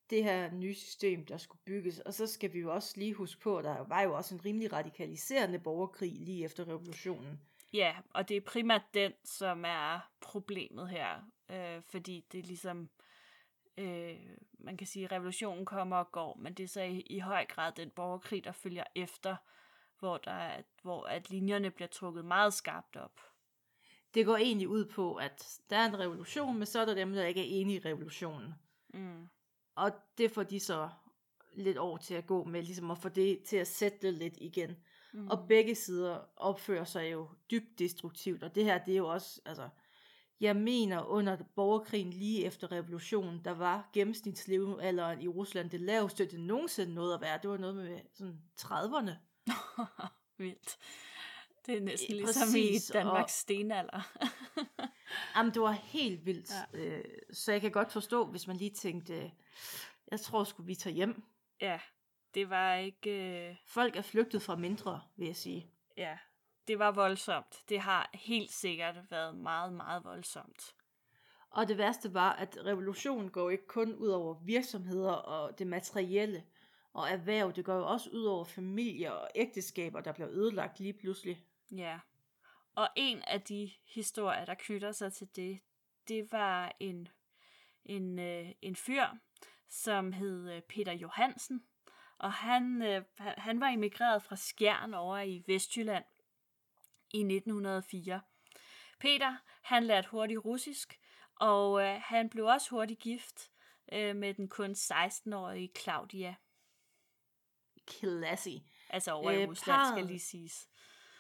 det 0.10 0.24
her 0.24 0.52
nye 0.52 0.74
system, 0.74 1.26
der 1.26 1.38
skulle 1.38 1.62
bygges. 1.66 2.00
Og 2.00 2.14
så 2.14 2.28
skal 2.28 2.54
vi 2.54 2.60
jo 2.60 2.74
også 2.74 2.94
lige 2.98 3.14
huske 3.14 3.42
på, 3.42 3.58
at 3.58 3.64
der 3.64 3.84
var 3.84 4.02
jo 4.02 4.14
også 4.14 4.36
en 4.36 4.46
rimelig 4.46 4.74
radikaliserende 4.74 5.60
borgerkrig 5.60 6.12
lige 6.12 6.46
efter 6.46 6.68
revolutionen. 6.68 7.40
Ja, 7.74 7.96
og 8.14 8.30
det 8.30 8.38
er 8.38 8.42
primært 8.42 8.82
den, 8.94 9.14
som 9.24 9.66
er 9.66 10.12
problemet 10.22 10.90
her. 10.90 11.22
Øh, 11.52 11.82
fordi 11.82 12.26
det 12.32 12.40
er 12.40 12.44
ligesom 12.44 12.90
øh, 13.78 14.20
man 14.60 14.78
kan 14.78 14.88
sige, 14.88 15.08
revolutionen 15.08 15.66
kommer 15.66 15.98
og 15.98 16.12
går, 16.12 16.38
men 16.40 16.54
det 16.54 16.64
er 16.64 16.68
så 16.68 16.82
i, 16.82 17.00
i 17.00 17.20
høj 17.20 17.46
grad 17.46 17.72
den 17.72 17.90
borgerkrig, 17.90 18.44
der 18.44 18.52
følger 18.52 18.84
efter, 18.96 19.36
hvor, 20.00 20.18
der 20.18 20.32
er, 20.32 20.62
hvor 20.82 21.04
at 21.04 21.30
linjerne 21.30 21.72
bliver 21.72 21.88
trukket 21.88 22.26
meget 22.26 22.54
skarpt 22.54 22.96
op. 22.96 23.20
Det 24.14 24.26
går 24.26 24.38
egentlig 24.38 24.68
ud 24.68 24.86
på, 24.86 25.16
at 25.16 25.60
der 25.70 25.78
er 25.78 25.86
en 25.86 26.00
revolution, 26.00 26.58
men 26.58 26.66
så 26.66 26.80
er 26.80 26.86
der 26.86 26.94
dem, 26.94 27.14
der 27.14 27.26
ikke 27.26 27.42
er 27.42 27.62
enige 27.62 27.78
i 27.78 27.86
revolutionen. 27.86 28.54
Mm. 28.94 29.28
Og 29.76 29.92
det 30.18 30.32
får 30.32 30.44
de 30.44 30.60
så 30.60 30.90
lidt 31.54 31.78
år 31.78 31.98
til 31.98 32.14
at 32.14 32.28
gå 32.28 32.44
med, 32.44 32.64
ligesom 32.64 32.92
at 32.92 32.98
få 32.98 33.10
det 33.10 33.44
til 33.44 33.58
at 33.58 33.68
sætte 33.68 34.12
lidt 34.12 34.38
igen. 34.38 34.78
Mm. 35.14 35.28
Og 35.28 35.48
begge 35.48 35.76
sider 35.76 36.20
opfører 36.36 36.84
sig 36.84 37.12
jo 37.12 37.30
dybt 37.52 37.80
destruktivt, 37.80 38.44
og 38.44 38.56
det 38.56 38.64
her, 38.64 38.86
det 38.86 38.94
er 38.94 38.98
jo 38.98 39.08
også, 39.08 39.42
altså, 39.46 39.70
jeg 40.42 40.56
mener, 40.56 41.04
under 41.04 41.38
borgerkrigen 41.56 42.10
lige 42.10 42.46
efter 42.46 42.72
revolutionen, 42.72 43.46
der 43.46 43.52
var 43.52 43.90
gennemsnitslevealderen 43.94 45.22
i 45.22 45.28
Rusland 45.28 45.70
det 45.70 45.82
laveste, 45.82 46.26
det 46.26 46.40
nogensinde 46.40 46.94
nåede 46.94 47.14
at 47.14 47.22
være. 47.22 47.40
Det 47.42 47.50
var 47.50 47.58
noget 47.58 47.76
med 47.76 48.00
sådan 48.14 48.42
30'erne. 48.62 49.12
Vildt. 50.38 50.78
Det 51.66 51.78
er 51.78 51.82
næsten 51.82 52.16
ligesom 52.16 52.48
Præcis, 52.48 52.90
i 52.90 52.94
Danmarks 52.94 53.24
og, 53.24 53.30
stenalder. 53.30 54.12
jamen, 55.36 55.54
det 55.54 55.62
var 55.62 55.72
helt 55.72 56.26
vildt. 56.26 56.52
Ja. 56.74 56.80
Øh, 56.80 57.06
så 57.34 57.52
jeg 57.52 57.62
kan 57.62 57.72
godt 57.72 57.92
forstå, 57.92 58.26
hvis 58.26 58.48
man 58.48 58.56
lige 58.56 58.70
tænkte, 58.72 59.32
jeg 60.12 60.20
tror 60.22 60.44
skulle 60.44 60.68
vi 60.68 60.76
tage 60.76 60.96
hjem. 60.96 61.24
Ja, 61.62 61.80
det 62.34 62.50
var 62.50 62.76
ikke... 62.76 63.12
Øh... 63.50 63.56
Folk 63.66 63.96
er 63.96 64.02
flygtet 64.02 64.42
fra 64.42 64.56
mindre, 64.56 65.02
vil 65.16 65.26
jeg 65.26 65.36
sige. 65.36 65.68
Ja, 65.98 66.18
det 66.68 66.80
var 66.80 66.92
voldsomt. 66.92 67.64
Det 67.70 67.80
har 67.80 68.10
helt 68.14 68.52
sikkert 68.52 69.12
været 69.12 69.36
meget, 69.36 69.74
meget 69.74 70.04
voldsomt. 70.04 70.76
Og 71.50 71.68
det 71.68 71.78
værste 71.78 72.14
var, 72.14 72.34
at 72.34 72.58
revolutionen 72.66 73.30
går 73.30 73.50
ikke 73.50 73.68
kun 73.68 73.96
ud 73.96 74.10
over 74.10 74.34
virksomheder 74.34 75.12
og 75.12 75.60
det 75.60 75.68
materielle 75.68 76.44
og 76.94 77.10
erhverv. 77.10 77.54
Det 77.54 77.66
går 77.66 77.76
jo 77.76 77.88
også 77.88 78.10
ud 78.10 78.24
over 78.24 78.46
familier 78.46 79.12
og 79.12 79.30
ægteskaber, 79.36 80.02
der 80.02 80.12
bliver 80.12 80.30
ødelagt 80.30 80.80
lige 80.80 80.94
pludselig. 80.94 81.46
Ja. 81.72 82.00
Og 82.76 82.90
en 82.96 83.22
af 83.22 83.42
de 83.42 83.72
historier, 83.86 84.46
der 84.46 84.54
knytter 84.54 84.92
sig 84.92 85.14
til 85.14 85.28
det, 85.36 85.60
det 86.08 86.32
var 86.32 86.76
en, 86.80 87.08
en, 87.86 88.20
øh, 88.20 88.52
en 88.62 88.76
fyr, 88.76 89.06
som 89.70 90.14
hed 90.14 90.52
øh, 90.52 90.62
Peter 90.62 90.94
Johansen. 90.94 91.64
Og 92.18 92.34
han, 92.34 92.82
øh, 92.82 93.04
han 93.18 93.60
var 93.60 93.68
emigreret 93.68 94.24
fra 94.24 94.36
Skjern 94.36 94.94
over 94.94 95.20
i 95.20 95.44
Vestjylland 95.48 96.04
i 97.14 97.20
1904. 97.20 98.22
Peter, 99.00 99.36
han 99.62 99.84
lærte 99.84 100.10
hurtigt 100.10 100.46
russisk, 100.46 101.00
og 101.36 101.82
øh, 101.82 102.02
han 102.04 102.30
blev 102.30 102.46
også 102.46 102.70
hurtigt 102.70 103.00
gift 103.00 103.52
øh, 103.94 104.16
med 104.16 104.34
den 104.34 104.48
kun 104.48 104.72
16-årige 104.72 105.72
Claudia. 105.80 106.36
Classy. 107.92 108.58
Altså 108.90 109.12
over 109.12 109.32
i 109.32 109.44
øh, 109.44 109.50
Rusland, 109.50 109.78
parret, 109.78 109.94
skal 109.94 110.06
lige 110.06 110.20
siges. 110.20 110.70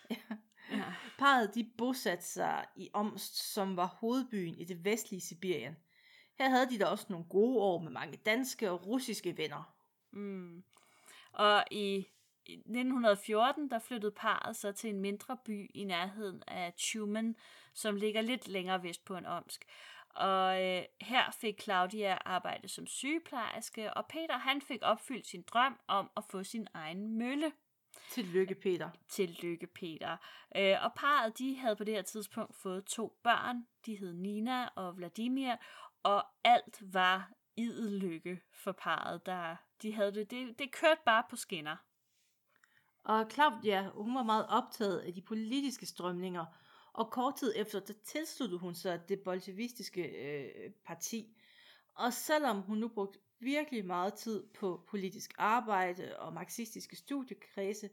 Ja. 0.09 0.15
Ja. 0.71 0.93
Parret 1.17 1.55
de 1.55 1.71
bosatte 1.77 2.25
sig 2.25 2.65
i 2.75 2.89
Omst, 2.93 3.53
som 3.53 3.77
var 3.77 3.85
hovedbyen 3.85 4.57
i 4.57 4.65
det 4.65 4.85
vestlige 4.85 5.21
Sibirien. 5.21 5.75
Her 6.39 6.49
havde 6.49 6.69
de 6.69 6.79
da 6.79 6.85
også 6.85 7.05
nogle 7.09 7.25
gode 7.25 7.59
år 7.59 7.81
med 7.81 7.91
mange 7.91 8.17
danske 8.17 8.71
og 8.71 8.87
russiske 8.87 9.37
venner. 9.37 9.75
Mm. 10.11 10.63
Og 11.31 11.63
i 11.71 12.07
i 12.45 12.53
1914, 12.53 13.69
der 13.69 13.79
flyttede 13.79 14.11
parret 14.11 14.55
så 14.55 14.71
til 14.71 14.89
en 14.89 14.99
mindre 14.99 15.37
by 15.45 15.71
i 15.73 15.83
nærheden 15.83 16.43
af 16.47 16.73
Tumen, 16.77 17.35
som 17.73 17.95
ligger 17.95 18.21
lidt 18.21 18.47
længere 18.47 18.83
vest 18.83 19.05
på 19.05 19.15
en 19.15 19.25
Omsk. 19.25 19.65
Og 20.09 20.63
øh, 20.63 20.83
her 21.01 21.31
fik 21.31 21.61
Claudia 21.61 22.17
arbejde 22.25 22.67
som 22.67 22.87
sygeplejerske, 22.87 23.93
og 23.93 24.05
Peter 24.05 24.37
han 24.37 24.61
fik 24.61 24.79
opfyldt 24.81 25.27
sin 25.27 25.41
drøm 25.41 25.79
om 25.87 26.09
at 26.17 26.23
få 26.29 26.43
sin 26.43 26.67
egen 26.73 27.17
mølle. 27.17 27.51
Tillykke, 28.09 28.55
Peter. 28.55 28.89
Tillykke, 29.07 29.67
Peter. 29.67 30.17
Øh, 30.55 30.83
og 30.83 30.93
parret 30.93 31.37
de 31.37 31.57
havde 31.57 31.75
på 31.75 31.83
det 31.83 31.93
her 31.93 32.01
tidspunkt 32.01 32.55
fået 32.55 32.85
to 32.85 33.19
børn. 33.23 33.67
De 33.85 33.95
hed 33.95 34.13
Nina 34.13 34.67
og 34.75 34.97
Vladimir, 34.97 35.55
og 36.03 36.25
alt 36.43 36.93
var 36.93 37.31
idel 37.57 37.91
lykke 37.91 38.41
for 38.53 38.71
parret. 38.71 39.25
Der, 39.25 39.55
de 39.81 39.93
havde 39.93 40.11
det, 40.11 40.31
det, 40.31 40.59
det 40.59 40.71
kørte 40.71 41.01
bare 41.05 41.23
på 41.29 41.35
skinner. 41.35 41.75
Og 43.03 43.29
Claudia, 43.31 43.89
hun 43.89 44.15
var 44.15 44.23
meget 44.23 44.45
optaget 44.49 44.99
af 44.99 45.13
de 45.13 45.21
politiske 45.21 45.85
strømninger, 45.85 46.45
og 46.93 47.11
kort 47.11 47.35
tid 47.35 47.53
efter, 47.55 47.79
der 47.79 47.93
tilsluttede 48.03 48.59
hun 48.59 48.75
sig 48.75 49.09
det 49.09 49.19
bolsjevistiske 49.19 50.03
øh, 50.03 50.71
parti. 50.85 51.37
Og 51.95 52.13
selvom 52.13 52.61
hun 52.61 52.77
nu 52.77 52.87
brugte 52.87 53.19
virkelig 53.39 53.85
meget 53.85 54.13
tid 54.13 54.47
på 54.59 54.83
politisk 54.87 55.33
arbejde 55.37 56.19
og 56.19 56.33
marxistiske 56.33 56.95
studiekredse, 56.95 57.89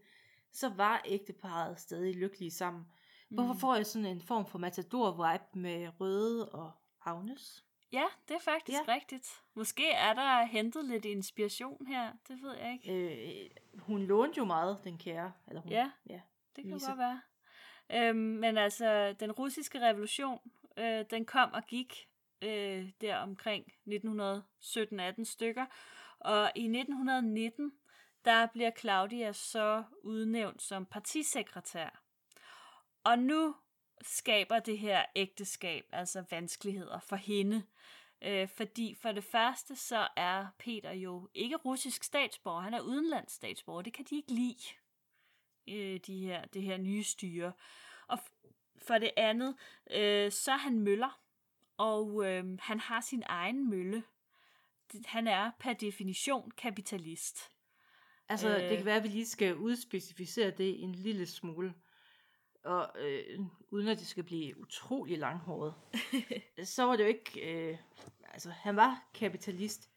så 0.52 0.68
var 0.68 1.02
ægteparret 1.04 1.80
stadig 1.80 2.14
lykkelige 2.14 2.50
sammen. 2.50 2.86
Hvorfor 3.30 3.52
Mm. 3.52 3.58
får 3.58 3.74
jeg 3.74 3.86
sådan 3.86 4.06
en 4.06 4.22
form 4.22 4.46
for 4.46 4.58
matador-vibe 4.58 5.58
med 5.58 6.00
Røde 6.00 6.48
og 6.48 6.72
Agnes? 7.04 7.64
Ja, 7.92 8.04
det 8.28 8.34
er 8.34 8.40
faktisk 8.40 8.78
ja. 8.86 8.94
rigtigt. 8.94 9.42
Måske 9.54 9.90
er 9.90 10.14
der 10.14 10.44
hentet 10.44 10.84
lidt 10.84 11.04
inspiration 11.04 11.86
her. 11.86 12.12
Det 12.28 12.42
ved 12.42 12.54
jeg 12.56 12.72
ikke. 12.72 12.92
Øh, 13.44 13.50
hun 13.78 14.02
lånte 14.02 14.38
jo 14.38 14.44
meget, 14.44 14.80
den 14.84 14.98
kære. 14.98 15.32
Eller 15.48 15.60
hun, 15.60 15.70
Ja. 15.72 15.90
ja. 16.10 16.20
Det 16.56 16.64
kan 16.64 16.72
Lise. 16.72 16.86
godt 16.86 16.98
være. 16.98 17.20
Øhm, 17.92 18.16
men 18.18 18.58
altså, 18.58 19.12
den 19.20 19.32
russiske 19.32 19.80
revolution, 19.80 20.40
øh, 20.76 21.04
den 21.10 21.24
kom 21.24 21.52
og 21.52 21.62
gik 21.66 22.08
øh, 22.42 22.90
der 23.00 23.16
omkring 23.16 23.72
1917-18 23.86 25.24
stykker. 25.24 25.66
Og 26.20 26.52
i 26.54 26.64
1919, 26.64 27.72
der 28.24 28.46
bliver 28.46 28.70
Claudia 28.78 29.32
så 29.32 29.84
udnævnt 30.02 30.62
som 30.62 30.86
partisekretær. 30.86 32.02
Og 33.04 33.18
nu 33.18 33.54
skaber 34.02 34.58
det 34.58 34.78
her 34.78 35.04
ægteskab 35.16 35.84
altså 35.92 36.24
vanskeligheder 36.30 37.00
for 37.00 37.16
hende. 37.16 37.62
Øh, 38.22 38.48
fordi 38.48 38.94
for 38.94 39.12
det 39.12 39.24
første, 39.24 39.76
så 39.76 40.08
er 40.16 40.46
Peter 40.58 40.92
jo 40.92 41.28
ikke 41.34 41.56
russisk 41.56 42.04
statsborger, 42.04 42.60
han 42.60 42.74
er 42.74 42.80
udenlands 42.80 43.32
statsborger. 43.32 43.82
Det 43.82 43.92
kan 43.92 44.04
de 44.10 44.16
ikke 44.16 44.32
lide 44.32 44.64
øh, 45.68 46.00
de 46.06 46.18
her, 46.18 46.44
det 46.44 46.62
her 46.62 46.76
nye 46.76 47.04
styre. 47.04 47.52
Og 48.08 48.18
for 48.82 48.98
det 48.98 49.10
andet, 49.16 49.56
øh, 49.90 50.32
så 50.32 50.52
er 50.52 50.56
han 50.56 50.78
møller, 50.80 51.20
og 51.76 52.26
øh, 52.26 52.58
han 52.60 52.80
har 52.80 53.00
sin 53.00 53.22
egen 53.26 53.70
mølle. 53.70 54.02
Han 55.04 55.26
er 55.26 55.50
per 55.58 55.72
definition 55.72 56.50
kapitalist. 56.50 57.50
Altså, 58.28 58.48
Øh. 58.48 58.68
det 58.68 58.76
kan 58.76 58.86
være, 58.86 58.96
at 58.96 59.02
vi 59.02 59.08
lige 59.08 59.26
skal 59.26 59.56
udspecificere 59.56 60.50
det 60.50 60.82
en 60.82 60.94
lille 60.94 61.26
smule. 61.26 61.74
Og 62.68 62.90
øh, 62.98 63.40
uden 63.70 63.88
at 63.88 63.98
det 63.98 64.06
skal 64.06 64.24
blive 64.24 64.60
utrolig 64.60 65.18
langhåret. 65.18 65.74
så 66.64 66.82
var 66.84 66.96
det 66.96 67.04
jo 67.04 67.08
ikke... 67.08 67.40
Øh, 67.70 67.78
altså, 68.32 68.50
han 68.50 68.76
var 68.76 69.08
kapitalist. 69.14 69.90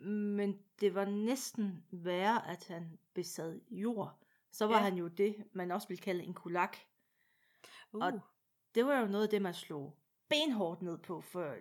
Men 0.00 0.58
det 0.80 0.94
var 0.94 1.04
næsten 1.04 1.84
værre, 1.90 2.48
at 2.50 2.64
han 2.68 2.98
besad 3.14 3.60
jord. 3.70 4.18
Så 4.52 4.66
var 4.66 4.76
Ja. 4.76 4.82
han 4.82 4.96
jo 4.96 5.08
det, 5.08 5.44
man 5.52 5.70
også 5.70 5.88
vil 5.88 5.98
kalde 5.98 6.24
en 6.24 6.34
kulak. 6.34 6.76
Uh, 7.92 8.04
Og- 8.04 8.20
Det 8.74 8.86
var 8.86 9.00
jo 9.00 9.06
noget 9.06 9.24
af 9.24 9.30
det, 9.30 9.42
man 9.42 9.54
slog 9.54 9.96
benhårdt 10.28 10.82
ned 10.82 10.98
på, 10.98 11.20
for 11.20 11.54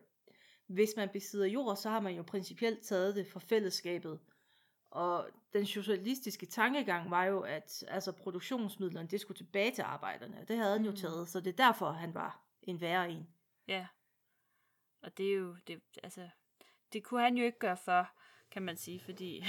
hvis 0.68 0.89
man 0.97 1.09
besidder 1.13 1.45
jord, 1.45 1.76
så 1.76 1.89
har 1.89 1.99
man 1.99 2.16
jo 2.16 2.24
principielt 2.24 2.82
taget 2.82 3.16
det 3.16 3.28
for 3.28 3.39
fællesskabet. 3.39 4.20
Og 4.96 5.30
den 5.54 5.66
socialistiske 5.66 6.46
tankegang 6.46 7.12
var 7.12 7.24
jo, 7.24 7.39
at 7.41 7.84
altså, 7.88 8.12
produktionsmidlerne, 8.12 9.08
det 9.08 9.22
skulle 9.22 9.38
tilbage 9.38 9.72
til 9.72 9.82
arbejderne. 9.82 10.39
og 10.41 10.48
Det 10.48 10.58
havde 10.58 10.72
han 10.78 10.86
jo 10.86 10.91
Mm. 10.91 10.98
taget, 10.98 11.28
så 11.30 11.39
det 11.39 11.48
er 11.60 11.66
derfor, 11.66 11.91
han 11.91 12.14
var 12.14 12.41
en 12.62 12.82
værre 12.82 13.10
en. 13.12 13.28
ja. 13.68 13.88
Og 15.02 15.18
det 15.18 15.26
er 15.32 15.36
jo, 15.36 15.56
det, 15.68 15.82
altså, 16.04 16.30
det 16.93 17.04
kunne 17.04 17.22
han 17.22 17.38
jo 17.38 17.43
ikke 17.46 17.60
gøre 17.60 17.78
for, 17.78 18.10
kan 18.52 18.62
man 18.62 18.78
sige, 18.78 19.00
fordi 19.00 19.46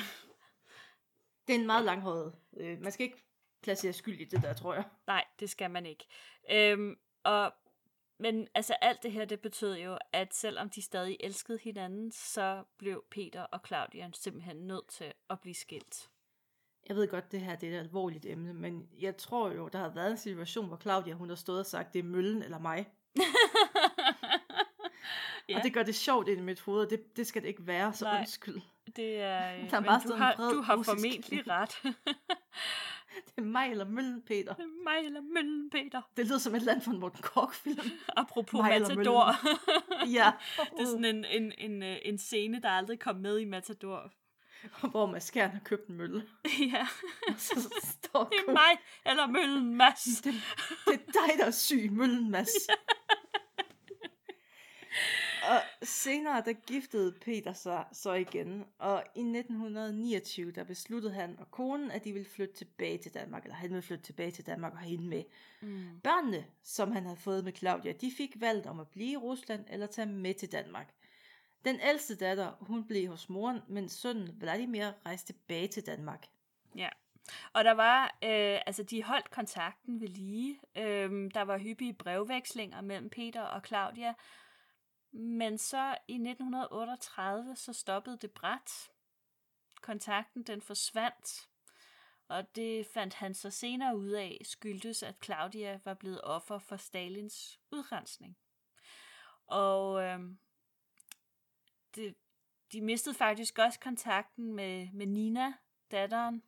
Det 1.46 1.54
er 1.54 1.58
en 1.58 1.66
meget 1.66 1.84
langhåret. 1.84 2.34
Øh, 2.56 2.80
man 2.82 2.92
skal 2.92 3.04
ikke 3.04 3.24
placere 3.62 3.92
skyld 3.92 4.20
i 4.20 4.24
det 4.24 4.42
der, 4.42 4.52
tror 4.54 4.74
jeg. 4.74 4.84
Nej, 5.06 5.24
det 5.40 5.50
skal 5.50 5.70
man 5.70 5.86
ikke. 5.86 6.06
Øhm, 6.50 6.96
og, 7.24 7.54
men 8.18 8.48
altså 8.54 8.74
alt 8.80 9.02
det 9.02 9.12
her, 9.12 9.24
det 9.24 9.40
betød 9.40 9.76
jo, 9.76 9.98
at 10.12 10.34
selvom 10.34 10.70
de 10.70 10.82
stadig 10.82 11.16
elskede 11.20 11.58
hinanden, 11.62 12.12
så 12.12 12.64
blev 12.78 13.04
Peter 13.10 13.42
og 13.42 13.60
Claudia 13.66 14.10
simpelthen 14.12 14.56
nødt 14.56 14.88
til 14.88 15.12
at 15.30 15.40
blive 15.40 15.54
skilt. 15.54 16.10
Jeg 16.88 16.96
ved 16.96 17.08
godt, 17.08 17.32
det 17.32 17.40
her 17.40 17.56
det 17.56 17.68
er 17.68 17.74
et 17.76 17.78
alvorligt 17.80 18.26
emne, 18.26 18.54
men 18.54 18.88
jeg 19.00 19.16
tror 19.16 19.50
jo, 19.50 19.68
der 19.68 19.78
har 19.78 19.88
været 19.88 20.10
en 20.10 20.16
situation, 20.16 20.66
hvor 20.66 20.76
Claudia 20.76 21.14
hun 21.14 21.28
har 21.28 21.36
stået 21.36 21.58
og 21.60 21.66
sagt, 21.66 21.92
det 21.92 21.98
er 21.98 22.02
møllen 22.02 22.42
eller 22.42 22.58
mig. 22.58 22.86
ja, 25.48 25.56
Og 25.56 25.62
det 25.62 25.74
gør 25.74 25.82
det 25.82 25.94
sjovt 25.94 26.28
ind 26.28 26.38
i 26.40 26.42
mit 26.42 26.60
hoved, 26.60 26.84
og 26.84 26.90
det, 26.90 27.16
det 27.16 27.26
skal 27.26 27.42
det 27.42 27.48
ikke 27.48 27.66
være, 27.66 27.92
så 27.92 28.04
Nej. 28.04 28.18
undskyld. 28.18 28.60
det 28.96 29.20
er... 29.20 29.68
Der 29.68 29.76
er 29.76 29.80
bare 29.80 30.00
du 30.08 30.14
har, 30.14 30.34
du 30.50 30.60
har 30.60 30.82
formentlig 30.82 31.42
ret. 31.50 31.82
Det 33.26 33.32
er 33.36 33.42
mig 33.42 33.70
eller 33.70 33.84
møllen, 33.88 34.22
Peter. 34.22 34.54
Det 34.54 34.62
er 34.62 34.84
mig 34.84 35.06
eller 35.06 35.20
møllen, 35.20 35.70
Peter. 35.70 36.02
Det 36.16 36.26
lyder 36.26 36.38
som 36.38 36.54
et 36.54 36.58
eller 36.58 36.72
andet 36.72 36.84
fra 36.84 36.92
en 36.92 37.00
Morten 37.00 37.22
Kork-film. 37.22 37.90
Apropos 38.16 38.60
Mig 38.60 38.80
Matador. 38.80 39.34
ja. 40.18 40.32
det 40.76 40.80
er 40.80 40.86
sådan 40.86 41.04
en, 41.04 41.24
en, 41.24 41.52
en, 41.58 41.82
øh, 41.82 41.96
en 42.04 42.18
scene, 42.18 42.62
der 42.62 42.68
aldrig 42.68 42.98
kom 42.98 43.16
med 43.16 43.38
i 43.38 43.44
Matador. 43.44 44.12
Hvor 44.90 45.06
Mads 45.06 45.24
Skjern 45.24 45.50
har 45.50 45.60
købt 45.64 45.86
en 45.88 45.96
mølle. 45.96 46.26
ja, 46.72 46.86
Og 47.28 47.34
så 47.38 47.74
står 47.82 48.24
det 48.24 48.38
er 48.48 48.52
mig 48.52 48.78
eller 49.06 49.26
møllen, 49.26 49.76
Mads. 49.76 50.04
Det, 50.04 50.34
det 50.86 50.94
er 50.94 51.12
dig, 51.12 51.38
der 51.38 51.46
er 51.46 51.50
syg, 51.50 51.88
møllen, 51.92 52.30
Mads. 52.30 52.48
Og 55.48 55.86
senere, 55.86 56.42
der 56.44 56.52
giftede 56.52 57.12
Peter 57.12 57.52
sig 57.52 57.84
så 57.92 58.12
igen. 58.12 58.64
Og 58.78 59.04
i 59.14 59.20
1929, 59.20 60.52
der 60.52 60.64
besluttede 60.64 61.14
han 61.14 61.36
og 61.38 61.50
konen, 61.50 61.90
at 61.90 62.04
de 62.04 62.12
ville 62.12 62.28
flytte 62.28 62.54
tilbage 62.54 62.98
til 62.98 63.14
Danmark. 63.14 63.44
Eller 63.44 63.56
han 63.56 63.70
ville 63.70 63.82
flytte 63.82 64.04
tilbage 64.04 64.30
til 64.30 64.46
Danmark 64.46 64.72
og 64.72 64.78
have 64.78 64.90
hende 64.90 65.08
med. 65.08 65.22
Mm. 65.60 66.00
Børnene, 66.04 66.46
som 66.62 66.92
han 66.92 67.04
havde 67.04 67.16
fået 67.16 67.44
med 67.44 67.52
Claudia, 67.52 67.92
de 67.92 68.12
fik 68.16 68.40
valgt 68.40 68.66
om 68.66 68.80
at 68.80 68.88
blive 68.88 69.12
i 69.12 69.16
Rusland 69.16 69.64
eller 69.68 69.86
tage 69.86 70.06
med 70.06 70.34
til 70.34 70.52
Danmark. 70.52 70.94
Den 71.64 71.80
ældste 71.88 72.16
datter, 72.16 72.52
hun 72.60 72.84
blev 72.86 73.08
hos 73.08 73.28
moren, 73.28 73.60
men 73.68 73.88
sønnen 73.88 74.40
Vladimir 74.40 74.90
rejste 75.06 75.32
tilbage 75.32 75.68
til 75.68 75.86
Danmark. 75.86 76.26
Ja. 76.76 76.88
Og 77.52 77.64
der 77.64 77.72
var, 77.72 78.04
øh, 78.04 78.60
altså 78.66 78.82
de 78.82 79.02
holdt 79.02 79.30
kontakten 79.30 80.00
ved 80.00 80.08
lige. 80.08 80.60
Øh, 80.76 81.30
der 81.34 81.42
var 81.42 81.58
hyppige 81.58 81.92
brevvekslinger 81.92 82.80
mellem 82.80 83.10
Peter 83.10 83.42
og 83.42 83.62
Claudia. 83.66 84.14
Men 85.18 85.58
så 85.58 85.98
i 86.08 86.14
1938, 86.14 87.56
så 87.56 87.72
stoppede 87.72 88.16
det 88.16 88.30
bræt. 88.30 88.90
Kontakten, 89.82 90.42
den 90.42 90.62
forsvandt. 90.62 91.48
Og 92.28 92.56
det 92.56 92.86
fandt 92.86 93.14
han 93.14 93.34
så 93.34 93.50
senere 93.50 93.96
ud 93.96 94.10
af, 94.10 94.40
skyldtes, 94.42 95.02
at 95.02 95.14
Claudia 95.24 95.80
var 95.84 95.94
blevet 95.94 96.20
offer 96.24 96.58
for 96.58 96.76
Stalins 96.76 97.60
udrensning. 97.70 98.38
Og 99.46 100.02
øh, 100.02 100.20
det, 101.94 102.14
de 102.72 102.80
mistede 102.80 103.14
faktisk 103.14 103.58
også 103.58 103.80
kontakten 103.80 104.54
med, 104.54 104.88
med 104.92 105.06
Nina, 105.06 105.52
datteren, 105.90 106.42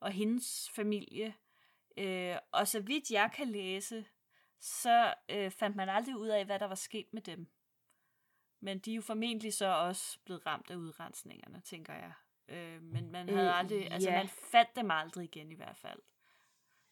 og 0.00 0.12
hendes 0.12 0.70
familie. 0.70 1.34
Øh, 1.96 2.36
og 2.52 2.68
så 2.68 2.80
vidt 2.80 3.10
jeg 3.10 3.30
kan 3.34 3.48
læse, 3.48 4.06
så 4.60 5.14
øh, 5.28 5.50
fandt 5.50 5.76
man 5.76 5.88
aldrig 5.88 6.16
ud 6.16 6.28
af, 6.28 6.44
hvad 6.44 6.58
der 6.58 6.66
var 6.66 6.74
sket 6.74 7.06
med 7.12 7.22
dem. 7.22 7.50
Men 8.64 8.78
de 8.78 8.90
er 8.90 8.94
jo 8.94 9.00
formentlig 9.00 9.54
så 9.54 9.66
også 9.66 10.18
blevet 10.24 10.46
ramt 10.46 10.70
af 10.70 10.76
udrensningerne, 10.76 11.60
tænker 11.64 11.92
jeg. 11.94 12.12
Øh, 12.48 12.82
men 12.82 13.10
man 13.10 13.28
havde 13.28 13.48
Øh, 13.48 13.58
aldrig, 13.58 13.92
altså 13.92 14.10
ja. 14.10 14.16
man 14.18 14.28
fandt 14.28 14.76
dem 14.76 14.90
aldrig 14.90 15.24
igen 15.24 15.52
i 15.52 15.54
hvert 15.54 15.76
fald. 15.76 15.98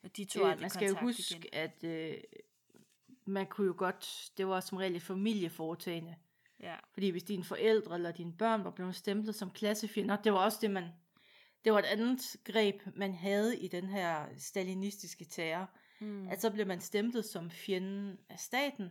Og 0.03 0.17
de 0.17 0.25
tog 0.25 0.43
Øh, 0.43 0.51
aldrig 0.51 0.61
man 0.63 0.71
skal 0.71 0.89
jo 0.89 0.97
huske, 1.01 1.37
igen. 1.37 1.49
at 1.53 1.85
øh, 1.85 2.17
man 3.25 3.47
kunne 3.47 3.67
jo 3.67 3.75
godt, 3.77 4.31
det 4.37 4.47
var 4.47 4.61
som 4.61 4.79
regel 4.79 4.97
et 4.97 5.03
familieforetagende. 5.03 6.17
Ja. 6.61 6.77
Fordi 6.93 7.09
hvis 7.11 7.23
dine 7.23 7.45
forældre 7.45 7.95
eller 7.95 8.13
dine 8.13 8.33
børn 8.33 8.65
var 8.65 8.71
blevet 8.71 8.95
stemplet 8.95 9.35
som 9.35 9.51
klassefjender, 9.51 10.17
det 10.17 10.33
var 10.33 10.39
også 10.39 10.59
det, 10.61 10.71
man... 10.71 10.89
Det 11.65 11.73
var 11.73 11.79
et 11.79 11.85
andet 11.85 12.37
greb, 12.45 12.83
man 12.95 13.15
havde 13.15 13.59
i 13.59 13.69
den 13.69 13.87
her 13.89 14.27
stalinistiske 14.39 15.25
terror. 15.25 15.71
Mm. 16.01 16.29
At 16.29 16.41
så 16.41 16.51
blev 16.51 16.67
man 16.67 16.81
stemplet 16.81 17.25
som 17.25 17.51
fjenden 17.51 18.19
af 18.29 18.39
staten, 18.39 18.91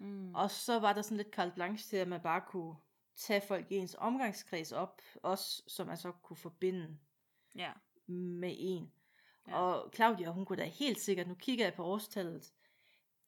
mm. 0.00 0.34
og 0.34 0.50
så 0.50 0.78
var 0.78 0.92
der 0.92 1.02
sådan 1.02 1.16
lidt 1.16 1.34
carte 1.34 1.52
blanche 1.54 1.88
til, 1.88 1.96
at 1.96 2.08
man 2.08 2.20
bare 2.20 2.42
kunne 2.48 2.76
tage 3.16 3.40
folk 3.40 3.72
i 3.72 3.76
ens 3.76 3.96
omgangskreds 3.98 4.72
op, 4.72 5.02
også 5.22 5.62
som 5.66 5.86
man 5.86 5.96
så 5.96 6.12
kunne 6.12 6.36
forbinde 6.36 6.98
ja. 7.54 7.72
med 8.06 8.54
en. 8.58 8.92
Ja. 9.48 9.56
Og 9.56 9.90
Claudia, 9.94 10.30
hun 10.30 10.44
kunne 10.44 10.62
da 10.62 10.64
helt 10.64 11.00
sikkert, 11.00 11.28
nu 11.28 11.34
kigger 11.34 11.64
jeg 11.64 11.74
på 11.74 11.84
årstallet, 11.84 12.52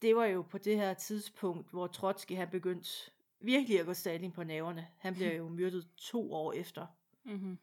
det 0.03 0.17
var 0.17 0.25
jo 0.25 0.43
på 0.43 0.59
det 0.59 0.77
her 0.77 0.95
tidspunkt, 0.95 1.71
hvor 1.71 1.87
Trotsky 1.87 2.37
han 2.37 2.49
begyndte 2.51 3.11
virkelig 3.41 3.81
at 3.81 3.87
gå 3.87 3.95
Stalin 3.95 4.33
på 4.33 4.45
næverne. 4.45 4.89
Han 4.99 5.15
blev 5.15 5.37
jo 5.39 5.49
myrdet 5.49 5.89
to 5.97 6.33
år 6.33 6.53
efter. 6.53 6.87
Mm-hmm. 7.25 7.59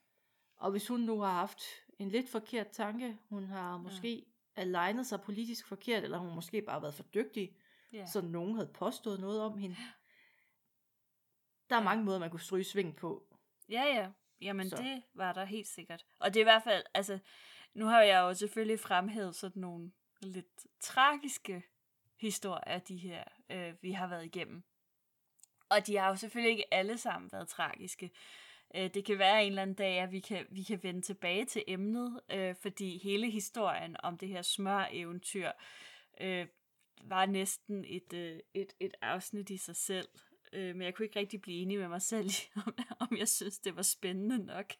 Og 0.57 0.71
hvis 0.71 0.87
hun 0.87 0.99
nu 0.99 1.19
har 1.19 1.33
haft 1.33 1.61
en 1.99 2.09
lidt 2.09 2.29
forkert 2.29 2.67
tanke, 2.67 3.17
hun 3.29 3.43
har 3.43 3.77
måske 3.77 4.15
ja. 4.57 4.61
alignet 4.61 5.07
sig 5.07 5.21
politisk 5.21 5.65
forkert, 5.65 6.03
eller 6.03 6.17
hun 6.17 6.35
måske 6.35 6.61
bare 6.61 6.81
været 6.81 6.93
for 6.93 7.03
dygtig, 7.03 7.55
ja. 7.93 8.05
så 8.05 8.21
nogen 8.21 8.55
havde 8.55 8.71
påstået 8.73 9.19
noget 9.19 9.41
om 9.41 9.57
hende. 9.57 9.75
Der 11.69 11.75
er 11.75 11.83
mange 11.83 12.03
måder, 12.03 12.19
man 12.19 12.29
kunne 12.29 12.39
stryge 12.39 12.63
sving 12.63 12.95
på. 12.95 13.27
Ja, 13.69 13.83
ja. 13.83 14.09
Jamen, 14.41 14.69
så. 14.69 14.75
det 14.75 15.03
var 15.13 15.33
der 15.33 15.45
helt 15.45 15.67
sikkert. 15.67 16.05
Og 16.19 16.33
det 16.33 16.39
er 16.39 16.43
i 16.43 16.51
hvert 16.51 16.63
fald, 16.63 16.83
altså, 16.93 17.19
nu 17.73 17.85
har 17.85 18.01
jeg 18.01 18.19
jo 18.19 18.33
selvfølgelig 18.33 18.79
fremhævet 18.79 19.35
sådan 19.35 19.61
nogle 19.61 19.91
lidt 20.21 20.67
tragiske 20.79 21.63
historier, 22.17 22.79
de 22.79 22.97
her, 22.97 23.23
øh, 23.49 23.73
vi 23.81 23.91
har 23.91 24.07
været 24.07 24.25
igennem. 24.25 24.63
Og 25.69 25.87
de 25.87 25.97
har 25.97 26.09
jo 26.09 26.15
selvfølgelig 26.15 26.51
ikke 26.51 26.73
alle 26.73 26.97
sammen 26.97 27.31
været 27.31 27.47
tragiske. 27.47 28.11
Øh, 28.75 28.93
det 28.93 29.05
kan 29.05 29.19
være 29.19 29.43
en 29.43 29.51
eller 29.51 29.61
anden 29.61 29.75
dag, 29.75 29.99
at 29.99 30.11
vi 30.11 30.19
kan, 30.19 30.45
vi 30.49 30.63
kan 30.63 30.83
vende 30.83 31.01
tilbage 31.01 31.45
til 31.45 31.63
emnet, 31.67 32.21
øh, 32.31 32.55
fordi 32.55 32.97
hele 32.97 33.29
historien 33.29 33.95
om 34.03 34.17
det 34.17 34.27
her 34.27 34.41
smør-eventyr 34.41 35.51
øh, 36.21 36.47
var 37.03 37.25
næsten 37.25 37.85
et, 37.87 38.13
øh, 38.13 38.39
et, 38.53 38.73
et 38.79 38.93
afsnit 39.01 39.49
i 39.49 39.57
sig 39.57 39.75
selv 39.75 40.07
øh, 40.53 40.75
men 40.75 40.81
jeg 40.81 40.95
kunne 40.95 41.05
ikke 41.05 41.19
rigtig 41.19 41.41
blive 41.41 41.61
enig 41.61 41.79
med 41.79 41.87
mig 41.87 42.01
selv 42.01 42.29
om, 42.65 42.73
om 42.99 43.17
jeg 43.17 43.27
synes, 43.27 43.59
det 43.59 43.75
var 43.75 43.81
spændende 43.81 44.45
nok. 44.45 44.73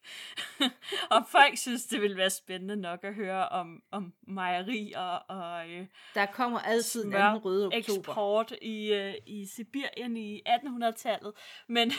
om 1.16 1.26
folk 1.26 1.58
synes, 1.58 1.86
det 1.86 2.02
ville 2.02 2.18
være 2.18 2.30
spændende 2.30 2.76
nok 2.76 3.04
at 3.04 3.16
høre 3.16 3.50
om, 3.50 3.84
om 3.92 4.14
mejerier 4.28 5.00
og 5.00 5.70
øh, 5.70 5.88
Der 6.16 6.26
kommer 6.26 6.60
altid 6.60 7.06
en 7.06 7.14
anden 7.14 7.46
røde 7.46 7.66
oktober. 7.66 8.00
eksport 8.00 8.54
i, 8.62 8.94
øh, 8.94 9.14
i 9.26 9.46
Sibirien 9.46 10.18
i 10.18 10.42
1800-tallet. 10.48 11.34
Men, 11.68 11.92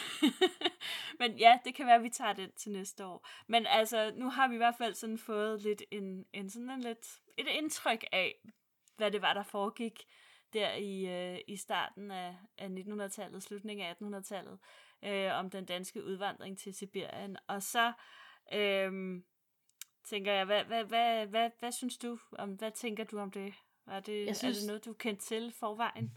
men 1.21 1.39
ja, 1.39 1.59
det 1.65 1.75
kan 1.75 1.87
være, 1.87 1.97
at 1.97 2.03
vi 2.03 2.11
tager 2.11 2.33
det 2.33 2.55
til 2.55 2.73
næste 2.73 3.07
år. 3.07 3.29
Men 3.49 3.67
altså, 3.67 4.13
nu 4.17 4.31
har 4.31 4.49
vi 4.49 4.55
i 4.55 4.59
hvert 4.59 4.75
fald 4.79 4.95
sådan 4.95 5.19
fået 5.19 5.63
lidt 5.63 5.83
en, 5.91 6.25
en 6.33 6.51
sådan 6.51 6.71
en 6.71 6.81
lidt, 6.81 7.21
et 7.39 7.47
indtryk 7.47 8.05
af, 8.13 8.35
hvad 9.01 9.11
det 9.11 9.23
var, 9.23 9.35
der 9.35 9.43
foregik 9.43 10.05
der 10.53 10.75
i, 10.75 11.07
øh, 11.07 11.39
i 11.49 11.57
starten 11.57 12.11
af, 12.11 12.37
af 12.59 12.69
1900-tallet, 12.69 13.43
slutningen 13.43 13.87
af 13.87 13.95
1800-tallet, 14.03 14.59
øh, 15.05 15.39
om 15.39 15.51
den 15.51 15.65
danske 15.65 16.05
udvandring 16.05 16.59
til 16.59 16.75
Sibirien. 16.75 17.37
Og 17.47 17.63
så 17.63 17.93
øh, 18.53 19.23
tænker 20.05 20.33
jeg, 20.33 20.45
hvad, 20.45 20.65
hvad, 20.65 20.85
hvad, 20.85 21.27
hvad, 21.27 21.51
hvad 21.59 21.73
synes 21.73 21.99
du 21.99 22.19
om, 22.33 22.51
hvad 22.51 22.71
tænker 22.71 23.05
du 23.05 23.19
om 23.19 23.31
det? 23.31 23.55
Er 23.87 24.01
det, 24.01 24.27
jeg 24.27 24.37
synes, 24.37 24.57
er 24.57 24.61
det 24.61 24.67
noget, 24.67 24.85
du 24.85 24.93
kendte 24.93 25.25
til 25.25 25.53
forvejen? 25.53 26.13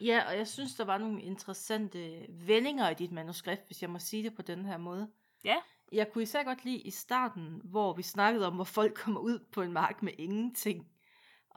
Ja, 0.00 0.22
og 0.28 0.36
jeg 0.36 0.48
synes, 0.48 0.74
der 0.74 0.84
var 0.84 0.98
nogle 0.98 1.22
interessante 1.22 2.26
vendinger 2.28 2.90
i 2.90 2.94
dit 2.94 3.12
manuskript, 3.12 3.66
hvis 3.66 3.82
jeg 3.82 3.90
må 3.90 3.98
sige 3.98 4.22
det 4.22 4.34
på 4.34 4.42
den 4.42 4.66
her 4.66 4.76
måde. 4.76 5.10
Ja. 5.44 5.56
Jeg 5.92 6.12
kunne 6.12 6.22
især 6.22 6.44
godt 6.44 6.64
lide 6.64 6.80
i 6.80 6.90
starten, 6.90 7.60
hvor 7.64 7.92
vi 7.92 8.02
snakkede 8.02 8.46
om, 8.46 8.54
hvor 8.54 8.64
folk 8.64 8.94
kommer 8.94 9.20
ud 9.20 9.38
på 9.52 9.62
en 9.62 9.72
mark 9.72 10.02
med 10.02 10.12
ingenting, 10.18 10.90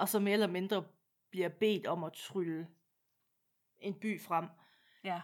og 0.02 0.10
så 0.10 0.20
mere 0.20 0.34
eller 0.34 0.48
mindre 0.48 0.84
bliver 1.30 1.50
bedt 1.50 1.88
om 1.88 2.04
at 2.04 2.14
trylle 2.14 2.68
en 3.80 3.94
by 3.94 4.22
frem. 4.22 4.46
Ja. 5.04 5.22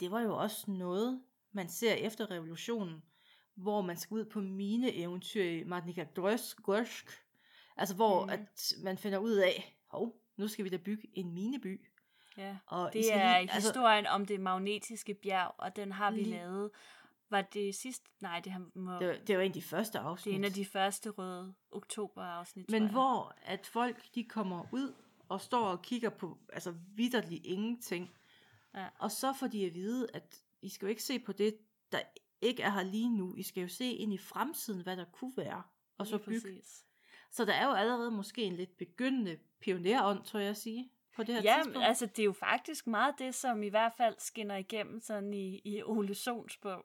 Det 0.00 0.10
var 0.10 0.20
jo 0.20 0.36
også 0.36 0.70
noget, 0.70 1.22
man 1.52 1.68
ser 1.68 1.94
efter 1.94 2.30
revolutionen, 2.30 3.02
hvor 3.54 3.80
man 3.80 3.96
skal 3.96 4.14
ud 4.14 4.24
på 4.24 4.40
mine 4.40 4.94
eventyr 4.94 5.42
i 5.42 5.64
Martnika 5.64 6.04
Gorsk, 6.62 7.10
altså 7.76 7.94
hvor 7.94 8.24
mm. 8.24 8.30
at 8.30 8.72
man 8.82 8.98
finder 8.98 9.18
ud 9.18 9.34
af, 9.34 9.76
hov, 9.86 10.16
nu 10.36 10.48
skal 10.48 10.64
vi 10.64 10.70
da 10.70 10.76
bygge 10.76 11.08
en 11.14 11.32
mineby. 11.34 11.86
Ja, 12.36 12.56
og 12.66 12.92
det 12.92 13.12
er 13.12 13.16
lige, 13.16 13.50
altså, 13.52 13.56
historien 13.56 14.06
om 14.06 14.26
det 14.26 14.40
magnetiske 14.40 15.14
bjerg, 15.14 15.54
og 15.58 15.76
den 15.76 15.92
har 15.92 16.10
vi 16.10 16.16
lige, 16.16 16.30
lavet. 16.30 16.70
Var 17.30 17.42
det 17.42 17.74
sidst? 17.74 18.02
Nej, 18.20 18.40
det, 18.40 18.52
har, 18.52 18.70
må, 18.74 18.98
det, 18.98 19.08
var, 19.08 19.16
det 19.26 19.36
var 19.36 19.42
en 19.42 19.50
af 19.50 19.52
de 19.52 19.62
første 19.62 19.98
afsnit. 19.98 20.24
Det 20.24 20.32
er 20.32 20.38
en 20.38 20.44
af 20.44 20.52
de 20.52 20.64
første 20.64 21.10
røde 21.10 21.54
oktober-afsnit, 21.72 22.70
Men 22.70 22.90
hvor 22.90 23.34
at 23.42 23.66
folk, 23.66 24.14
de 24.14 24.24
kommer 24.24 24.64
ud 24.72 24.94
og 25.28 25.40
står 25.40 25.66
og 25.66 25.82
kigger 25.82 26.10
på 26.10 26.38
altså 26.52 26.74
vidderligt 26.94 27.46
ingenting. 27.46 28.10
Ja. 28.74 28.86
Og 28.98 29.10
så 29.10 29.32
får 29.32 29.46
de 29.46 29.66
at 29.66 29.74
vide, 29.74 30.06
at 30.14 30.42
I 30.62 30.68
skal 30.68 30.86
jo 30.86 30.90
ikke 30.90 31.02
se 31.02 31.18
på 31.18 31.32
det, 31.32 31.56
der 31.92 32.00
ikke 32.40 32.62
er 32.62 32.70
her 32.70 32.82
lige 32.82 33.16
nu. 33.16 33.34
I 33.36 33.42
skal 33.42 33.60
jo 33.60 33.68
se 33.68 33.92
ind 33.92 34.12
i 34.12 34.18
fremtiden, 34.18 34.82
hvad 34.82 34.96
der 34.96 35.04
kunne 35.04 35.32
være. 35.36 35.62
Og 35.98 36.06
så 36.06 36.18
bygge. 36.18 36.40
Præcis. 36.40 36.84
Så 37.30 37.44
der 37.44 37.52
er 37.52 37.66
jo 37.66 37.72
allerede 37.72 38.10
måske 38.10 38.42
en 38.42 38.56
lidt 38.56 38.76
begyndende 38.76 39.38
pionerånd, 39.60 40.24
tror 40.24 40.40
jeg 40.40 40.50
at 40.50 40.56
sige, 40.56 40.90
på 41.16 41.22
det 41.22 41.34
her 41.34 41.42
ja, 41.42 41.56
tidspunkt. 41.62 41.86
altså 41.88 42.06
det 42.06 42.18
er 42.18 42.24
jo 42.24 42.32
faktisk 42.32 42.86
meget 42.86 43.14
det, 43.18 43.34
som 43.34 43.62
i 43.62 43.68
hvert 43.68 43.92
fald 43.96 44.14
skinner 44.18 44.56
igennem 44.56 45.00
sådan 45.00 45.34
i, 45.34 45.60
i 45.64 45.82
Ole 45.82 46.14
Sons 46.14 46.56
bog. 46.56 46.84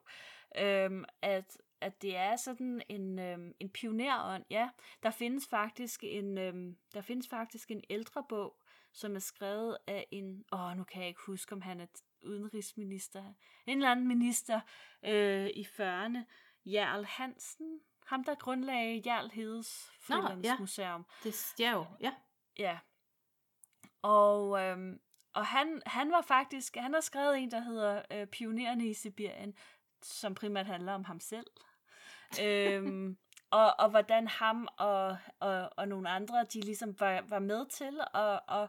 Øhm, 0.58 1.04
at 1.22 1.56
at 1.80 2.02
det 2.02 2.16
er 2.16 2.36
sådan 2.36 2.82
en, 2.88 3.18
øhm, 3.18 3.54
en 3.60 3.70
pionerånd. 3.70 4.44
Ja, 4.50 4.68
der 5.02 5.10
findes 5.10 5.48
faktisk 5.48 6.04
en 6.04 6.38
øhm, 6.38 6.76
der 6.94 7.00
findes 7.00 7.28
faktisk 7.28 7.70
en 7.70 7.84
ældre 7.90 8.24
bog, 8.28 8.60
som 8.92 9.14
er 9.14 9.20
skrevet 9.20 9.76
af 9.86 10.06
en, 10.10 10.44
åh, 10.52 10.76
nu 10.76 10.84
kan 10.84 11.00
jeg 11.00 11.08
ikke 11.08 11.20
huske, 11.26 11.52
om 11.52 11.60
han 11.60 11.80
er 11.80 11.86
udenrigsminister, 12.22 13.24
en 13.66 13.78
eller 13.78 13.90
anden 13.90 14.08
minister 14.08 14.60
øh, 15.04 15.46
i 15.46 15.62
40'erne, 15.62 16.18
Jarl 16.66 17.04
Hansen, 17.04 17.80
ham 18.06 18.24
der 18.24 18.34
grundlagde 18.34 19.02
Jarl 19.06 19.30
Hedes 19.30 19.92
Frilandsmuseum. 20.00 21.06
Ja. 21.24 21.30
Det 21.58 21.66
er 21.66 21.72
jo, 21.72 21.86
ja. 22.00 22.12
Ja. 22.58 22.78
Og, 24.02 24.62
øhm, 24.62 25.00
og 25.32 25.46
han, 25.46 25.82
han 25.86 26.10
var 26.10 26.22
faktisk, 26.22 26.76
han 26.76 26.94
har 26.94 27.00
skrevet 27.00 27.38
en, 27.38 27.50
der 27.50 27.60
hedder 27.60 28.02
øh, 28.12 28.26
Pionerende 28.26 28.88
i 28.88 28.94
Sibirien, 28.94 29.54
som 30.06 30.34
primært 30.34 30.66
handler 30.66 30.92
om 30.92 31.04
ham 31.04 31.20
selv. 31.20 31.46
øhm, 32.42 33.16
og, 33.50 33.74
og 33.78 33.90
hvordan 33.90 34.28
ham 34.28 34.68
og, 34.78 35.16
og, 35.40 35.70
og 35.76 35.88
nogle 35.88 36.08
andre, 36.08 36.44
de 36.44 36.60
ligesom 36.60 37.00
var, 37.00 37.24
var 37.28 37.38
med 37.38 37.66
til 37.66 38.00
at, 38.14 38.40
at, 38.48 38.68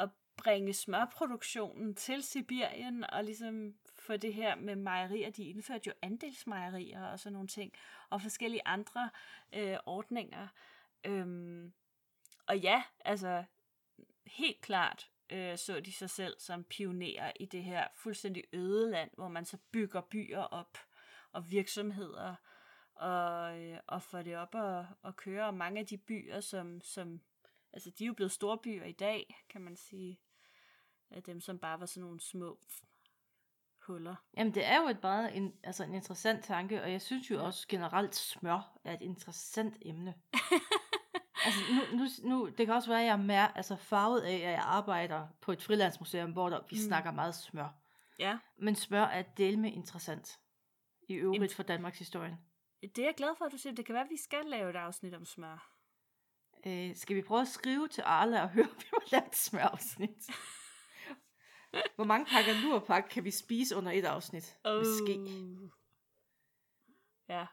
at 0.00 0.08
bringe 0.36 0.72
smørproduktionen 0.72 1.94
til 1.94 2.22
Sibirien, 2.22 3.10
og 3.10 3.24
ligesom 3.24 3.74
få 3.98 4.16
det 4.16 4.34
her 4.34 4.56
med 4.56 4.76
mejerier, 4.76 5.30
de 5.30 5.44
indførte 5.44 5.86
jo 5.86 5.92
andelsmejerier 6.02 7.06
og 7.06 7.18
sådan 7.18 7.32
nogle 7.32 7.48
ting, 7.48 7.72
og 8.10 8.22
forskellige 8.22 8.62
andre 8.66 9.10
øh, 9.52 9.76
ordninger. 9.86 10.48
Øhm, 11.04 11.72
og 12.46 12.58
ja, 12.58 12.82
altså 13.04 13.44
helt 14.26 14.60
klart 14.60 15.10
øh, 15.30 15.58
så 15.58 15.80
de 15.80 15.92
sig 15.92 16.10
selv 16.10 16.34
som 16.38 16.64
pionerer 16.64 17.32
i 17.40 17.44
det 17.44 17.64
her 17.64 17.88
fuldstændig 17.94 18.44
øde 18.52 18.90
land, 18.90 19.10
hvor 19.14 19.28
man 19.28 19.44
så 19.44 19.58
bygger 19.72 20.00
byer 20.00 20.40
op 20.40 20.78
og 21.32 21.50
virksomheder 21.50 22.34
og, 22.94 23.60
øh, 23.60 23.78
og 23.86 24.02
får 24.02 24.22
det 24.22 24.36
op 24.36 24.54
og, 24.54 24.86
og 25.02 25.16
køre. 25.16 25.46
Og 25.46 25.54
mange 25.54 25.80
af 25.80 25.86
de 25.86 25.98
byer, 25.98 26.40
som, 26.40 26.80
som 26.80 27.20
altså 27.72 27.90
de 27.90 28.04
er 28.04 28.06
jo 28.06 28.12
blevet 28.12 28.32
store 28.32 28.58
byer 28.58 28.84
i 28.84 28.92
dag, 28.92 29.44
kan 29.48 29.60
man 29.60 29.76
sige, 29.76 30.20
af 31.10 31.22
dem, 31.22 31.40
som 31.40 31.58
bare 31.58 31.80
var 31.80 31.86
sådan 31.86 32.02
nogle 32.02 32.20
små 32.20 32.58
huller. 33.86 34.14
Jamen 34.36 34.54
det 34.54 34.64
er 34.64 34.82
jo 34.82 34.88
et 34.88 35.02
meget 35.02 35.36
en, 35.36 35.54
altså 35.64 35.84
en 35.84 35.94
interessant 35.94 36.44
tanke, 36.44 36.82
og 36.82 36.92
jeg 36.92 37.02
synes 37.02 37.30
jo 37.30 37.44
også 37.44 37.68
generelt 37.68 38.14
smør 38.14 38.78
er 38.84 38.94
et 38.94 39.02
interessant 39.02 39.76
emne. 39.82 40.14
altså 41.44 41.60
nu, 41.72 41.98
nu, 41.98 42.06
nu, 42.24 42.48
det 42.58 42.66
kan 42.66 42.74
også 42.74 42.88
være, 42.88 43.00
at 43.00 43.06
jeg 43.06 43.12
er 43.12 43.16
mere 43.16 43.56
altså 43.56 43.76
farvet 43.76 44.20
af, 44.20 44.34
at 44.34 44.40
jeg 44.40 44.62
arbejder 44.64 45.26
på 45.40 45.52
et 45.52 45.62
frilandsmuseum, 45.62 46.32
hvor 46.32 46.48
der, 46.48 46.60
vi 46.70 46.76
mm. 46.76 46.82
snakker 46.86 47.10
meget 47.10 47.34
smør. 47.34 47.68
Ja. 48.18 48.38
Men 48.58 48.74
smør 48.74 49.04
er 49.04 49.22
del 49.22 49.58
med 49.58 49.72
interessant 49.72 50.38
i 51.08 51.14
øvrigt 51.14 51.54
for 51.54 51.62
Danmarks 51.62 51.98
historie. 51.98 52.38
Det 52.80 52.98
er 52.98 53.04
jeg 53.04 53.14
glad 53.16 53.36
for, 53.38 53.44
at 53.44 53.52
du 53.52 53.58
siger. 53.58 53.74
Det 53.74 53.86
kan 53.86 53.92
være, 53.92 54.04
at 54.04 54.10
vi 54.10 54.16
skal 54.16 54.44
lave 54.46 54.70
et 54.70 54.76
afsnit 54.76 55.14
om 55.14 55.24
smør. 55.24 55.72
Øh, 56.66 56.96
skal 56.96 57.16
vi 57.16 57.22
prøve 57.22 57.40
at 57.40 57.48
skrive 57.48 57.88
til 57.88 58.02
Arla 58.06 58.42
og 58.42 58.48
høre, 58.48 58.64
om 58.70 58.76
vi 58.78 58.86
må 58.92 58.98
lave 59.12 59.26
et 59.26 59.36
smørafsnit? 59.36 60.30
Hvor 61.94 62.04
mange 62.04 62.26
pakker 62.26 62.52
lurpak 62.62 63.04
kan 63.10 63.24
vi 63.24 63.30
spise 63.30 63.76
under 63.76 63.92
et 63.92 64.04
afsnit? 64.04 64.58
Uh. 64.64 64.78
Måske. 64.78 65.12
Ja. 67.28 67.46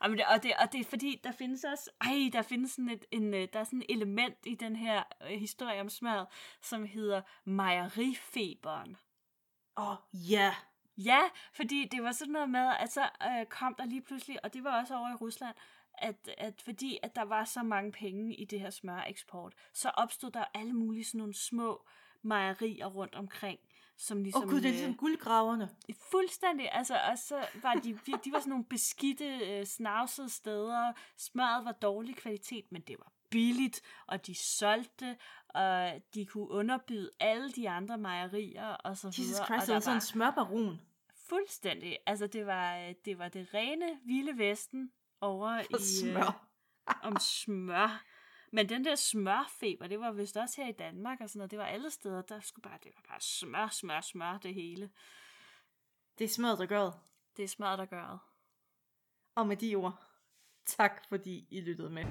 Og 0.00 0.10
det, 0.10 0.24
og, 0.26 0.42
det, 0.42 0.52
og 0.60 0.72
det 0.72 0.80
er 0.80 0.84
fordi, 0.84 1.20
der 1.24 1.32
findes 1.32 1.64
også, 1.64 1.90
ej, 2.00 2.30
der 2.32 2.42
findes 2.42 2.70
sådan 2.70 2.88
et, 2.88 3.04
en, 3.10 3.34
øh, 3.34 3.48
der 3.52 3.60
er 3.60 3.64
sådan 3.64 3.82
et 3.82 3.94
element 3.94 4.38
i 4.46 4.54
den 4.54 4.76
her 4.76 5.02
øh, 5.22 5.38
historie 5.38 5.80
om 5.80 5.88
smør, 5.88 6.24
som 6.62 6.84
hedder 6.84 7.22
mejerifeberen. 7.44 8.96
Åh, 9.76 9.90
oh, 9.90 9.96
ja. 10.12 10.40
Yeah. 10.40 10.54
Ja, 10.98 11.20
fordi 11.52 11.88
det 11.92 12.02
var 12.02 12.12
sådan 12.12 12.32
noget 12.32 12.50
med, 12.50 12.72
at 12.80 12.92
så 12.92 13.02
øh, 13.02 13.46
kom 13.46 13.74
der 13.74 13.84
lige 13.84 14.02
pludselig, 14.02 14.44
og 14.44 14.54
det 14.54 14.64
var 14.64 14.80
også 14.80 14.96
over 14.96 15.10
i 15.10 15.14
Rusland, 15.14 15.54
at, 15.98 16.28
at 16.38 16.62
fordi 16.64 16.98
at 17.02 17.16
der 17.16 17.22
var 17.22 17.44
så 17.44 17.62
mange 17.62 17.92
penge 17.92 18.34
i 18.34 18.44
det 18.44 18.60
her 18.60 18.70
smøreksport, 18.70 19.54
så 19.72 19.88
opstod 19.88 20.30
der 20.30 20.44
alle 20.54 20.72
mulige 20.72 21.04
sådan 21.04 21.18
nogle 21.18 21.34
små 21.34 21.86
mejerier 22.22 22.86
rundt 22.86 23.14
omkring, 23.14 23.60
som 23.96 24.22
ligesom... 24.22 24.42
Åh 24.42 24.46
oh, 24.46 24.52
gud, 24.52 24.60
det 24.60 24.64
er 24.64 24.72
øh, 24.72 24.74
ligesom 24.74 24.96
guldgraverne. 24.96 25.68
Fuldstændig, 26.10 26.72
altså, 26.72 26.94
og 27.10 27.18
så 27.18 27.46
var 27.62 27.74
de, 27.74 27.98
de 28.24 28.32
var 28.32 28.38
sådan 28.38 28.50
nogle 28.50 28.64
beskidte, 28.64 29.24
øh, 29.24 29.66
snavsede 29.66 30.28
steder, 30.28 30.92
smøret 31.16 31.64
var 31.64 31.72
dårlig 31.72 32.16
kvalitet, 32.16 32.64
men 32.72 32.82
det 32.82 32.96
var 32.98 33.12
billigt, 33.30 33.80
og 34.06 34.26
de 34.26 34.34
solgte, 34.34 35.16
og 35.48 36.02
de 36.14 36.26
kunne 36.26 36.50
underbyde 36.50 37.10
alle 37.20 37.52
de 37.52 37.70
andre 37.70 37.98
mejerier, 37.98 38.68
og 38.68 38.96
så 38.96 39.06
Jesus 39.06 39.18
videre. 39.18 39.46
Christ, 39.46 39.62
og 39.62 39.66
det 39.66 39.74
var 39.74 39.80
sådan 39.80 39.96
en 39.96 40.00
smørbaron. 40.00 40.80
Fuldstændig, 41.28 41.98
altså 42.06 42.26
det 42.26 42.46
var, 42.46 42.76
øh, 42.76 42.94
det 43.04 43.18
var 43.18 43.28
det 43.28 43.54
rene, 43.54 43.98
vilde 44.04 44.38
vesten 44.38 44.92
over 45.20 45.62
For 45.62 45.76
i... 45.76 46.08
øh, 46.08 46.12
smør. 46.12 46.48
om 47.02 47.16
smør. 47.20 48.04
Men 48.54 48.68
den 48.68 48.84
der 48.84 48.94
smørfeber, 48.94 49.86
det 49.86 50.00
var 50.00 50.12
vist 50.12 50.36
også 50.36 50.62
her 50.62 50.68
i 50.68 50.72
Danmark 50.72 51.20
og 51.20 51.28
sådan 51.28 51.38
noget. 51.38 51.50
Det 51.50 51.58
var 51.58 51.66
alle 51.66 51.90
steder, 51.90 52.22
der 52.22 52.40
skulle 52.40 52.62
bare, 52.62 52.78
det 52.82 52.92
var 52.96 53.02
bare 53.08 53.20
smør, 53.20 53.68
smør, 53.68 54.00
smør, 54.00 54.38
det 54.38 54.54
hele. 54.54 54.90
Det 56.18 56.24
er 56.24 56.28
smøret, 56.28 56.58
der 56.58 56.66
gør 56.66 56.84
det. 56.84 56.94
Det 57.36 57.42
er 57.42 57.48
smør, 57.48 57.76
der 57.76 57.84
gør 57.84 58.10
det. 58.10 58.18
Og 59.34 59.46
med 59.46 59.56
de 59.56 59.74
ord, 59.74 60.02
tak 60.66 61.02
fordi 61.08 61.46
I 61.50 61.60
lyttede 61.60 61.90
med. 61.90 62.04